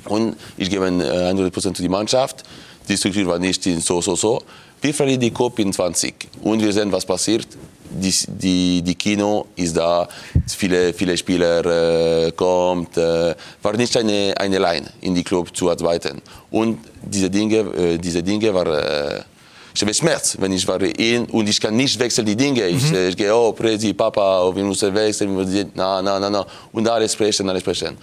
Und 0.06 0.38
ich 0.58 0.70
gebe 0.70 0.86
100% 0.86 1.52
zu 1.74 1.82
die 1.82 1.90
Mannschaft, 1.90 2.44
die 2.88 2.96
Struktur 2.98 3.28
war 3.28 3.40
nicht 3.40 3.63
so, 3.63 4.02
so, 4.02 4.16
so. 4.16 4.42
Wir 4.88 4.93
verlieren 4.93 5.19
die 5.19 5.32
Kopf 5.32 5.60
in 5.60 5.73
20 5.73 6.15
und 6.43 6.62
wir 6.62 6.71
sehen, 6.71 6.89
was 6.93 7.06
passiert 7.06 7.45
die, 7.89 8.13
die, 8.26 8.82
die 8.82 8.95
Kino 8.95 9.47
ist 9.58 9.76
da, 9.76 10.08
viele, 10.47 10.93
viele 10.93 11.17
Spieler 11.17 11.65
äh, 11.65 12.32
kommt, 12.32 12.95
äh, 12.95 13.36
war 13.62 13.73
nicht 13.76 13.97
eine, 13.97 14.34
eine 14.38 14.60
Line 14.60 14.88
in 15.02 15.13
die 15.13 15.26
Club 15.26 15.54
zu 15.54 15.69
arbeiten. 15.69 16.21
Und 16.52 16.80
diese 17.02 17.30
Dinge, 17.30 17.58
äh, 17.58 17.97
diese 17.97 18.23
Dinge 18.23 18.54
war, 18.54 18.67
äh, 18.67 19.23
ich 19.76 19.82
habe 19.82 19.93
Schmerz, 19.93 20.38
wenn 20.39 20.54
ich 20.54 20.65
war 20.65 20.82
in 20.82 21.26
und 21.26 21.50
ich 21.50 21.60
kann 21.60 21.76
nicht 21.76 22.00
wechseln 22.00 22.26
die 22.26 22.38
Dinge. 22.38 22.65
Ich, 22.69 22.89
mhm. 22.89 23.10
ich 23.10 23.17
gehe, 23.17 23.36
oh, 23.36 23.52
Presi, 23.52 23.93
Papa, 23.93 24.56
wir 24.56 24.63
müssen 24.63 24.95
wechseln, 24.95 25.36
wir 25.36 25.45
müssen, 25.45 25.69
na, 25.76 26.02
na, 26.02 26.17
na, 26.17 26.30
na, 26.30 26.45
und 26.71 26.88
alles 26.88 27.12
sprechen, 27.12 27.50
alles 27.50 27.62
sprechen. 27.62 27.97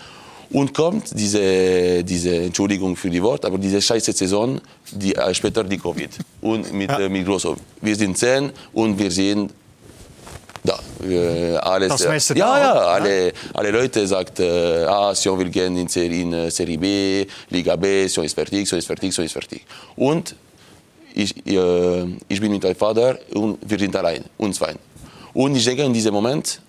Und 0.50 0.74
kommt 0.74 1.18
diese, 1.18 2.04
diese, 2.04 2.34
Entschuldigung 2.36 2.96
für 2.96 3.10
die 3.10 3.22
Wort, 3.22 3.44
aber 3.44 3.58
diese 3.58 3.80
scheiße 3.80 4.12
Saison, 4.12 4.60
die, 4.92 5.14
äh, 5.14 5.34
später 5.34 5.64
die 5.64 5.78
Covid. 5.78 6.10
Und 6.40 6.72
mit, 6.72 6.90
ja. 6.90 7.00
äh, 7.00 7.08
mit 7.08 7.26
Grosso. 7.26 7.56
Wir 7.80 7.96
sind 7.96 8.16
zehn 8.16 8.52
und 8.72 8.98
wir 8.98 9.10
sind 9.10 9.52
da, 10.62 10.78
äh, 11.06 11.56
alles, 11.56 11.88
das 11.88 12.08
Messer 12.08 12.36
ja, 12.36 12.58
ja, 12.58 12.72
alle, 12.72 13.32
alle 13.52 13.70
Leute 13.70 14.06
sagen, 14.06 14.32
äh, 14.38 14.84
ah, 14.84 15.14
Sion 15.14 15.38
will 15.38 15.50
gehen 15.50 15.76
in 15.76 15.88
Serie, 15.88 16.22
in 16.22 16.50
Serie 16.50 16.78
B, 16.78 17.26
Liga 17.50 17.76
B, 17.76 18.06
Sion 18.08 18.24
ist 18.24 18.34
fertig, 18.34 18.66
Sion 18.66 18.78
ist 18.78 18.86
fertig, 18.86 19.12
Sion 19.12 19.26
ist 19.26 19.32
fertig. 19.32 19.62
Und 19.94 20.34
ich, 21.14 21.36
äh, 21.46 22.04
ich 22.28 22.40
bin 22.40 22.50
mit 22.50 22.62
meinem 22.62 22.74
Vater 22.74 23.18
und 23.34 23.58
wir 23.60 23.78
sind 23.78 23.94
allein, 23.94 24.24
uns 24.38 24.56
zwei. 24.56 24.74
Und 25.34 25.54
ich 25.54 25.64
denke 25.64 25.82
in 25.82 25.92
diesem 25.92 26.14
Moment, 26.14 26.60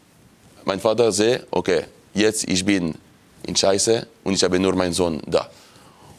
mein 0.65 0.79
Vater 0.79 1.11
sieht, 1.11 1.47
okay, 1.51 1.83
jetzt 2.13 2.49
ich 2.49 2.65
bin 2.65 2.95
in 3.47 3.55
Scheiße 3.55 4.07
und 4.23 4.33
ich 4.33 4.43
habe 4.43 4.59
nur 4.59 4.75
meinen 4.75 4.93
Sohn 4.93 5.21
da. 5.25 5.49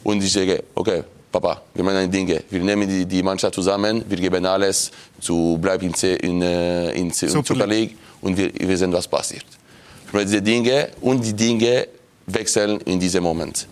Und 0.04 0.22
ich 0.22 0.32
sage, 0.32 0.64
okay, 0.74 1.02
Papa, 1.30 1.62
wir 1.74 1.84
machen 1.84 2.10
Dinge. 2.10 2.44
Wir 2.48 2.60
nehmen 2.60 2.88
die, 2.88 3.04
die 3.04 3.22
Mannschaft 3.22 3.54
zusammen, 3.54 4.04
wir 4.08 4.16
geben 4.16 4.46
alles, 4.46 4.90
zu 5.20 5.58
bleiben 5.60 5.92
in, 6.02 6.16
in, 6.16 6.42
äh, 6.42 6.92
in, 6.92 7.10
in 7.10 7.12
Super 7.12 7.66
League 7.66 7.96
und 8.22 8.36
wir, 8.36 8.50
wir 8.54 8.78
sehen, 8.78 8.92
was 8.92 9.06
passiert. 9.08 9.44
Diese 10.12 10.40
Dinge 10.40 10.88
und 11.00 11.24
die 11.24 11.34
Dinge 11.34 11.88
wechseln 12.26 12.80
in 12.82 12.98
diesem 12.98 13.22
Moment. 13.22 13.66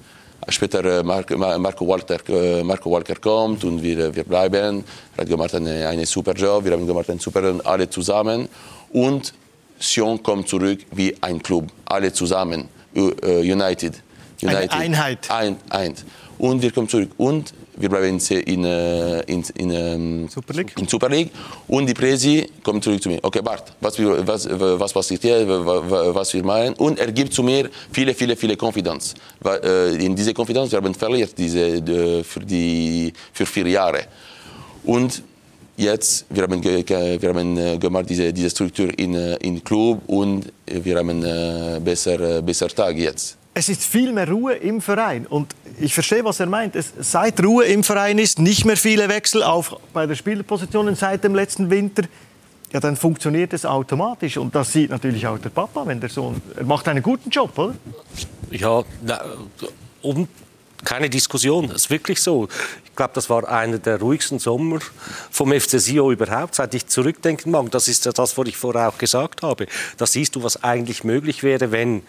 Später 0.48 0.84
äh, 0.84 1.02
Marco 1.02 1.86
Walker, 1.86 2.18
äh, 2.28 2.62
Marco 2.62 2.90
Walker 2.90 3.14
kommt 3.14 3.64
und 3.64 3.82
wir, 3.82 4.14
wir 4.14 4.24
bleiben. 4.24 4.84
Er 5.16 5.22
hat 5.22 5.28
gemacht 5.28 5.54
einen, 5.54 5.86
einen 5.86 6.04
super 6.04 6.34
Job, 6.34 6.64
wir 6.64 6.72
haben 6.72 6.86
gemacht 6.86 7.08
einen 7.08 7.20
super 7.20 7.54
alle 7.64 7.88
zusammen. 7.88 8.48
Und 8.92 9.32
Sion 9.78 10.22
kommt 10.22 10.48
zurück 10.48 10.80
wie 10.92 11.16
ein 11.20 11.42
Club, 11.42 11.68
alle 11.86 12.12
zusammen, 12.12 12.68
United. 12.94 13.94
United. 14.42 14.72
Eine 14.72 14.72
Einheit. 14.72 15.30
Ein, 15.30 15.56
ein. 15.70 15.94
Und 16.38 16.62
wir 16.62 16.70
kommen 16.72 16.88
zurück. 16.88 17.10
Und 17.16 17.52
wir 17.76 17.88
bleiben 17.88 18.18
in, 18.18 18.64
äh, 18.64 19.20
in, 19.20 19.44
in, 19.56 19.70
in, 19.70 20.28
Super 20.28 20.54
League. 20.54 20.72
in 20.78 20.86
Super 20.86 21.08
League. 21.08 21.30
Und 21.66 21.86
die 21.86 21.94
Presi 21.94 22.48
kommt 22.62 22.84
zurück 22.84 23.02
zu 23.02 23.08
mir. 23.08 23.18
Okay, 23.22 23.40
Bart, 23.42 23.72
was, 23.80 23.98
was, 23.98 24.48
was 24.50 24.92
passiert 24.92 25.22
hier, 25.22 25.48
was 25.48 26.32
wir 26.34 26.44
machen? 26.44 26.74
Und 26.74 26.98
er 26.98 27.10
gibt 27.12 27.32
zu 27.32 27.42
mir 27.42 27.68
viele, 27.92 28.14
viele, 28.14 28.36
viele 28.36 28.56
Konfidenz. 28.56 29.14
Äh, 29.44 30.04
in 30.04 30.14
diese 30.14 30.32
Konfidenz, 30.34 30.70
wir 30.70 30.78
haben 30.78 30.94
verliert 30.94 31.36
diese, 31.36 32.24
für, 32.24 32.40
die, 32.40 33.12
für 33.32 33.46
vier 33.46 33.68
Jahre. 33.68 34.02
Und 34.84 35.22
jetzt, 35.76 36.26
wir 36.30 36.42
haben, 36.42 36.62
wir 36.62 37.28
haben 37.28 37.56
äh, 37.56 37.78
gemacht 37.78 38.06
diese, 38.08 38.32
diese 38.32 38.50
Struktur 38.50 38.96
in, 38.98 39.14
in 39.14 39.62
Club 39.62 40.02
und 40.06 40.52
wir 40.66 40.98
haben 40.98 41.20
besser, 41.84 42.42
besser 42.42 42.68
Tag 42.68 42.96
jetzt 42.96 43.36
es 43.54 43.68
ist 43.68 43.84
viel 43.84 44.12
mehr 44.12 44.28
Ruhe 44.28 44.54
im 44.54 44.80
Verein. 44.80 45.26
Und 45.26 45.54
ich 45.80 45.94
verstehe, 45.94 46.24
was 46.24 46.40
er 46.40 46.46
meint. 46.46 46.74
Es, 46.74 46.92
seit 46.98 47.42
Ruhe 47.42 47.64
im 47.64 47.84
Verein 47.84 48.18
ist, 48.18 48.40
nicht 48.40 48.64
mehr 48.64 48.76
viele 48.76 49.08
Wechsel, 49.08 49.44
auch 49.44 49.80
bei 49.92 50.06
der 50.06 50.16
Spielerpositionen 50.16 50.96
seit 50.96 51.22
dem 51.22 51.34
letzten 51.34 51.70
Winter. 51.70 52.02
Ja, 52.72 52.80
dann 52.80 52.96
funktioniert 52.96 53.52
es 53.52 53.64
automatisch. 53.64 54.36
Und 54.36 54.54
das 54.56 54.72
sieht 54.72 54.90
natürlich 54.90 55.24
auch 55.28 55.38
der 55.38 55.50
Papa, 55.50 55.86
wenn 55.86 56.00
der 56.00 56.10
Sohn. 56.10 56.42
Er 56.56 56.64
macht 56.64 56.88
einen 56.88 57.02
guten 57.02 57.30
Job, 57.30 57.56
oder? 57.56 57.74
Ja, 58.50 58.82
na, 59.02 59.20
um 60.02 60.26
keine 60.84 61.10
Diskussion. 61.10 61.68
Das 61.68 61.82
ist 61.82 61.90
wirklich 61.90 62.20
so. 62.20 62.48
Ich 62.84 62.94
glaube, 62.96 63.12
das 63.14 63.28
war 63.28 63.48
einer 63.48 63.78
der 63.78 63.98
ruhigsten 63.98 64.38
Sommer 64.38 64.78
vom 65.30 65.52
FC 65.52 65.80
Sio 65.80 66.12
überhaupt, 66.12 66.54
seit 66.54 66.74
ich 66.74 66.86
zurückdenken 66.86 67.50
mag. 67.50 67.70
Das 67.70 67.88
ist 67.88 68.04
ja 68.04 68.12
das, 68.12 68.38
was 68.38 68.48
ich 68.48 68.56
vorher 68.56 68.88
auch 68.88 68.98
gesagt 68.98 69.42
habe. 69.42 69.66
Da 69.96 70.06
siehst 70.06 70.36
du, 70.36 70.42
was 70.42 70.62
eigentlich 70.62 71.04
möglich 71.04 71.42
wäre, 71.42 71.72
wenn 71.72 72.02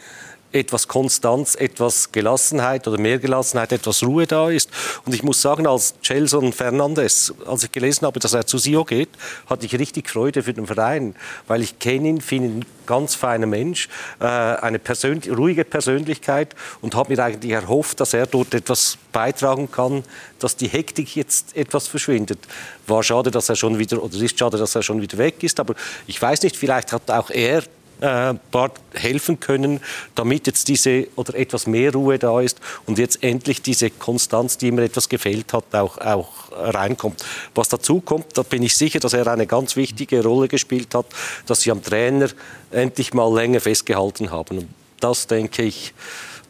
etwas 0.56 0.88
Konstanz, 0.88 1.56
etwas 1.56 2.12
Gelassenheit 2.12 2.88
oder 2.88 2.98
mehr 2.98 3.20
Gelassenheit, 3.20 3.72
etwas 3.72 4.04
Ruhe 4.04 4.26
da 4.26 4.50
ist. 4.50 4.70
Und 5.06 5.14
ich 5.14 5.22
muss 5.22 5.42
sagen, 5.42 5.68
als 5.68 5.96
Gelson 6.02 6.54
Fernandes, 6.54 7.34
als 7.46 7.64
ich 7.64 7.72
gelesen 7.72 8.06
habe, 8.06 8.20
dass 8.20 8.34
er 8.34 8.48
zu 8.48 8.58
Sio 8.58 8.86
geht, 8.86 9.10
hatte 9.48 9.66
ich 9.66 9.78
richtig 9.78 10.10
Freude 10.10 10.44
für 10.44 10.54
den 10.54 10.66
Verein, 10.66 11.16
weil 11.48 11.62
ich 11.62 11.78
kenne 11.80 12.08
ihn, 12.08 12.22
finde 12.22 12.48
ihn 12.48 12.66
ganz 12.86 13.16
feiner 13.16 13.48
Mensch, 13.48 13.90
äh, 14.20 14.26
eine 14.26 14.80
persön 14.80 15.22
ruhige 15.28 15.66
Persönlichkeit 15.66 16.56
und 16.82 16.96
habe 16.96 17.14
mir 17.14 17.24
eigentlich 17.24 17.52
erhofft, 17.52 18.00
dass 18.00 18.14
er 18.14 18.26
dort 18.26 18.54
etwas 18.54 18.98
beitragen 19.12 19.70
kann, 19.72 20.04
dass 20.40 20.56
die 20.56 20.68
Hektik 20.68 21.16
jetzt 21.16 21.56
etwas 21.58 21.88
verschwindet. 21.88 22.40
War 22.88 23.04
schade, 23.04 23.32
dass 23.32 23.50
er 23.50 23.56
schon 23.56 23.80
wieder, 23.80 24.02
oder 24.02 24.16
ist 24.16 24.38
schade, 24.38 24.58
dass 24.58 24.76
er 24.76 24.84
schon 24.84 25.02
wieder 25.02 25.18
weg 25.18 25.44
ist, 25.44 25.60
aber 25.60 25.76
ich 26.08 26.22
weiß 26.22 26.44
nicht, 26.44 26.56
vielleicht 26.56 26.92
hat 26.94 27.10
auch 27.12 27.30
er 27.30 27.64
äh, 28.02 28.34
Bart 28.52 28.80
helfen 28.94 29.40
können, 29.40 29.80
damit 30.16 30.48
jetzt 30.48 30.68
diese 30.68 31.08
oder 31.16 31.36
etwas 31.36 31.68
mehr 31.68 31.94
Ruhe 31.94 32.20
da 32.20 32.42
ist 32.42 32.60
und 32.86 32.98
jetzt 32.98 33.24
endlich 33.24 33.62
diese 33.62 33.90
Konstanz, 33.90 34.58
die 34.58 34.68
ihm 34.68 34.80
etwas 34.80 35.10
gefehlt 35.10 35.54
hat, 35.54 35.74
auch, 35.74 35.98
auch 35.98 36.52
reinkommt. 36.52 37.24
Was 37.54 37.70
dazu 37.70 38.02
kommt, 38.02 38.38
da 38.38 38.44
bin 38.44 38.64
ich 38.64 38.76
sicher, 38.76 39.00
dass 39.00 39.14
er 39.14 39.28
eine 39.28 39.48
ganz 39.48 39.76
wichtige 39.76 40.24
Rolle 40.24 40.48
gespielt 40.48 40.94
hat, 40.96 41.06
dass 41.46 41.62
sie 41.62 41.72
am 41.72 41.84
Trainer 41.84 42.30
endlich 42.72 43.14
mal 43.14 43.34
länger 43.34 43.60
festgehalten 43.60 44.32
haben. 44.32 44.60
Und 44.60 44.68
das 45.00 45.28
denke 45.28 45.64
ich, 45.64 45.94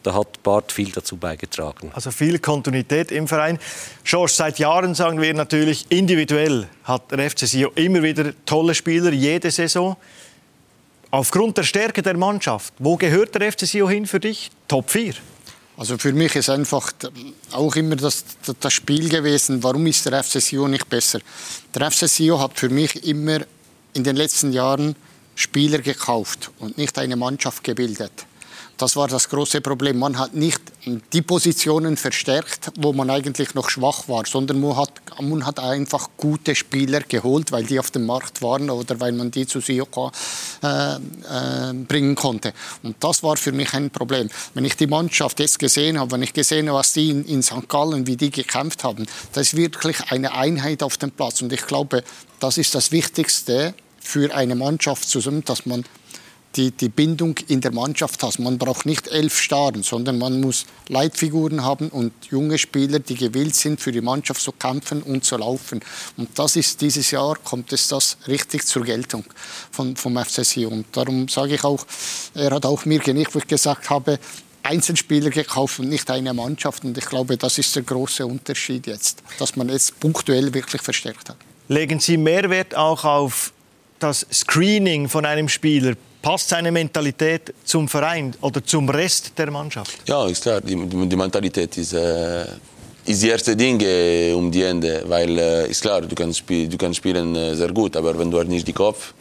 da 0.06 0.14
hat 0.14 0.40
Bart 0.44 0.70
viel 0.70 0.92
dazu 0.92 1.16
beigetragen. 1.16 1.90
Also 1.92 2.12
viel 2.12 2.38
Kontinuität 2.38 3.10
im 3.10 3.26
Verein. 3.26 3.58
George, 4.04 4.32
seit 4.36 4.60
Jahren 4.60 4.94
sagen 4.94 5.20
wir 5.20 5.34
natürlich, 5.34 5.86
individuell 5.88 6.68
hat 6.84 7.10
der 7.10 7.28
FC 7.28 7.40
Sio 7.40 7.72
immer 7.74 8.04
wieder 8.04 8.32
tolle 8.46 8.76
Spieler, 8.76 9.12
jede 9.12 9.50
Saison. 9.50 9.96
Aufgrund 11.10 11.56
der 11.56 11.62
Stärke 11.62 12.02
der 12.02 12.16
Mannschaft, 12.16 12.74
wo 12.78 12.96
gehört 12.96 13.34
der 13.34 13.52
FC 13.52 13.66
Sion 13.66 13.90
hin 13.90 14.06
für 14.06 14.20
dich? 14.20 14.50
Top 14.68 14.90
4? 14.90 15.14
Also 15.76 15.98
für 15.98 16.12
mich 16.12 16.34
ist 16.34 16.48
einfach 16.48 16.92
auch 17.52 17.76
immer 17.76 17.96
das, 17.96 18.24
das 18.60 18.72
Spiel 18.72 19.08
gewesen, 19.08 19.62
warum 19.62 19.86
ist 19.86 20.06
der 20.06 20.24
FC 20.24 20.40
Sion 20.40 20.70
nicht 20.70 20.88
besser? 20.88 21.20
Der 21.74 21.90
FC 21.90 22.08
Sion 22.08 22.40
hat 22.40 22.58
für 22.58 22.70
mich 22.70 23.06
immer 23.06 23.40
in 23.92 24.02
den 24.02 24.16
letzten 24.16 24.52
Jahren 24.52 24.96
Spieler 25.34 25.78
gekauft 25.78 26.50
und 26.58 26.78
nicht 26.78 26.98
eine 26.98 27.14
Mannschaft 27.14 27.62
gebildet. 27.62 28.26
Das 28.76 28.94
war 28.94 29.08
das 29.08 29.28
große 29.28 29.62
Problem. 29.62 29.98
Man 29.98 30.18
hat 30.18 30.34
nicht 30.34 30.60
die 31.12 31.22
Positionen 31.22 31.96
verstärkt, 31.96 32.72
wo 32.76 32.92
man 32.92 33.08
eigentlich 33.08 33.54
noch 33.54 33.70
schwach 33.70 34.08
war, 34.08 34.26
sondern 34.26 34.60
man 34.60 34.76
hat, 34.76 34.92
man 35.20 35.46
hat 35.46 35.58
einfach 35.58 36.10
gute 36.16 36.54
Spieler 36.54 37.00
geholt, 37.00 37.52
weil 37.52 37.64
die 37.64 37.78
auf 37.78 37.90
dem 37.90 38.04
Markt 38.04 38.42
waren 38.42 38.68
oder 38.68 39.00
weil 39.00 39.12
man 39.12 39.30
die 39.30 39.46
zu 39.46 39.60
Sioka 39.60 40.12
äh, 40.62 40.96
äh, 40.96 41.72
bringen 41.72 42.14
konnte. 42.14 42.52
Und 42.82 42.96
das 43.00 43.22
war 43.22 43.36
für 43.36 43.52
mich 43.52 43.72
ein 43.72 43.90
Problem. 43.90 44.28
Wenn 44.52 44.66
ich 44.66 44.76
die 44.76 44.86
Mannschaft 44.86 45.40
jetzt 45.40 45.58
gesehen 45.58 45.98
habe, 45.98 46.12
wenn 46.12 46.22
ich 46.22 46.34
gesehen 46.34 46.68
habe, 46.68 46.78
was 46.78 46.92
die 46.92 47.10
in, 47.10 47.24
in 47.24 47.42
St. 47.42 47.68
Gallen, 47.68 48.06
wie 48.06 48.16
die 48.16 48.30
gekämpft 48.30 48.84
haben, 48.84 49.06
das 49.32 49.48
ist 49.48 49.56
wirklich 49.56 49.96
eine 50.10 50.34
Einheit 50.34 50.82
auf 50.82 50.98
dem 50.98 51.12
Platz. 51.12 51.40
Und 51.40 51.52
ich 51.52 51.66
glaube, 51.66 52.04
das 52.40 52.58
ist 52.58 52.74
das 52.74 52.92
Wichtigste 52.92 53.74
für 53.98 54.34
eine 54.34 54.54
Mannschaft 54.54 55.08
zusammen, 55.08 55.44
dass 55.44 55.66
man 55.66 55.84
die, 56.54 56.70
die 56.70 56.88
Bindung 56.88 57.36
in 57.48 57.60
der 57.60 57.72
Mannschaft 57.72 58.22
hast. 58.22 58.38
Man 58.38 58.58
braucht 58.58 58.86
nicht 58.86 59.08
elf 59.08 59.38
Starren, 59.38 59.82
sondern 59.82 60.18
man 60.18 60.40
muss 60.40 60.64
Leitfiguren 60.88 61.62
haben 61.62 61.88
und 61.88 62.12
junge 62.30 62.58
Spieler, 62.58 62.98
die 62.98 63.14
gewillt 63.14 63.54
sind, 63.54 63.80
für 63.80 63.92
die 63.92 64.00
Mannschaft 64.00 64.40
zu 64.40 64.52
kämpfen 64.52 65.02
und 65.02 65.24
zu 65.24 65.36
laufen. 65.36 65.80
Und 66.16 66.38
das 66.38 66.56
ist 66.56 66.80
dieses 66.80 67.10
Jahr, 67.10 67.36
kommt 67.36 67.72
es 67.72 67.88
das 67.88 68.16
richtig 68.26 68.64
zur 68.64 68.84
Geltung 68.84 69.24
von, 69.70 69.96
vom 69.96 70.16
FCC. 70.16 70.66
Und 70.66 70.86
darum 70.92 71.28
sage 71.28 71.54
ich 71.54 71.64
auch, 71.64 71.84
er 72.34 72.50
hat 72.52 72.64
auch 72.64 72.84
mir 72.84 73.00
genickt, 73.00 73.34
wo 73.34 73.38
ich 73.38 73.46
gesagt 73.46 73.90
habe, 73.90 74.18
Einzelspieler 74.62 75.30
gekauft 75.30 75.78
und 75.78 75.88
nicht 75.88 76.10
eine 76.10 76.34
Mannschaft. 76.34 76.84
Und 76.84 76.98
ich 76.98 77.06
glaube, 77.06 77.36
das 77.36 77.58
ist 77.58 77.74
der 77.76 77.82
große 77.82 78.26
Unterschied 78.26 78.86
jetzt, 78.86 79.22
dass 79.38 79.56
man 79.56 79.68
jetzt 79.68 79.98
punktuell 80.00 80.52
wirklich 80.52 80.82
verstärkt 80.82 81.28
hat. 81.28 81.36
Legen 81.68 82.00
Sie 82.00 82.16
Mehrwert 82.16 82.74
auch 82.74 83.04
auf 83.04 83.52
das 83.98 84.26
Screening 84.32 85.08
von 85.08 85.24
einem 85.24 85.48
Spieler 85.48 85.94
Passt 86.26 86.48
seine 86.48 86.72
Mentalität 86.72 87.54
zum 87.64 87.86
Verein 87.86 88.34
oder 88.40 88.60
zum 88.64 88.88
Rest 88.88 89.30
der 89.38 89.48
Mannschaft? 89.48 89.96
Ja, 90.08 90.26
ist 90.26 90.42
klar. 90.42 90.60
Die, 90.60 90.74
die 90.74 91.14
Mentalität 91.14 91.76
ist, 91.76 91.92
äh, 91.92 92.46
ist 93.04 93.22
die 93.22 93.28
erste 93.28 93.54
Ding 93.54 93.80
äh, 93.80 94.32
um 94.32 94.50
die 94.50 94.64
Ende. 94.64 95.04
Weil, 95.06 95.38
äh, 95.38 95.70
ist 95.70 95.82
klar, 95.82 96.00
du 96.00 96.16
kannst, 96.16 96.38
spiel, 96.38 96.68
du 96.68 96.76
kannst 96.76 96.96
spielen 96.96 97.32
äh, 97.36 97.54
sehr 97.54 97.72
gut, 97.72 97.96
aber 97.96 98.18
wenn 98.18 98.28
du 98.28 98.40
hast 98.40 98.48
nicht 98.48 98.66
den 98.66 98.74
Kopf 98.74 99.14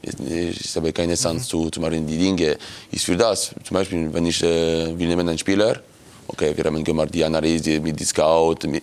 ich 0.00 0.74
habe 0.74 0.90
keine 0.90 1.16
Chance 1.16 1.46
zu, 1.46 1.68
zu 1.68 1.80
machen. 1.80 2.06
Die 2.06 2.16
Dinge 2.16 2.56
ist 2.90 3.04
für 3.04 3.16
das. 3.16 3.54
Zum 3.62 3.74
Beispiel, 3.74 4.08
wenn 4.10 4.24
ich 4.24 4.42
äh, 4.42 4.98
will 4.98 5.12
einen 5.12 5.36
Spieler, 5.36 5.82
okay, 6.28 6.56
wir 6.56 6.64
haben 6.64 6.82
gemacht 6.82 7.10
die 7.12 7.22
Analyse 7.22 7.78
mit 7.78 8.00
dem 8.00 8.06
Scout, 8.06 8.66
mit, 8.66 8.82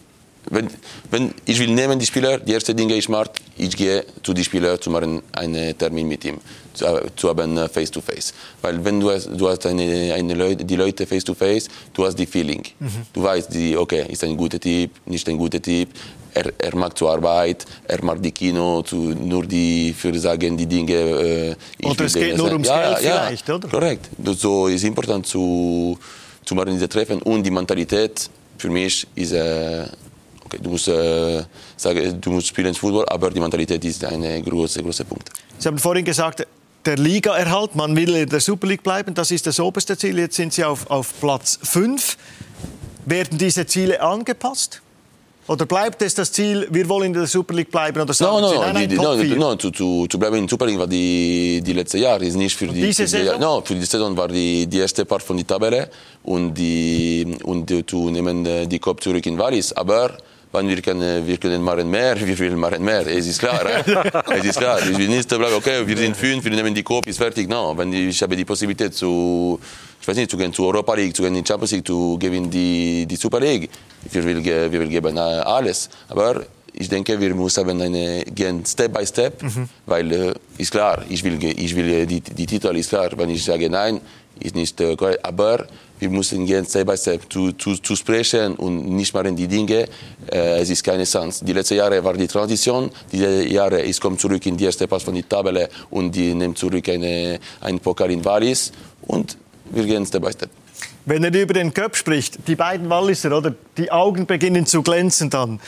wenn, 0.52 0.70
wenn 1.12 1.34
ich 1.46 1.60
will 1.60 1.72
nehmen 1.72 1.98
die 2.00 2.06
Spieler, 2.06 2.38
die 2.38 2.54
erste 2.54 2.74
Dinge 2.74 2.94
ich 2.94 3.10
mache, 3.10 3.32
ich 3.58 3.76
gehe 3.76 4.06
zu 4.24 4.34
den 4.34 4.44
Spieler 4.44 4.80
zu 4.80 4.90
machen 4.90 5.22
einen 5.32 5.78
Termin 5.78 6.08
mit 6.08 6.24
ihm, 6.26 6.40
zu, 6.80 6.86
zu 7.16 7.30
haben 7.30 7.58
äh, 7.58 7.68
face 7.68 7.92
to 7.92 8.02
face. 8.02 8.34
Weil 8.62 8.84
wenn 8.84 9.00
du 9.00 9.12
hast, 9.12 9.30
du 9.36 9.48
hast 9.48 9.66
eine, 9.66 10.14
eine 10.14 10.34
Leute, 10.34 10.66
die 10.66 10.76
Leute 10.76 11.06
face 11.06 11.24
to 11.24 11.34
face, 11.34 11.68
du 11.94 12.06
hast 12.06 12.18
die 12.18 12.26
Feeling. 12.26 12.64
Mhm. 12.80 12.90
Du 13.14 13.24
weißt, 13.24 13.54
die, 13.54 13.78
okay, 13.78 14.06
ist 14.10 14.24
ein 14.24 14.36
guter 14.36 14.60
Typ, 14.60 14.92
nicht 15.06 15.28
ein 15.30 15.38
guter 15.38 15.62
Typ. 15.62 15.90
Er, 16.34 16.52
er 16.58 16.76
mag 16.76 16.98
zur 16.98 17.12
Arbeit, 17.12 17.66
er 17.88 18.04
mag 18.04 18.22
die 18.22 18.32
Kino, 18.32 18.84
zu, 18.84 18.96
nur 18.96 19.46
die 19.46 19.94
für 19.94 20.18
sagen 20.18 20.56
die 20.56 20.68
Dinge. 20.68 20.94
Äh, 20.94 21.56
oder 21.84 22.06
es 22.06 22.14
geht 22.14 22.38
nur 22.38 22.52
ums 22.52 22.68
ja, 22.68 22.82
Geld 22.82 23.04
ja, 23.04 23.24
vielleicht, 23.26 23.50
oder? 23.50 23.68
Korrekt. 23.68 24.10
So 24.38 24.68
ist 24.68 24.84
important 24.84 25.26
zu, 25.26 25.98
zu 26.46 26.56
machen 26.56 26.74
diese 26.74 26.88
Treffen 26.88 27.22
und 27.24 27.44
die 27.44 27.52
Mentalität 27.52 28.30
für 28.58 28.70
mich 28.70 29.08
ist 29.16 29.32
äh, 29.32 29.86
okay, 30.46 30.60
du 30.62 30.70
musst 30.72 30.88
äh, 30.88 31.44
sagen, 31.76 32.22
du 32.22 32.32
musst 32.32 32.48
spielen 32.48 32.74
Fußball, 32.74 33.06
aber 33.10 33.30
die 33.30 33.40
Mentalität 33.40 33.84
ist 33.86 34.04
ein 34.06 34.44
großer, 34.44 34.82
großer 34.82 35.04
Punkt. 35.06 35.30
Sie 35.58 35.68
haben 35.68 35.78
vorhin 35.78 36.06
gesagt, 36.06 36.46
der 36.86 36.98
Liga-Erhalt, 36.98 37.76
man 37.76 37.96
will 37.96 38.16
in 38.16 38.30
der 38.30 38.40
Super 38.40 38.68
League 38.68 38.84
bleiben, 38.84 39.14
das 39.14 39.32
ist 39.32 39.48
das 39.48 39.60
oberste 39.60 39.98
Ziel. 39.98 40.18
Jetzt 40.18 40.36
sind 40.36 40.54
Sie 40.54 40.64
auf, 40.64 40.90
auf 40.90 41.14
Platz 41.20 41.60
5. 41.62 42.18
Werden 43.06 43.38
diese 43.38 43.66
Ziele 43.66 44.02
angepasst? 44.02 44.82
Oder 45.48 45.66
bleibt 45.66 46.00
es 46.04 46.14
das 46.14 46.32
Ziel, 46.32 46.68
wir 46.70 46.88
wollen 46.88 47.06
in 47.06 47.14
der 47.14 47.26
Super 47.26 47.56
League 47.56 47.72
bleiben? 47.72 48.00
Oder 48.00 48.14
sagen 48.14 48.34
no, 48.34 48.42
no, 48.42 48.50
Sie, 48.50 48.72
nein, 48.72 48.88
die, 48.88 48.96
no, 48.96 49.16
no, 49.36 49.56
zu, 49.56 49.72
zu, 49.72 50.06
zu 50.08 50.20
bleiben 50.20 50.36
in 50.36 50.44
der 50.44 50.50
Super 50.50 50.68
League 50.68 50.78
war 50.78 50.86
die, 50.86 51.60
die 51.66 51.74
letzte 51.74 51.98
Jahr, 51.98 52.22
ist 52.22 52.36
nicht 52.36 52.56
für 52.56 52.68
die, 52.68 52.82
diese 52.82 53.08
für 53.08 53.18
die, 53.18 53.24
Saison? 53.26 53.40
No, 53.40 53.62
für 53.66 53.74
die 53.74 53.86
Saison 53.86 54.16
war 54.16 54.28
die, 54.28 54.68
die 54.68 54.78
erste 54.78 55.06
Part 55.06 55.24
von 55.24 55.38
der 55.38 55.48
Tabelle 55.48 55.90
und, 56.22 56.54
die, 56.54 57.36
und 57.44 57.68
die, 57.68 57.84
zu 57.84 58.12
nehmen 58.12 58.46
äh, 58.46 58.68
die 58.68 58.78
Kopf 58.78 59.02
zurück 59.02 59.26
in 59.26 59.40
Wallis. 59.40 59.74
Aber 59.74 60.18
wenn 60.52 60.68
wir 60.68 60.82
können, 60.82 61.28
wir 61.28 61.38
können 61.38 61.62
machen 61.62 61.90
mehr, 61.90 62.20
wir 62.20 62.40
wollen 62.40 62.60
machen 62.60 62.84
mehr. 62.84 63.06
Es 63.08 63.28
ist 63.28 63.40
klar, 63.40 63.62
eh? 63.66 63.84
es 64.38 64.46
ist 64.46 64.58
klar. 64.58 64.80
Ich 64.82 64.98
will 64.98 65.08
nicht 65.08 65.30
sagen, 65.30 65.46
okay, 65.56 65.86
wir 65.86 65.98
sind 65.98 66.16
fünf, 66.16 66.44
wir 66.44 66.52
nehmen 66.52 66.74
die 66.74 66.84
Cup, 66.84 67.08
ist 67.08 67.18
fertig. 67.18 67.48
No, 67.50 67.78
wenn 67.78 67.92
ich 67.94 68.22
habe 68.22 68.36
die 68.36 68.46
Possibilität 68.46 68.94
zu, 68.94 69.60
ich 70.02 70.08
weiß 70.08 70.18
nicht, 70.18 70.32
zu 70.32 70.38
gehen 70.38 70.54
zur 70.54 70.68
Europa 70.68 70.94
League, 70.96 71.16
zu 71.16 71.24
gehen 71.24 71.36
in 71.36 71.44
die 71.44 71.48
Champions 71.48 71.72
League, 71.72 71.88
zu 71.88 72.18
gewinnen 72.20 72.50
die, 72.50 73.06
die 73.06 73.16
Super 73.16 73.40
League, 73.40 73.70
wir 74.12 74.24
will, 74.24 74.44
wir 74.44 74.72
will 74.72 74.88
geben 74.88 75.18
alles. 75.18 75.90
Aber 76.08 76.44
ich 76.74 76.90
denke, 76.90 77.20
wir 77.20 77.36
müssen 77.36 77.70
eine, 77.70 78.24
gehen 78.24 78.66
Step 78.66 78.94
by 78.94 79.06
Step, 79.06 79.42
mhm. 79.44 79.70
weil 79.86 80.12
äh, 80.12 80.34
ist 80.58 80.72
klar, 80.72 81.04
ich 81.10 81.24
will, 81.24 81.44
ich 81.44 81.76
will 81.76 82.06
die, 82.06 82.22
die 82.22 82.46
Titel 82.46 82.76
ist 82.76 82.90
klar. 82.90 83.10
Wenn 83.16 83.30
ich 83.30 83.44
sage 83.44 83.70
nein, 83.70 84.02
ist 84.40 84.56
nicht 84.56 84.78
korrekt. 84.78 85.24
Aber 85.24 85.68
wir 86.00 86.10
müssen 86.10 86.46
gehen 86.46 86.66
Step 86.66 86.88
by 86.88 86.98
Step 86.98 87.32
zu, 87.32 87.52
zu, 87.54 87.76
zu 87.78 87.96
sprechen 87.96 88.56
und 88.56 88.90
nicht 88.90 89.14
machen 89.14 89.36
die 89.36 89.48
Dinge. 89.48 89.88
Äh, 90.32 90.62
es 90.62 90.70
ist 90.70 90.84
keine 90.84 91.04
Chance. 91.04 91.44
Die 91.44 91.54
letzten 91.54 91.76
Jahre 91.76 92.04
war 92.04 92.14
die 92.14 92.28
Transition. 92.28 92.90
Die 93.12 93.20
Jahre, 93.20 93.82
ich 93.82 94.00
komme 94.00 94.18
zurück 94.18 94.46
in 94.46 94.58
die 94.58 94.66
erste 94.66 94.88
Pass 94.88 95.04
von 95.04 95.14
der 95.14 95.28
Tabelle 95.28 95.70
und 95.90 96.16
die 96.16 96.34
nehmen 96.34 96.56
zurück 96.56 96.88
eine, 96.90 97.40
einen 97.62 97.80
Pokal 97.80 98.12
in 98.12 98.24
Wallis 98.24 98.72
und 99.02 99.38
wir 99.72 99.86
gehen 99.86 100.06
Step 100.06 100.24
by 100.24 100.32
Step. 100.32 100.50
Wenn 101.06 101.24
er 101.24 101.34
über 101.34 101.54
den 101.54 101.74
Cup 101.74 101.96
spricht, 101.96 102.48
die 102.48 102.56
beiden 102.56 102.90
Walliser, 102.90 103.36
oder? 103.36 103.54
Die 103.78 103.92
Augen 103.92 104.26
beginnen 104.26 104.66
zu 104.66 104.82
glänzen 104.82 105.30
dann. 105.30 105.60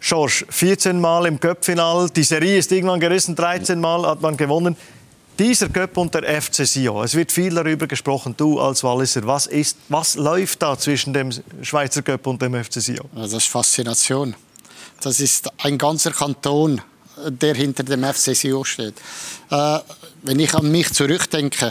George, 0.00 0.44
14 0.48 1.00
Mal 1.00 1.26
im 1.26 1.40
Cup-Final, 1.40 2.08
die 2.10 2.22
Serie 2.22 2.58
ist 2.58 2.70
irgendwann 2.70 3.00
gerissen, 3.00 3.34
13 3.34 3.80
Mal 3.80 4.06
hat 4.06 4.22
man 4.22 4.36
gewonnen. 4.36 4.76
Dieser 5.38 5.68
Cup 5.68 5.96
und 5.96 6.12
der 6.14 6.42
FC 6.42 6.66
Sion, 6.66 7.04
es 7.04 7.14
wird 7.14 7.30
viel 7.30 7.54
darüber 7.54 7.86
gesprochen, 7.86 8.34
du 8.36 8.58
als 8.58 8.82
Walliser, 8.82 9.24
was, 9.24 9.46
ist, 9.46 9.76
was 9.88 10.16
läuft 10.16 10.62
da 10.62 10.76
zwischen 10.76 11.12
dem 11.12 11.30
Schweizer 11.62 12.02
Cup 12.02 12.26
und 12.26 12.42
dem 12.42 12.64
FC 12.64 12.82
Sion? 12.82 13.08
Das 13.14 13.32
ist 13.32 13.46
Faszination. 13.46 14.34
Das 15.00 15.20
ist 15.20 15.48
ein 15.62 15.78
ganzer 15.78 16.10
Kanton, 16.10 16.80
der 17.24 17.54
hinter 17.54 17.84
dem 17.84 18.02
FC 18.02 18.34
Sion 18.34 18.64
steht. 18.64 18.94
Äh, 19.50 19.78
wenn 20.22 20.40
ich 20.40 20.52
an 20.54 20.72
mich 20.72 20.92
zurückdenke, 20.92 21.70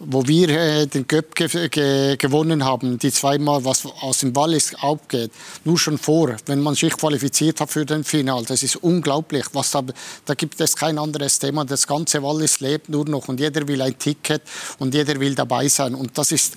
wo 0.00 0.26
wir 0.26 0.48
äh, 0.48 0.86
den 0.86 1.06
Cup 1.06 1.34
ge 1.34 1.68
ge 1.68 2.16
gewonnen 2.16 2.64
haben, 2.64 2.98
die 2.98 3.10
zweimal, 3.10 3.64
was 3.64 3.84
aus 3.86 4.18
dem 4.18 4.34
Wallis 4.36 4.74
abgeht, 4.76 5.32
nur 5.64 5.78
schon 5.78 5.98
vor, 5.98 6.36
wenn 6.46 6.60
man 6.60 6.74
sich 6.74 6.96
qualifiziert 6.96 7.60
hat 7.60 7.70
für 7.70 7.84
den 7.84 8.04
Final, 8.04 8.44
das 8.44 8.62
ist 8.62 8.76
unglaublich. 8.76 9.46
Was 9.52 9.72
da, 9.72 9.82
da 10.24 10.34
gibt 10.34 10.60
es 10.60 10.76
kein 10.76 10.98
anderes 10.98 11.38
Thema. 11.38 11.64
Das 11.64 11.86
ganze 11.86 12.22
Wallis 12.22 12.60
lebt 12.60 12.88
nur 12.88 13.08
noch 13.08 13.28
und 13.28 13.40
jeder 13.40 13.66
will 13.66 13.82
ein 13.82 13.98
Ticket 13.98 14.42
und 14.78 14.94
jeder 14.94 15.18
will 15.18 15.34
dabei 15.34 15.68
sein. 15.68 15.94
Und 15.94 16.16
das 16.16 16.32
ist, 16.32 16.54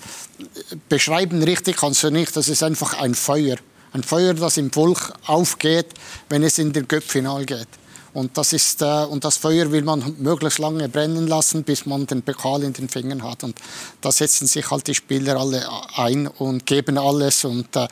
beschreiben 0.88 1.42
richtig 1.42 1.76
kannst 1.76 2.02
du 2.04 2.10
nicht, 2.10 2.36
das 2.36 2.48
ist 2.48 2.62
einfach 2.62 2.98
ein 3.00 3.14
Feuer. 3.14 3.56
Ein 3.92 4.02
Feuer, 4.02 4.34
das 4.34 4.56
im 4.56 4.72
Volk 4.72 5.12
aufgeht, 5.26 5.88
wenn 6.30 6.42
es 6.42 6.58
in 6.58 6.72
den 6.72 6.88
Cup-Final 6.88 7.44
geht. 7.44 7.68
Und 8.14 8.36
das, 8.36 8.52
ist, 8.52 8.82
äh, 8.82 9.04
und 9.04 9.24
das 9.24 9.38
Feuer 9.38 9.70
will 9.72 9.82
man 9.82 10.16
möglichst 10.18 10.58
lange 10.58 10.88
brennen 10.88 11.26
lassen, 11.26 11.64
bis 11.64 11.86
man 11.86 12.06
den 12.06 12.22
Pokal 12.22 12.62
in 12.62 12.72
den 12.72 12.88
Fingern 12.88 13.22
hat. 13.22 13.42
Und 13.42 13.56
da 14.00 14.12
setzen 14.12 14.46
sich 14.46 14.70
halt 14.70 14.86
die 14.86 14.94
Spieler 14.94 15.40
alle 15.40 15.66
ein 15.96 16.26
und 16.26 16.66
geben 16.66 16.98
alles. 16.98 17.44
Und 17.44 17.74
äh, 17.74 17.88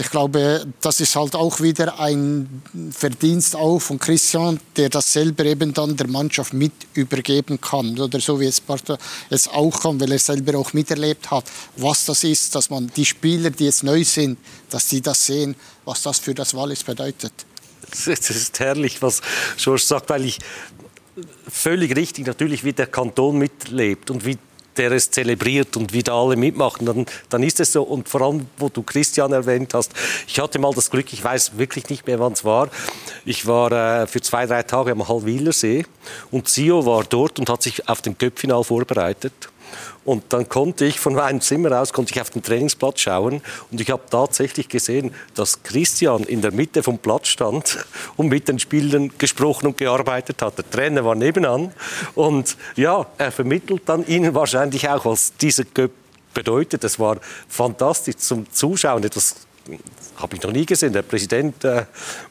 ich 0.00 0.08
glaube, 0.08 0.66
das 0.80 1.00
ist 1.00 1.14
halt 1.14 1.34
auch 1.34 1.60
wieder 1.60 2.00
ein 2.00 2.62
Verdienst 2.90 3.54
auch 3.54 3.80
von 3.80 3.98
Christian, 3.98 4.58
der 4.76 4.88
das 4.88 5.12
selber 5.12 5.44
eben 5.44 5.74
dann 5.74 5.94
der 5.94 6.08
Mannschaft 6.08 6.54
mit 6.54 6.72
übergeben 6.94 7.60
kann. 7.60 7.98
Oder 7.98 8.18
so 8.20 8.40
wie 8.40 8.46
es 8.46 8.60
Barto 8.60 8.96
es 9.28 9.46
auch 9.46 9.78
kann, 9.80 10.00
weil 10.00 10.12
er 10.12 10.18
selber 10.18 10.58
auch 10.58 10.72
miterlebt 10.72 11.30
hat, 11.30 11.44
was 11.76 12.06
das 12.06 12.24
ist, 12.24 12.54
dass 12.54 12.70
man 12.70 12.90
die 12.96 13.04
Spieler, 13.04 13.50
die 13.50 13.64
jetzt 13.64 13.82
neu 13.82 14.02
sind, 14.04 14.38
dass 14.70 14.86
die 14.86 15.02
das 15.02 15.26
sehen, 15.26 15.54
was 15.84 16.02
das 16.02 16.18
für 16.18 16.34
das 16.34 16.54
Wallis 16.54 16.82
bedeutet. 16.82 17.32
Es 17.90 18.06
ist 18.06 18.60
herrlich, 18.60 19.02
was 19.02 19.20
George 19.56 19.82
sagt, 19.82 20.10
weil 20.10 20.24
ich 20.24 20.38
völlig 21.48 21.96
richtig 21.96 22.26
natürlich, 22.26 22.64
wie 22.64 22.72
der 22.72 22.86
Kanton 22.86 23.38
mitlebt 23.38 24.10
und 24.10 24.24
wie 24.24 24.38
der 24.76 24.92
es 24.92 25.10
zelebriert 25.10 25.76
und 25.76 25.92
wie 25.92 26.02
da 26.02 26.18
alle 26.18 26.36
mitmachen, 26.36 26.86
dann, 26.86 27.06
dann 27.28 27.42
ist 27.42 27.60
es 27.60 27.72
so. 27.72 27.82
Und 27.82 28.08
vor 28.08 28.22
allem, 28.22 28.46
wo 28.56 28.68
du 28.68 28.82
Christian 28.82 29.32
erwähnt 29.32 29.74
hast, 29.74 29.92
ich 30.26 30.38
hatte 30.40 30.58
mal 30.58 30.72
das 30.72 30.90
Glück, 30.90 31.12
ich 31.12 31.22
weiß 31.22 31.58
wirklich 31.58 31.88
nicht 31.90 32.06
mehr, 32.06 32.18
wann 32.18 32.32
es 32.32 32.44
war. 32.44 32.70
Ich 33.24 33.46
war 33.46 33.72
äh, 33.72 34.06
für 34.06 34.20
zwei, 34.20 34.46
drei 34.46 34.62
Tage 34.62 34.92
am 34.92 35.06
Hallwilersee 35.06 35.84
und 36.30 36.48
Sio 36.48 36.86
war 36.86 37.04
dort 37.04 37.38
und 37.38 37.50
hat 37.50 37.62
sich 37.62 37.88
auf 37.88 38.00
den 38.00 38.16
Köpfinal 38.16 38.64
vorbereitet. 38.64 39.49
Und 40.04 40.24
dann 40.32 40.48
konnte 40.48 40.86
ich 40.86 40.98
von 40.98 41.14
meinem 41.14 41.40
Zimmer 41.40 41.78
aus 41.78 41.92
konnte 41.92 42.14
ich 42.14 42.20
auf 42.20 42.30
den 42.30 42.42
Trainingsplatz 42.42 43.00
schauen 43.00 43.42
und 43.70 43.80
ich 43.80 43.90
habe 43.90 44.02
tatsächlich 44.10 44.68
gesehen, 44.68 45.14
dass 45.34 45.62
Christian 45.62 46.24
in 46.24 46.40
der 46.40 46.52
Mitte 46.52 46.82
vom 46.82 46.98
Platz 46.98 47.28
stand 47.28 47.84
und 48.16 48.28
mit 48.28 48.48
den 48.48 48.58
Spielern 48.58 49.12
gesprochen 49.18 49.66
und 49.66 49.76
gearbeitet 49.76 50.40
hat. 50.40 50.56
Der 50.56 50.68
Trainer 50.68 51.04
war 51.04 51.14
nebenan 51.14 51.72
und 52.14 52.56
ja, 52.76 53.06
er 53.18 53.30
vermittelt 53.30 53.82
dann 53.86 54.06
ihnen 54.06 54.34
wahrscheinlich 54.34 54.88
auch, 54.88 55.04
was 55.04 55.34
dieser 55.36 55.64
Göpp 55.64 55.92
bedeutet. 56.32 56.82
Es 56.84 56.98
war 56.98 57.18
fantastisch 57.48 58.16
zum 58.16 58.50
Zuschauen, 58.50 59.04
etwas 59.04 59.36
habe 60.22 60.36
ich 60.36 60.42
noch 60.42 60.52
nie 60.52 60.66
gesehen. 60.66 60.92
Der 60.92 61.02
Präsident 61.02 61.64
äh, 61.64 61.84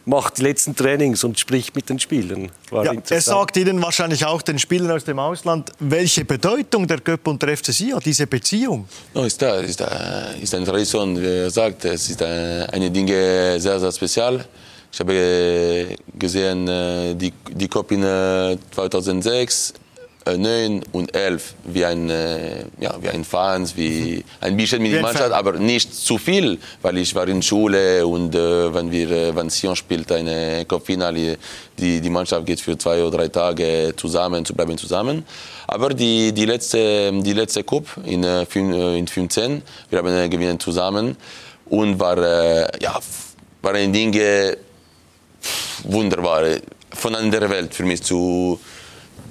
macht 0.05 0.37
die 0.37 0.43
letzten 0.43 0.75
Trainings 0.75 1.23
und 1.23 1.39
spricht 1.39 1.75
mit 1.75 1.89
den 1.89 1.99
Spielern. 1.99 2.51
Ja, 2.71 2.93
er 3.09 3.21
sagt 3.21 3.57
Ihnen 3.57 3.81
wahrscheinlich 3.81 4.25
auch 4.25 4.41
den 4.41 4.59
Spielern 4.59 4.91
aus 4.91 5.03
dem 5.03 5.19
Ausland, 5.19 5.71
welche 5.79 6.25
Bedeutung 6.25 6.87
der 6.87 6.99
Göpp 6.99 7.27
und 7.27 7.41
der 7.41 7.55
FC 7.57 7.67
Sion, 7.67 7.99
diese 8.03 8.27
Beziehung. 8.27 8.87
No, 9.13 9.23
ist 9.23 9.41
da, 9.41 9.59
ist 9.59 9.79
da, 9.79 10.31
ist 10.41 10.53
eine 10.55 10.65
Tradition, 10.65 11.19
wie 11.19 11.25
er 11.25 11.49
sagt. 11.49 11.85
Es 11.85 12.09
ist 12.09 12.21
eine 12.21 12.91
Dinge 12.91 13.59
sehr, 13.59 13.79
sehr 13.79 13.91
spezial. 13.91 14.45
Ich 14.91 14.99
habe 14.99 15.95
gesehen 16.17 16.67
äh, 16.67 17.13
die, 17.15 17.31
die 17.51 17.67
Cup 17.67 17.91
in 17.91 18.01
2006 18.01 19.73
9 20.26 20.84
und 20.91 21.15
11 21.15 21.53
wie 21.63 21.86
ein, 21.86 22.09
äh, 22.09 22.65
ja, 22.80 22.95
wie 23.01 23.09
ein 23.09 23.24
Fans, 23.24 23.76
wie 23.76 24.24
ein 24.41 24.57
bisschen 24.57 24.82
mit 24.82 24.93
der 24.93 25.01
Mannschaft, 25.01 25.32
aber 25.32 25.53
nicht 25.53 25.93
zu 25.93 26.17
viel, 26.17 26.59
weil 26.82 26.97
ich 26.97 27.15
war 27.15 27.28
in 27.28 27.41
Schule 27.41 28.05
und 28.05 28.36
äh, 28.36 28.74
wenn 28.74 28.91
wir, 28.91 29.09
äh, 29.09 29.36
wenn 29.36 29.49
Sion 29.49 29.76
spielt 29.76 30.11
eine 30.11 30.65
Cup-Finale, 30.65 31.38
die, 31.78 32.01
die 32.01 32.09
Mannschaft 32.09 32.45
geht 32.45 32.59
für 32.59 32.78
zwei 32.78 33.01
oder 33.03 33.17
drei 33.17 33.28
Tage 33.30 33.93
zusammen, 33.95 34.45
zu 34.45 34.53
bleiben 34.53 34.78
zusammen. 34.78 35.26
Aber 35.67 35.89
die, 35.89 36.34
die 36.34 36.45
letzte, 36.45 37.11
die 37.13 37.34
letzte 37.34 37.63
Cup 37.63 37.86
in, 38.05 38.24
äh, 38.24 38.97
in 38.97 39.07
15, 39.07 39.61
wir 39.89 39.99
haben 39.99 40.15
äh, 40.15 40.30
gewinnen 40.30 40.59
zusammen 40.59 41.15
und 41.65 41.99
war, 41.99 42.17
äh, 42.17 42.67
ja, 42.82 42.99
war 43.61 43.74
ein 43.74 43.93
Ding 43.93 44.20
wunderbar, 45.84 46.43
von 46.91 47.15
einer 47.15 47.49
Welt 47.49 47.74
für 47.74 47.84
mich 47.84 48.01
zu, 48.03 48.59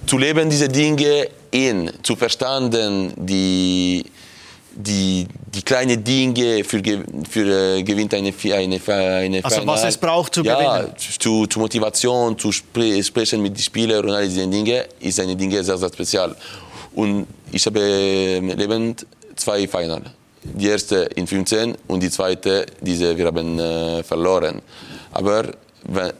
zu 0.09 0.19
leben, 0.19 0.49
diese 0.49 0.69
Dinge 0.69 1.29
in, 1.51 1.91
zu 2.03 2.17
verstanden, 2.17 3.13
die, 3.17 4.05
die, 4.75 5.27
die 5.55 5.63
kleinen 5.63 6.03
Dinge 6.03 6.65
für, 6.65 6.83
für 7.29 7.77
äh, 7.77 7.83
gewinnt 7.83 8.15
eine, 8.15 8.33
eine, 8.53 8.81
eine 8.87 9.45
Also 9.45 9.67
was 9.67 9.85
es 9.85 9.97
braucht 9.97 10.35
zu 10.35 10.43
ja, 10.43 10.55
gewinnen? 10.55 10.95
Zu, 10.97 11.47
zu 11.47 11.59
Motivation, 11.59 12.39
zu 12.39 12.51
spre 12.53 13.03
sprechen 13.03 13.43
mit 13.43 13.57
den 13.57 13.63
Spielern 13.63 14.05
und 14.05 14.13
all 14.13 14.27
diese 14.27 14.47
Dinge, 14.47 14.87
ist 15.01 15.21
eine 15.21 15.37
Dinge 15.37 15.63
sehr, 15.63 15.77
sehr 15.77 15.89
spezial. 15.89 16.35
Und 16.95 17.27
ich 17.53 17.65
habe 17.67 18.41
lebend 18.41 19.07
zwei 19.37 19.69
Final. 19.69 20.03
Die 20.43 20.69
erste 20.69 20.97
in 21.17 21.27
15 21.27 21.77
und 21.89 22.03
die 22.03 22.11
zweite, 22.11 22.65
diese 22.81 23.17
wir 23.17 23.27
haben 23.27 23.59
äh, 23.59 24.03
verloren. 24.03 24.63
Aber 25.13 25.45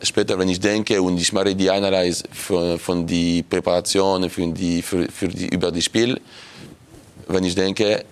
später, 0.03 0.39
wenn 0.39 0.49
ich 0.49 0.61
denke 0.61 1.01
und 1.01 1.21
ich 1.21 1.33
mache 1.33 1.55
die 1.55 1.71
Analyse 1.71 2.25
von, 2.33 2.79
von 2.79 3.07
die 3.07 3.43
Präparation 3.43 4.29
für 4.31 4.47
die, 4.49 4.83
für, 4.83 5.07
für 5.11 5.29
die, 5.29 5.49
über 5.49 5.71
das 5.71 5.85
Spiel, 5.85 6.21
wenn 7.29 7.45
ich 7.45 7.55
denke, 7.55 8.05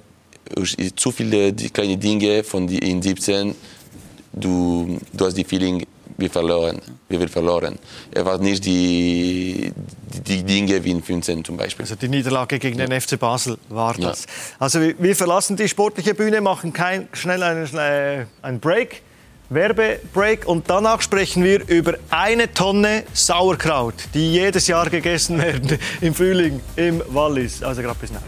zu 0.95 1.11
viele 1.11 1.53
die 1.53 1.71
kleine 1.71 1.97
Dinge 1.97 2.45
von 2.45 2.67
die 2.67 2.79
in 2.79 3.03
17, 3.03 3.55
du, 4.33 4.99
du 5.13 5.25
hast 5.25 5.35
die 5.35 5.45
Feeling, 5.45 5.87
wir 6.19 6.31
verloren, 6.31 6.81
wir 7.09 7.19
werden 7.19 7.31
verloren. 7.31 7.79
Er 8.11 8.25
war 8.25 8.39
nicht 8.39 8.65
die, 8.65 9.73
die, 10.27 10.43
Dinge 10.43 10.83
wie 10.83 10.91
in 10.91 11.03
15 11.03 11.45
zum 11.45 11.57
Beispiel. 11.57 11.85
Also 11.85 11.95
die 11.95 12.09
Niederlage 12.09 12.59
gegen 12.59 12.79
den 12.79 13.01
FC 13.01 13.19
Basel 13.19 13.59
war 13.69 13.95
das. 13.95 14.25
Ja. 14.25 14.31
Also 14.59 14.81
wir 14.81 15.17
verlassen 15.17 15.57
die 15.57 15.69
sportliche 15.69 16.15
Bühne, 16.15 16.41
machen 16.41 16.73
kein, 16.73 17.09
schnell 17.13 17.43
einen, 17.43 18.27
einen 18.43 18.61
Break 18.61 19.03
Werbebreak 19.49 20.47
und 20.47 20.69
danach 20.69 21.01
sprechen 21.01 21.45
wir 21.45 21.69
über 21.69 21.95
eine 22.11 22.53
Tonne 22.53 23.05
Sauerkraut, 23.13 23.95
die 24.13 24.33
jedes 24.33 24.67
Jahr 24.67 24.91
gegessen 24.91 25.39
werden 25.43 25.79
im 26.01 26.15
Frühling 26.15 26.61
im 26.75 27.01
Wallis. 27.09 27.63
Also 27.63 27.83
gerade 27.83 27.99
bis 28.01 28.11
nachher. 28.11 28.27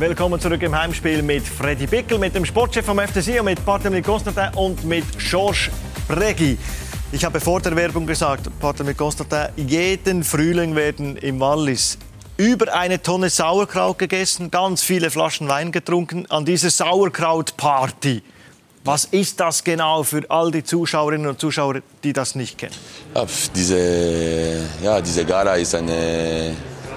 Willkommen 0.00 0.40
zurück 0.40 0.62
im 0.62 0.74
Heimspiel 0.76 1.22
mit 1.22 1.46
Freddy 1.46 1.86
Bickel, 1.86 2.18
mit 2.18 2.34
dem 2.34 2.44
Sportchef 2.44 2.86
vom 2.86 2.98
FCC 2.98 3.38
und 3.38 3.44
mit 3.44 3.64
Barthelmy 3.64 4.02
Constantin 4.02 4.48
und 4.56 4.82
mit 4.82 5.04
Georges 5.18 5.70
Bregi. 6.08 6.58
Ich 7.12 7.24
habe 7.24 7.40
vor 7.40 7.60
der 7.60 7.74
Werbung 7.74 8.06
gesagt, 8.06 8.46
Partner 8.60 8.94
Constantin, 8.94 9.48
jeden 9.56 10.22
Frühling 10.22 10.76
werden 10.76 11.16
im 11.16 11.40
Wallis 11.40 11.98
über 12.36 12.72
eine 12.72 13.02
Tonne 13.02 13.30
Sauerkraut 13.30 13.98
gegessen, 13.98 14.48
ganz 14.48 14.84
viele 14.84 15.10
Flaschen 15.10 15.48
Wein 15.48 15.72
getrunken 15.72 16.26
an 16.28 16.44
dieser 16.44 16.70
Sauerkraut-Party. 16.70 18.22
Was 18.84 19.06
ist 19.06 19.40
das 19.40 19.64
genau 19.64 20.04
für 20.04 20.22
all 20.30 20.52
die 20.52 20.62
Zuschauerinnen 20.62 21.26
und 21.26 21.40
Zuschauer, 21.40 21.80
die 22.04 22.12
das 22.12 22.36
nicht 22.36 22.56
kennen? 22.56 22.76
Diese, 23.56 24.60
ja, 24.80 25.00
diese 25.00 25.24
Gala 25.24 25.56
ist 25.56 25.74
eine, 25.74 26.54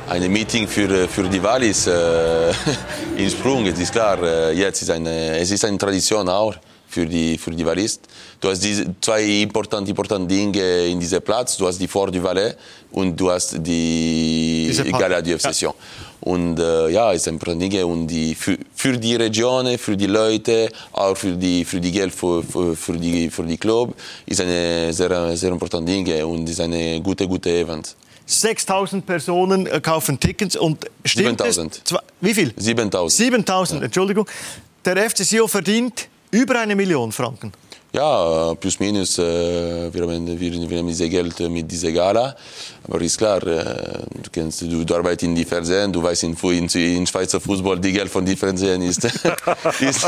eine 0.07 0.29
Meeting 0.29 0.67
für, 0.67 1.07
für 1.07 1.23
die 1.23 1.41
Wallis 1.41 1.87
äh, 1.87 2.53
in 3.17 3.31
Sprung. 3.31 3.65
Es 3.65 3.79
ist 3.79 3.91
klar, 3.91 4.21
äh, 4.21 4.51
jetzt 4.51 4.83
ist 4.83 4.91
eine, 4.91 5.39
es 5.39 5.49
ist 5.49 5.65
eine 5.65 5.79
Tradition 5.79 6.29
auch 6.29 6.55
für 6.93 7.05
die, 7.05 7.37
für 7.37 7.51
die 7.51 7.65
Wallis. 7.65 7.99
Du 8.39 8.49
hast 8.49 8.63
diese 8.63 8.85
zwei 9.01 9.23
importante, 9.41 9.89
importante 9.89 10.27
Dinge 10.27 10.85
in 10.85 10.99
diesem 10.99 11.21
Platz. 11.21 11.57
Du 11.57 11.65
hast 11.67 11.79
die 11.79 11.87
Fort 11.87 12.13
du 12.13 12.21
Valais 12.21 12.55
und 12.91 13.19
du 13.19 13.31
hast 13.31 13.55
die 13.57 14.71
Gala 14.91 15.21
du 15.21 15.33
Obsession. 15.33 15.73
Ja. 15.73 16.29
Und 16.31 16.57
äh, 16.59 16.89
ja, 16.89 17.11
es 17.11 17.27
ist 17.27 17.27
ein 17.27 17.59
Dinge 17.59 17.85
und 17.85 18.07
die, 18.07 18.33
für, 18.35 18.57
für 18.73 18.97
die 18.97 19.15
Region, 19.15 19.77
für 19.77 19.97
die 19.97 20.05
Leute, 20.05 20.69
auch 20.93 21.17
für 21.17 21.33
die, 21.33 21.65
für 21.65 21.81
die 21.81 21.91
Geld 21.91 22.13
für, 22.13 22.41
für, 22.43 22.75
für, 22.75 22.93
die, 22.93 23.29
für 23.29 23.43
die 23.43 23.57
Club, 23.57 23.93
ist 24.25 24.39
eine 24.39 24.93
sehr, 24.93 25.35
sehr 25.35 25.51
importante 25.51 25.91
Dinge 25.91 26.25
und 26.25 26.47
ist 26.47 26.61
eine 26.61 27.01
gute, 27.01 27.27
gute 27.27 27.49
Event. 27.49 27.95
6000 28.25 29.05
Personen 29.05 29.67
äh, 29.67 29.81
kaufen 29.81 30.17
Tickets 30.19 30.55
und 30.55 30.85
stimmt 31.03 31.41
7000. 31.41 31.81
Wie 32.21 32.33
viel? 32.33 32.53
7000. 32.55 33.11
7000, 33.11 33.79
ja. 33.79 33.85
Entschuldigung. 33.85 34.25
Der 34.85 35.09
FC 35.09 35.19
Sion 35.25 35.49
verdient 35.49 36.07
über 36.33 36.59
eine 36.59 36.75
Million 36.75 37.11
Franken. 37.11 37.51
Ja, 37.93 38.55
plus 38.55 38.79
minus. 38.79 39.19
Äh, 39.19 39.93
wir, 39.93 40.01
haben, 40.01 40.25
wir, 40.25 40.69
wir 40.69 40.77
haben 40.79 40.87
dieses 40.87 41.07
Geld 41.11 41.39
mit 41.41 41.71
dieser 41.71 41.91
Gala. 41.91 42.35
Aber 42.87 42.99
ist 43.01 43.19
klar, 43.19 43.45
äh, 43.45 43.99
du, 44.23 44.31
kennst, 44.31 44.63
du, 44.63 44.83
du 44.83 44.95
arbeitest 44.95 45.23
in 45.23 45.35
die 45.35 45.45
Fernsehen, 45.45 45.93
du 45.93 46.01
weißt 46.01 46.23
in, 46.23 46.35
in, 46.35 46.67
in 46.67 47.05
Schweizer 47.05 47.39
Fußball, 47.39 47.79
die 47.79 47.91
Geld 47.91 48.09
von 48.09 48.25
den 48.25 48.35
Fernsehen 48.35 48.81
ist, 48.81 49.03
ist, 49.79 50.07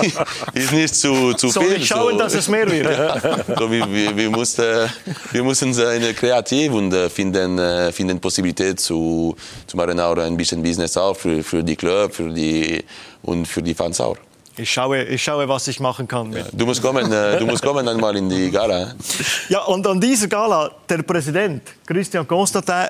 ist 0.56 0.72
nicht 0.72 0.96
zu, 0.96 1.36
zu 1.36 1.50
Soll 1.50 1.66
viel. 1.66 1.78
Ich 1.78 1.88
schauen, 1.88 2.14
so, 2.14 2.18
dass 2.18 2.34
es 2.34 2.48
mehr 2.48 2.68
wird. 2.72 2.88
so, 3.60 3.70
wir, 3.70 3.88
wir, 3.94 4.18
wir, 4.18 4.32
mussten, 4.32 4.90
wir 5.32 5.44
müssen 5.44 5.72
sein 5.72 6.02
kreativ 6.16 6.72
und 6.72 6.92
äh, 6.92 7.08
finden, 7.08 7.94
finden 7.94 8.20
Possibilität 8.20 8.80
zu, 8.80 9.36
zu 9.68 9.78
machen 9.78 10.00
auch 10.00 10.18
ein 10.18 10.36
bisschen 10.36 10.64
Business 10.64 10.98
auch 10.98 11.16
für, 11.16 11.44
für 11.44 11.64
die 11.64 11.76
Club 11.76 12.16
für 12.16 12.32
die, 12.32 12.84
und 13.22 13.48
für 13.48 13.62
die 13.62 13.76
Fans 13.76 14.02
auch. 14.02 14.18
Ich 14.58 14.72
schaue, 14.72 15.04
ich 15.04 15.22
schaue, 15.22 15.48
was 15.50 15.68
ich 15.68 15.80
machen 15.82 16.08
kann. 16.08 16.32
Ja, 16.32 16.44
du 16.52 16.66
musst 16.66 16.82
kommen, 16.82 17.12
äh, 17.12 17.38
du 17.38 17.46
musst 17.46 17.62
kommen 17.62 17.88
einmal 17.88 18.16
in 18.16 18.30
die 18.30 18.50
Gala. 18.52 18.94
Ja, 19.50 19.64
und 19.64 19.86
an 19.86 20.00
dieser 20.00 20.28
Gala, 20.28 20.72
der 20.90 21.04
Präsident 21.04 21.62
Christian 21.86 22.28
Constantin, 22.28 22.88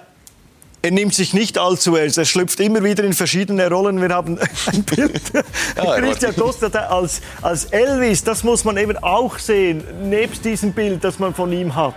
er 0.81 0.91
nimmt 0.91 1.15
sich 1.15 1.33
nicht 1.33 1.57
allzu 1.57 1.95
ernst. 1.95 2.19
Er 2.19 2.25
schlüpft 2.25 2.59
immer 2.59 2.83
wieder 2.83 3.03
in 3.03 3.13
verschiedene 3.13 3.67
Rollen. 3.67 3.99
Wir 3.99 4.09
haben 4.09 4.37
ein 4.67 4.83
Bild. 4.83 5.21
Ja, 5.75 5.99
Christian 5.99 6.35
Constantin 6.35 6.81
als, 6.81 7.21
als 7.41 7.65
Elvis, 7.65 8.23
das 8.23 8.43
muss 8.43 8.63
man 8.63 8.77
eben 8.77 8.97
auch 8.99 9.39
sehen, 9.39 9.83
nebst 10.03 10.45
diesem 10.45 10.71
Bild, 10.71 11.03
das 11.03 11.17
man 11.17 11.33
von 11.33 11.51
ihm 11.51 11.75
hat. 11.75 11.95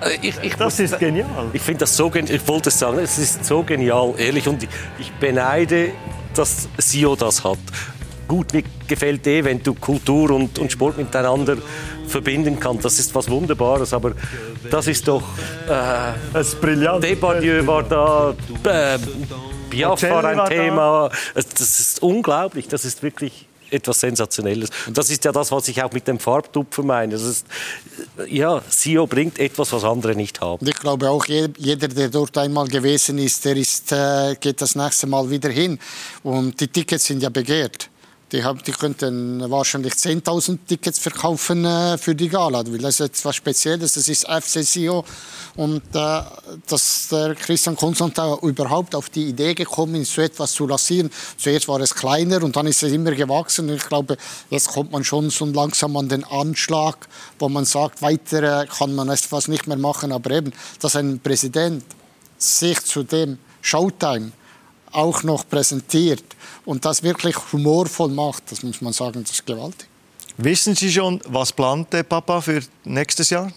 Äh, 0.00 0.28
ich, 0.28 0.34
ich 0.42 0.54
das 0.54 0.78
ist 0.78 0.96
genial. 1.00 1.50
Ich 1.52 1.62
finde 1.62 1.80
das 1.80 1.96
so 1.96 2.08
genial. 2.08 2.36
Ich 2.36 2.46
wollte 2.46 2.70
sagen, 2.70 3.00
es 3.00 3.18
ist 3.18 3.44
so 3.44 3.64
genial, 3.64 4.14
ehrlich. 4.16 4.46
Und 4.46 4.62
ich, 4.62 4.68
ich 5.00 5.12
beneide, 5.14 5.90
dass 6.34 6.68
Sio 6.78 7.16
das 7.16 7.42
hat 7.42 7.58
gut. 8.32 8.54
Mir 8.54 8.62
gefällt 8.88 9.26
eh, 9.26 9.44
wenn 9.44 9.62
du 9.62 9.74
Kultur 9.74 10.30
und, 10.30 10.58
und 10.58 10.72
Sport 10.72 10.96
miteinander 10.96 11.58
verbinden 12.08 12.58
kannst. 12.58 12.84
Das 12.84 12.98
ist 12.98 13.14
was 13.14 13.28
Wunderbares. 13.28 13.92
Aber 13.92 14.12
das 14.70 14.86
ist 14.86 15.06
doch. 15.06 15.22
Äh, 15.68 16.14
das 16.32 16.48
ist 16.48 16.60
brillant. 16.60 17.04
Depardieu 17.04 17.66
war 17.66 17.82
da. 17.82 18.34
Äh, 18.64 18.98
Biaf 19.68 20.02
war 20.02 20.24
ein 20.24 20.48
Thema. 20.48 21.10
Das 21.34 21.60
ist 21.60 22.02
unglaublich. 22.02 22.68
Das 22.68 22.86
ist 22.86 23.02
wirklich 23.02 23.46
etwas 23.70 24.00
Sensationelles. 24.00 24.70
Und 24.86 24.96
das 24.96 25.10
ist 25.10 25.24
ja 25.24 25.32
das, 25.32 25.50
was 25.50 25.68
ich 25.68 25.82
auch 25.82 25.92
mit 25.92 26.06
dem 26.08 26.18
Farbtupfer 26.18 26.82
meine. 26.82 27.12
Das 27.12 27.22
ist, 27.22 27.46
ja, 28.28 28.62
Sio 28.68 29.06
bringt 29.06 29.38
etwas, 29.38 29.72
was 29.72 29.84
andere 29.84 30.14
nicht 30.14 30.40
haben. 30.40 30.60
Und 30.60 30.68
ich 30.68 30.78
glaube 30.78 31.08
auch, 31.08 31.24
jeder, 31.26 31.88
der 31.88 32.08
dort 32.08 32.36
einmal 32.38 32.68
gewesen 32.68 33.18
ist, 33.18 33.44
der 33.44 33.56
ist, 33.56 33.92
äh, 33.92 34.36
geht 34.38 34.60
das 34.60 34.74
nächste 34.74 35.06
Mal 35.06 35.28
wieder 35.30 35.50
hin. 35.50 35.78
Und 36.22 36.60
die 36.60 36.68
Tickets 36.68 37.04
sind 37.04 37.22
ja 37.22 37.30
begehrt. 37.30 37.88
Die, 38.32 38.42
haben, 38.42 38.62
die 38.66 38.72
könnten 38.72 39.50
wahrscheinlich 39.50 39.92
10.000 39.92 40.60
Tickets 40.66 40.98
verkaufen 40.98 41.66
äh, 41.66 41.98
für 41.98 42.14
die 42.14 42.30
Gala, 42.30 42.64
weil 42.66 42.78
das 42.78 42.98
ist 42.98 43.18
etwas 43.18 43.36
Spezielles. 43.36 43.92
Das 43.92 44.08
ist 44.08 44.26
FC 44.26 44.64
Sio 44.64 45.04
und 45.56 45.82
äh, 45.94 46.22
dass 46.66 47.08
der 47.10 47.34
Christian 47.34 47.76
Konstantin 47.76 48.34
überhaupt 48.40 48.94
auf 48.94 49.10
die 49.10 49.26
Idee 49.26 49.52
gekommen 49.52 49.96
ist, 49.96 50.14
so 50.14 50.22
etwas 50.22 50.52
zu 50.52 50.66
lancieren. 50.66 51.10
Zuerst 51.36 51.68
war 51.68 51.78
es 51.80 51.94
kleiner 51.94 52.42
und 52.42 52.56
dann 52.56 52.66
ist 52.66 52.82
es 52.82 52.90
immer 52.90 53.12
gewachsen. 53.12 53.68
Und 53.68 53.76
ich 53.76 53.86
glaube, 53.86 54.16
jetzt 54.48 54.68
kommt 54.68 54.92
man 54.92 55.04
schon 55.04 55.28
so 55.28 55.44
langsam 55.44 55.94
an 55.98 56.08
den 56.08 56.24
Anschlag, 56.24 57.08
wo 57.38 57.50
man 57.50 57.66
sagt, 57.66 58.00
weiter 58.00 58.62
äh, 58.62 58.66
kann 58.66 58.94
man 58.94 59.10
etwas 59.10 59.48
nicht 59.48 59.66
mehr 59.66 59.76
machen. 59.76 60.10
Aber 60.10 60.30
eben, 60.30 60.54
dass 60.80 60.96
ein 60.96 61.20
Präsident 61.20 61.84
sich 62.38 62.80
zu 62.80 63.02
dem 63.02 63.36
Showtime 63.60 64.32
auch 64.92 65.22
noch 65.22 65.48
präsentiert 65.48 66.24
und 66.64 66.84
das 66.84 67.02
wirklich 67.02 67.36
humorvoll 67.52 68.10
macht, 68.10 68.50
das 68.50 68.62
muss 68.62 68.80
man 68.80 68.92
sagen, 68.92 69.22
das 69.22 69.32
ist 69.32 69.46
gewaltig. 69.46 69.88
Wissen 70.38 70.74
Sie 70.74 70.90
schon, 70.90 71.20
was 71.28 71.52
plant 71.52 71.92
der 71.92 72.04
Papa 72.04 72.40
für 72.40 72.62
nächstes 72.84 73.30
Jahr? 73.30 73.52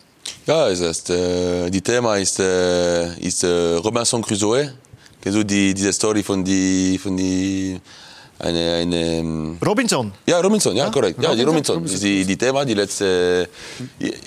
Ja, 0.45 0.69
es 0.69 0.79
ist, 0.79 1.09
äh, 1.09 1.69
die 1.69 1.81
Thema 1.81 2.15
ist, 2.17 2.39
äh, 2.39 3.17
ist 3.19 3.43
äh, 3.43 3.75
Robinson 3.75 4.21
Crusoe. 4.21 4.73
Du 5.23 5.43
die, 5.43 5.73
diese 5.73 5.91
Story 5.91 6.21
von 6.21 6.43
die, 6.43 6.99
von 6.99 7.17
die 7.17 7.79
eine, 8.39 8.73
eine 8.81 9.17
ähm, 9.17 9.57
Robinson. 9.65 10.11
Ja, 10.25 10.39
Robinson, 10.41 10.75
ja, 10.75 10.89
korrekt. 10.89 11.21
Ja, 11.21 11.33
die 11.33 11.43
Robinson. 11.43 11.77
Robinson. 11.77 11.99
Die, 11.99 12.25
die 12.25 12.37
Thema, 12.37 12.65
die 12.65 12.73
letzte. 12.73 13.47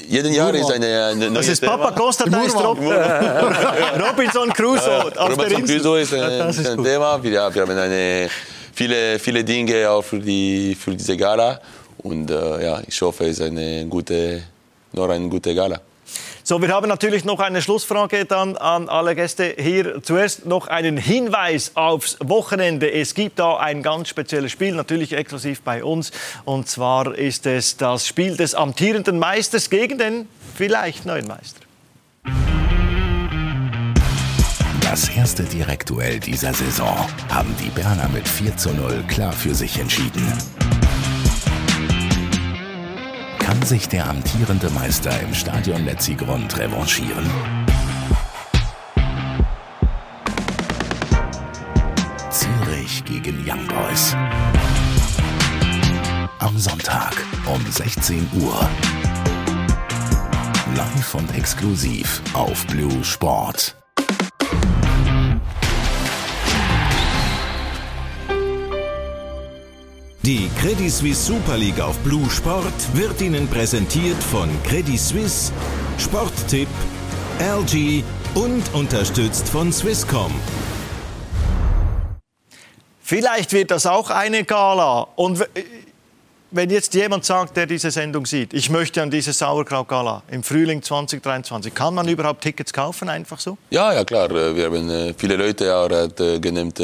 Jeden 0.09 0.33
Jahr 0.33 0.55
ist 0.55 0.71
eine, 0.71 1.05
eine 1.13 1.31
Das 1.31 1.49
ist 1.49 1.63
Papa 1.63 1.91
Costa, 1.93 2.25
da 2.25 2.43
ist 2.43 2.57
Rob, 2.57 2.79
Robinson 4.09 4.51
Crusoe. 4.53 5.13
Ja, 5.15 5.27
Robinson 5.27 5.65
Crusoe 5.65 6.01
ist 6.01 6.15
ein, 6.15 6.49
ist 6.49 6.67
ein 6.67 6.83
Thema. 6.83 7.23
Wir, 7.23 7.33
ja, 7.33 7.55
wir 7.55 7.63
haben 7.63 7.77
eine, 7.77 8.29
viele, 8.73 9.19
viele 9.19 9.45
Dinge 9.45 9.91
auch 9.91 10.03
für, 10.03 10.19
die, 10.19 10.75
für 10.75 10.95
diese 10.95 11.17
Gala. 11.17 11.61
Und 11.99 12.31
äh, 12.31 12.65
ja, 12.65 12.81
ich 12.87 13.01
hoffe, 13.03 13.25
es 13.25 13.39
ist 13.39 13.47
eine 13.47 13.85
gute, 13.87 14.43
noch 14.93 15.09
eine 15.09 15.29
gute 15.29 15.55
Gala. 15.55 15.81
So, 16.49 16.63
wir 16.63 16.71
haben 16.71 16.89
natürlich 16.89 17.27
noch 17.27 17.41
eine 17.41 17.61
Schlussfrage 17.61 18.25
dann 18.25 18.57
an 18.57 18.89
alle 18.89 19.15
Gäste 19.15 19.55
hier. 19.59 20.03
Zuerst 20.03 20.47
noch 20.47 20.67
einen 20.67 20.97
Hinweis 20.97 21.73
aufs 21.75 22.17
Wochenende. 22.25 22.91
Es 22.91 23.13
gibt 23.13 23.39
da 23.39 23.59
ein 23.59 23.83
ganz 23.83 24.09
spezielles 24.09 24.51
Spiel, 24.51 24.75
natürlich 24.75 25.13
exklusiv 25.13 25.61
bei 25.61 25.85
uns. 25.85 26.11
Und 26.47 26.67
zwar 26.67 27.15
ist 27.15 27.45
es 27.45 27.77
das 27.77 28.07
Spiel 28.07 28.35
des 28.39 28.55
amtierenden 28.55 29.19
Meisters 29.19 29.69
gegen 29.69 29.99
den 29.99 30.27
vielleicht 30.57 31.05
neuen 31.05 31.29
Meister. 31.29 31.61
Das 34.81 35.07
erste 35.11 35.43
Direktuell 35.43 36.19
dieser 36.19 36.55
Saison 36.55 36.97
haben 37.29 37.55
die 37.63 37.69
Berner 37.69 38.09
mit 38.09 38.27
4 38.27 38.57
zu 38.57 38.71
0 38.71 39.05
klar 39.07 39.35
für 39.35 39.55
sich 39.55 39.79
entschieden 39.79 40.33
kann 43.49 43.63
sich 43.63 43.89
der 43.89 44.07
amtierende 44.07 44.69
Meister 44.69 45.23
im 45.23 45.33
Stadion 45.33 45.83
Letzigrund 45.87 46.59
revanchieren? 46.59 47.25
Zürich 52.29 53.03
gegen 53.07 53.43
Young 53.49 53.67
Boys. 53.67 54.15
Am 56.41 56.59
Sonntag 56.59 57.15
um 57.47 57.65
16 57.73 58.29
Uhr. 58.39 58.69
Live 60.77 61.15
und 61.15 61.35
exklusiv 61.35 62.21
auf 62.35 62.67
Blue 62.67 63.03
Sport. 63.03 63.78
Die 70.29 70.51
Credit 70.61 70.91
Suisse 70.93 71.25
Super 71.25 71.57
League 71.57 71.81
auf 71.81 71.97
Blue 72.01 72.29
Sport 72.29 72.75
wird 72.93 73.19
Ihnen 73.23 73.49
präsentiert 73.49 74.23
von 74.23 74.51
Credit 74.63 75.01
Suisse, 75.01 75.51
Sporttipp, 75.97 76.69
LG 77.41 78.05
und 78.35 78.63
unterstützt 78.75 79.49
von 79.49 79.73
Swisscom. 79.73 80.31
Vielleicht 83.01 83.55
wird 83.55 83.71
das 83.71 83.87
auch 83.87 84.11
eine 84.11 84.45
Gala. 84.45 85.07
Und 85.17 85.49
wenn 86.51 86.69
jetzt 86.69 86.93
jemand 86.93 87.25
sagt, 87.25 87.57
der 87.57 87.65
diese 87.65 87.91
Sendung 87.91 88.27
sieht, 88.27 88.53
ich 88.53 88.69
möchte 88.69 89.01
an 89.01 89.11
diese 89.11 89.33
Sauerkraut-Gala 89.33 90.25
im 90.31 90.43
Frühling 90.43 90.83
2023, 90.83 91.75
kann 91.75 91.95
man 91.95 92.07
überhaupt 92.07 92.43
Tickets 92.43 92.75
kaufen, 92.75 93.09
einfach 93.09 93.41
so? 93.41 93.57
Ja, 93.71 93.95
ja 93.95 94.05
klar. 94.05 94.29
Wir 94.29 94.67
haben 94.67 94.91
äh, 94.91 95.15
viele 95.17 95.37
Leute 95.37 95.75
auch 95.75 95.89
äh, 95.89 96.39
genannt 96.39 96.79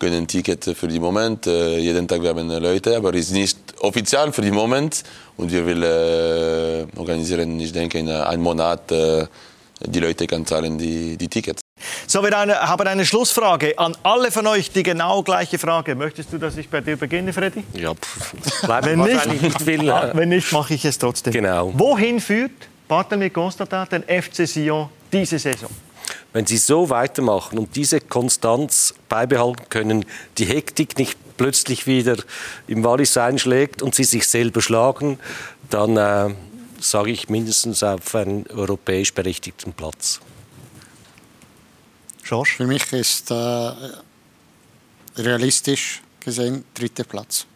können 0.00 0.26
Ticket 0.26 0.64
für 0.64 0.88
den 0.88 1.00
Moment. 1.00 1.46
Äh, 1.46 1.78
jeden 1.78 2.08
Tag 2.08 2.22
wir 2.22 2.30
haben 2.30 2.48
Leute, 2.48 2.96
aber 2.96 3.14
es 3.14 3.26
ist 3.26 3.32
nicht 3.32 3.58
offiziell 3.80 4.32
für 4.32 4.42
den 4.42 4.54
Moment. 4.54 5.04
Und 5.36 5.52
wir 5.52 5.64
wollen 5.64 5.82
äh, 5.82 6.98
organisieren, 6.98 7.60
ich 7.60 7.72
denke, 7.72 7.98
in 7.98 8.08
einem 8.08 8.42
Monat, 8.42 8.90
äh, 8.90 9.26
die 9.86 10.00
Leute 10.00 10.26
können 10.26 10.44
zahlen 10.44 10.76
die, 10.76 11.16
die 11.16 11.28
Tickets. 11.28 11.60
So, 12.06 12.22
wir 12.22 12.36
eine, 12.36 12.60
haben 12.60 12.86
eine 12.86 13.06
Schlussfrage 13.06 13.78
an 13.78 13.96
alle 14.02 14.30
von 14.30 14.46
euch, 14.46 14.70
die 14.70 14.82
genau 14.82 15.22
gleiche 15.22 15.58
Frage. 15.58 15.94
Möchtest 15.94 16.32
du, 16.32 16.38
dass 16.38 16.56
ich 16.56 16.68
bei 16.68 16.80
dir 16.80 16.96
beginne, 16.96 17.32
Freddy? 17.32 17.64
Ja, 17.74 17.94
pff, 17.94 18.34
Wenn 18.82 19.00
nicht, 19.00 19.42
nicht 19.42 19.62
viel. 19.62 19.90
Ah, 19.90 20.10
wenn 20.12 20.28
nicht, 20.28 20.52
mache 20.52 20.74
ich 20.74 20.84
es 20.84 20.98
trotzdem. 20.98 21.32
Genau. 21.32 21.72
Wohin 21.74 22.20
führt 22.20 22.50
Barthelmy 22.88 23.30
Constantin 23.30 23.86
den 23.90 24.22
FC 24.22 24.46
Sion 24.46 24.88
diese 25.12 25.38
Saison? 25.38 25.70
Wenn 26.32 26.46
Sie 26.46 26.58
so 26.58 26.90
weitermachen 26.90 27.58
und 27.58 27.76
diese 27.76 28.00
Konstanz 28.00 28.94
beibehalten 29.08 29.68
können, 29.68 30.04
die 30.38 30.46
Hektik 30.46 30.98
nicht 30.98 31.18
plötzlich 31.36 31.86
wieder 31.86 32.16
im 32.66 32.84
Wallis 32.84 33.16
einschlägt 33.16 33.82
und 33.82 33.94
Sie 33.94 34.04
sich 34.04 34.26
selber 34.26 34.60
schlagen, 34.60 35.18
dann 35.70 35.96
äh, 35.96 36.34
sage 36.80 37.10
ich 37.10 37.28
mindestens 37.28 37.82
auf 37.82 38.14
einen 38.14 38.46
europäisch 38.48 39.14
berechtigten 39.14 39.72
Platz. 39.72 40.20
Schorsch? 42.22 42.56
Für 42.56 42.66
mich 42.66 42.92
ist 42.92 43.30
äh, 43.30 43.72
realistisch 45.16 46.02
gesehen 46.20 46.64
dritter 46.74 47.04
Platz. 47.04 47.46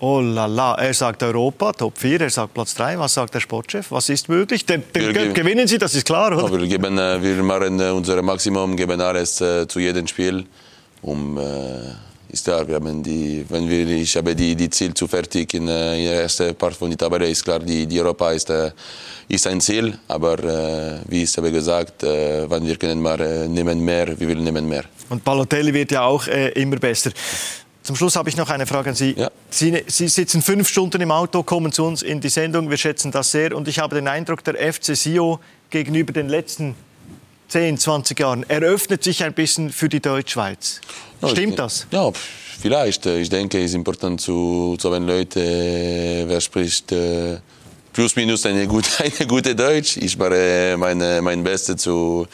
Oh 0.00 0.20
la 0.20 0.46
la, 0.46 0.74
er 0.74 0.92
sagt 0.92 1.22
Europa, 1.22 1.72
Top 1.72 1.96
4, 1.96 2.20
er 2.22 2.30
sagt 2.30 2.52
Platz 2.52 2.74
3. 2.74 2.98
Was 2.98 3.14
sagt 3.14 3.32
der 3.34 3.40
Sportchef? 3.40 3.90
Was 3.90 4.08
ist 4.08 4.28
möglich? 4.28 4.66
Den, 4.66 4.82
den 4.94 5.12
geben- 5.12 5.34
gewinnen 5.34 5.66
Sie, 5.68 5.78
das 5.78 5.94
ist 5.94 6.04
klar, 6.04 6.36
oder? 6.36 6.50
Wir, 6.60 6.66
geben, 6.66 6.98
äh, 6.98 7.22
wir 7.22 7.42
machen 7.42 7.80
äh, 7.80 7.90
unser 7.90 8.20
Maximum, 8.20 8.76
geben 8.76 9.00
alles 9.00 9.40
äh, 9.40 9.66
zu 9.68 9.78
jedem 9.80 10.06
Spiel. 10.06 10.44
Um, 11.00 11.38
äh, 11.38 11.42
ist 12.28 12.44
klar, 12.44 12.66
wir 12.66 12.74
haben 12.74 13.02
die, 13.02 13.44
wenn 13.48 13.68
wir, 13.68 13.86
ich 13.86 14.16
habe 14.16 14.34
die, 14.34 14.56
die 14.56 14.68
Ziel 14.68 14.92
zu 14.94 15.06
fertig 15.06 15.54
in, 15.54 15.68
äh, 15.68 15.96
in 15.98 16.04
der 16.10 16.22
ersten 16.22 16.54
Part 16.56 16.74
von 16.74 16.90
der 16.90 16.98
Tabelle, 16.98 17.28
ist 17.28 17.44
klar, 17.44 17.60
die, 17.60 17.86
die 17.86 18.00
Europa 18.00 18.32
ist, 18.32 18.52
ist 19.28 19.46
ein 19.46 19.60
Ziel. 19.60 19.96
Aber 20.08 20.36
wie 21.08 21.22
ich 21.22 21.36
habe 21.36 21.52
gesagt, 21.52 22.02
wenn 22.02 22.66
wir 22.66 22.76
können 22.76 23.00
mal 23.00 23.46
nehmen 23.48 23.78
mehr, 23.84 24.08
wir 24.18 24.28
will 24.28 24.40
nehmen 24.40 24.68
mehr. 24.68 24.84
Und 25.10 25.22
Balotelli 25.22 25.72
wird 25.72 25.92
ja 25.92 26.02
auch 26.02 26.26
immer 26.26 26.76
besser. 26.76 27.10
Zum 27.84 27.96
Schluss 27.96 28.16
habe 28.16 28.30
ich 28.30 28.36
noch 28.36 28.48
eine 28.48 28.66
Frage 28.66 28.90
an 28.90 28.96
Sie. 28.96 29.14
Ja. 29.16 29.30
Sie. 29.50 29.84
Sie 29.86 30.08
sitzen 30.08 30.40
fünf 30.40 30.68
Stunden 30.68 31.00
im 31.02 31.10
Auto, 31.10 31.42
kommen 31.42 31.70
zu 31.70 31.84
uns 31.84 32.02
in 32.02 32.20
die 32.20 32.30
Sendung. 32.30 32.70
Wir 32.70 32.78
schätzen 32.78 33.12
das 33.12 33.30
sehr. 33.30 33.54
Und 33.54 33.68
ich 33.68 33.78
habe 33.78 33.94
den 33.94 34.08
Eindruck, 34.08 34.42
der 34.42 34.54
FC 34.72 34.96
Sio 34.96 35.38
gegenüber 35.68 36.12
den 36.14 36.28
letzten 36.30 36.74
10, 37.48 37.76
20 37.76 38.18
Jahren 38.18 38.48
eröffnet 38.48 39.04
sich 39.04 39.22
ein 39.22 39.34
bisschen 39.34 39.70
für 39.70 39.90
die 39.90 40.00
Deutschschweiz. 40.00 40.80
Ja, 41.20 41.28
Stimmt 41.28 41.50
ich- 41.50 41.56
das? 41.56 41.86
Ja, 41.90 42.10
vielleicht. 42.58 43.04
Ich 43.04 43.28
denke, 43.28 43.58
es 43.58 43.66
ist 43.66 43.74
important 43.74 44.18
zu, 44.20 44.76
zu 44.78 44.92
haben 44.92 45.06
Leute, 45.06 45.40
äh, 45.40 46.24
wer 46.26 46.40
spricht 46.40 46.90
äh, 46.90 47.36
plus 47.92 48.16
minus 48.16 48.46
eine 48.46 48.66
gute, 48.66 48.88
eine 48.98 49.26
gute 49.28 49.54
Deutsch. 49.54 49.98
Ich 49.98 50.16
mache 50.16 50.76
meine, 50.78 51.20
mein 51.20 51.44
Bestes 51.44 51.82
zu 51.82 52.26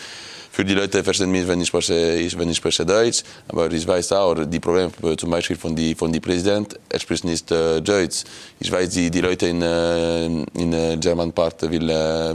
für 0.61 0.65
die 0.67 0.75
Leute 0.75 1.03
verstehen 1.03 1.31
mich, 1.31 1.49
wenn 1.49 1.59
ich 1.63 1.69
spreche, 1.69 2.17
ich, 2.17 2.39
wenn 2.39 2.51
ich 2.51 2.59
spreche 2.59 2.85
Deutsch. 2.85 3.23
Aber 3.49 3.73
ich 3.73 3.87
weiß 3.87 4.13
auch, 4.13 4.35
die 4.45 4.61
Probleme 4.61 4.93
äh, 5.03 5.17
zum 5.17 5.31
Beispiel 5.31 5.57
von 5.57 5.75
die 5.75 5.95
von 5.95 6.13
die 6.13 6.21
Präsident, 6.21 6.79
er 6.91 7.01
spricht 7.01 7.25
nicht 7.25 7.51
äh, 7.51 7.81
Deutsch. 7.81 8.25
Ich 8.59 8.71
weiß, 8.71 8.91
die, 8.91 9.11
die 9.11 9.23
Leute 9.23 9.47
in 9.47 9.63
äh, 9.63 10.27
in 10.27 10.73
äh, 10.75 10.99
German 10.99 11.33
Part 11.33 11.63
will, 11.63 11.89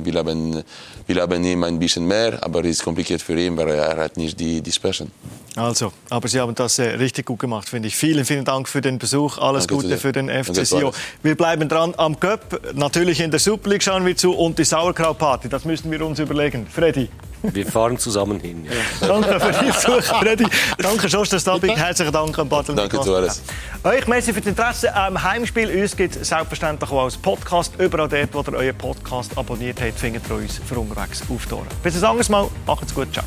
will 0.06 0.18
haben 0.18 0.64
will 1.08 1.22
haben 1.22 1.44
ihm 1.44 1.64
ein 1.64 1.80
bisschen 1.80 2.06
mehr, 2.08 2.40
aber 2.42 2.62
es 2.62 2.78
ist 2.78 2.84
kompliziert 2.84 3.22
für 3.22 3.40
ihn, 3.40 3.56
weil 3.58 3.70
er 3.70 3.98
hat 3.98 4.18
nicht 4.18 4.40
die 4.40 4.62
die 4.62 4.72
sprechen. 4.72 5.12
Also, 5.56 5.94
aber 6.10 6.28
Sie 6.28 6.40
haben 6.40 6.54
das 6.54 6.80
äh, 6.80 6.84
richtig 6.96 7.28
gut 7.28 7.40
gemacht, 7.40 7.70
finde 7.70 7.88
ich. 7.88 7.96
Vielen, 7.96 8.26
vielen 8.26 8.44
Dank 8.44 8.68
für 8.68 8.82
den 8.82 9.00
Besuch. 9.00 9.38
Alles 9.38 9.68
Danke 9.68 9.84
Gute 9.84 9.98
für 9.98 10.12
den 10.12 10.30
FC 10.30 10.66
Sio. 10.66 10.92
Wir 11.24 11.36
bleiben 11.36 11.70
dran 11.70 11.94
am 11.96 12.20
Cup. 12.20 12.60
Natürlich 12.74 13.22
in 13.22 13.32
der 13.32 13.40
Super 13.40 13.70
League 13.70 13.84
schauen 13.84 14.06
wir 14.06 14.18
zu 14.18 14.34
und 14.34 14.60
die 14.60 14.66
Sauerkrautparty. 14.66 15.48
Das 15.48 15.64
müssen 15.64 15.90
wir 15.92 16.06
uns 16.06 16.20
überlegen. 16.20 16.68
Freddy. 16.68 17.10
Wir 17.54 17.66
fahren 17.66 17.98
zusammen 17.98 18.40
hin. 18.40 18.66
Ja. 18.66 19.08
Danke 19.08 19.40
für 19.40 19.64
die 19.64 19.72
Besuch, 19.72 20.04
Freddy. 20.20 20.46
Danke, 20.78 21.08
Josh, 21.08 21.30
dass 21.30 21.44
du 21.44 21.52
da 21.52 21.58
bist. 21.58 21.76
Herzlichen 21.76 22.12
Dank 22.12 22.38
an 22.38 22.50
Bartel. 22.50 22.76
Danke, 22.76 23.02
Suarez. 23.02 23.42
Euch 23.84 24.08
merci 24.08 24.34
für 24.34 24.42
das 24.42 24.50
Interesse 24.50 24.94
am 24.94 25.22
Heimspiel. 25.22 25.70
Uns 25.82 25.96
gibt 25.96 26.16
es 26.16 26.28
selbstverständlich 26.28 26.90
auch 26.90 27.04
als 27.04 27.18
Podcast. 27.18 27.74
Überall 27.78 28.10
dort, 28.10 28.34
wo 28.34 28.52
ihr 28.52 28.58
euren 28.58 28.78
Podcast 28.78 29.38
abonniert 29.38 29.80
habt, 29.82 30.00
findet 30.00 30.24
ihr 30.30 30.36
uns 30.36 30.60
für 30.66 30.78
unterwegs 30.96 31.22
auf 31.30 31.46
die 31.46 31.54
Ohren. 31.54 31.68
Bis 31.84 31.96
ein 31.98 32.04
anderes 32.04 32.30
Mal. 32.30 32.48
Macht's 32.66 32.94
gut. 32.94 33.12
Ciao. 33.14 33.26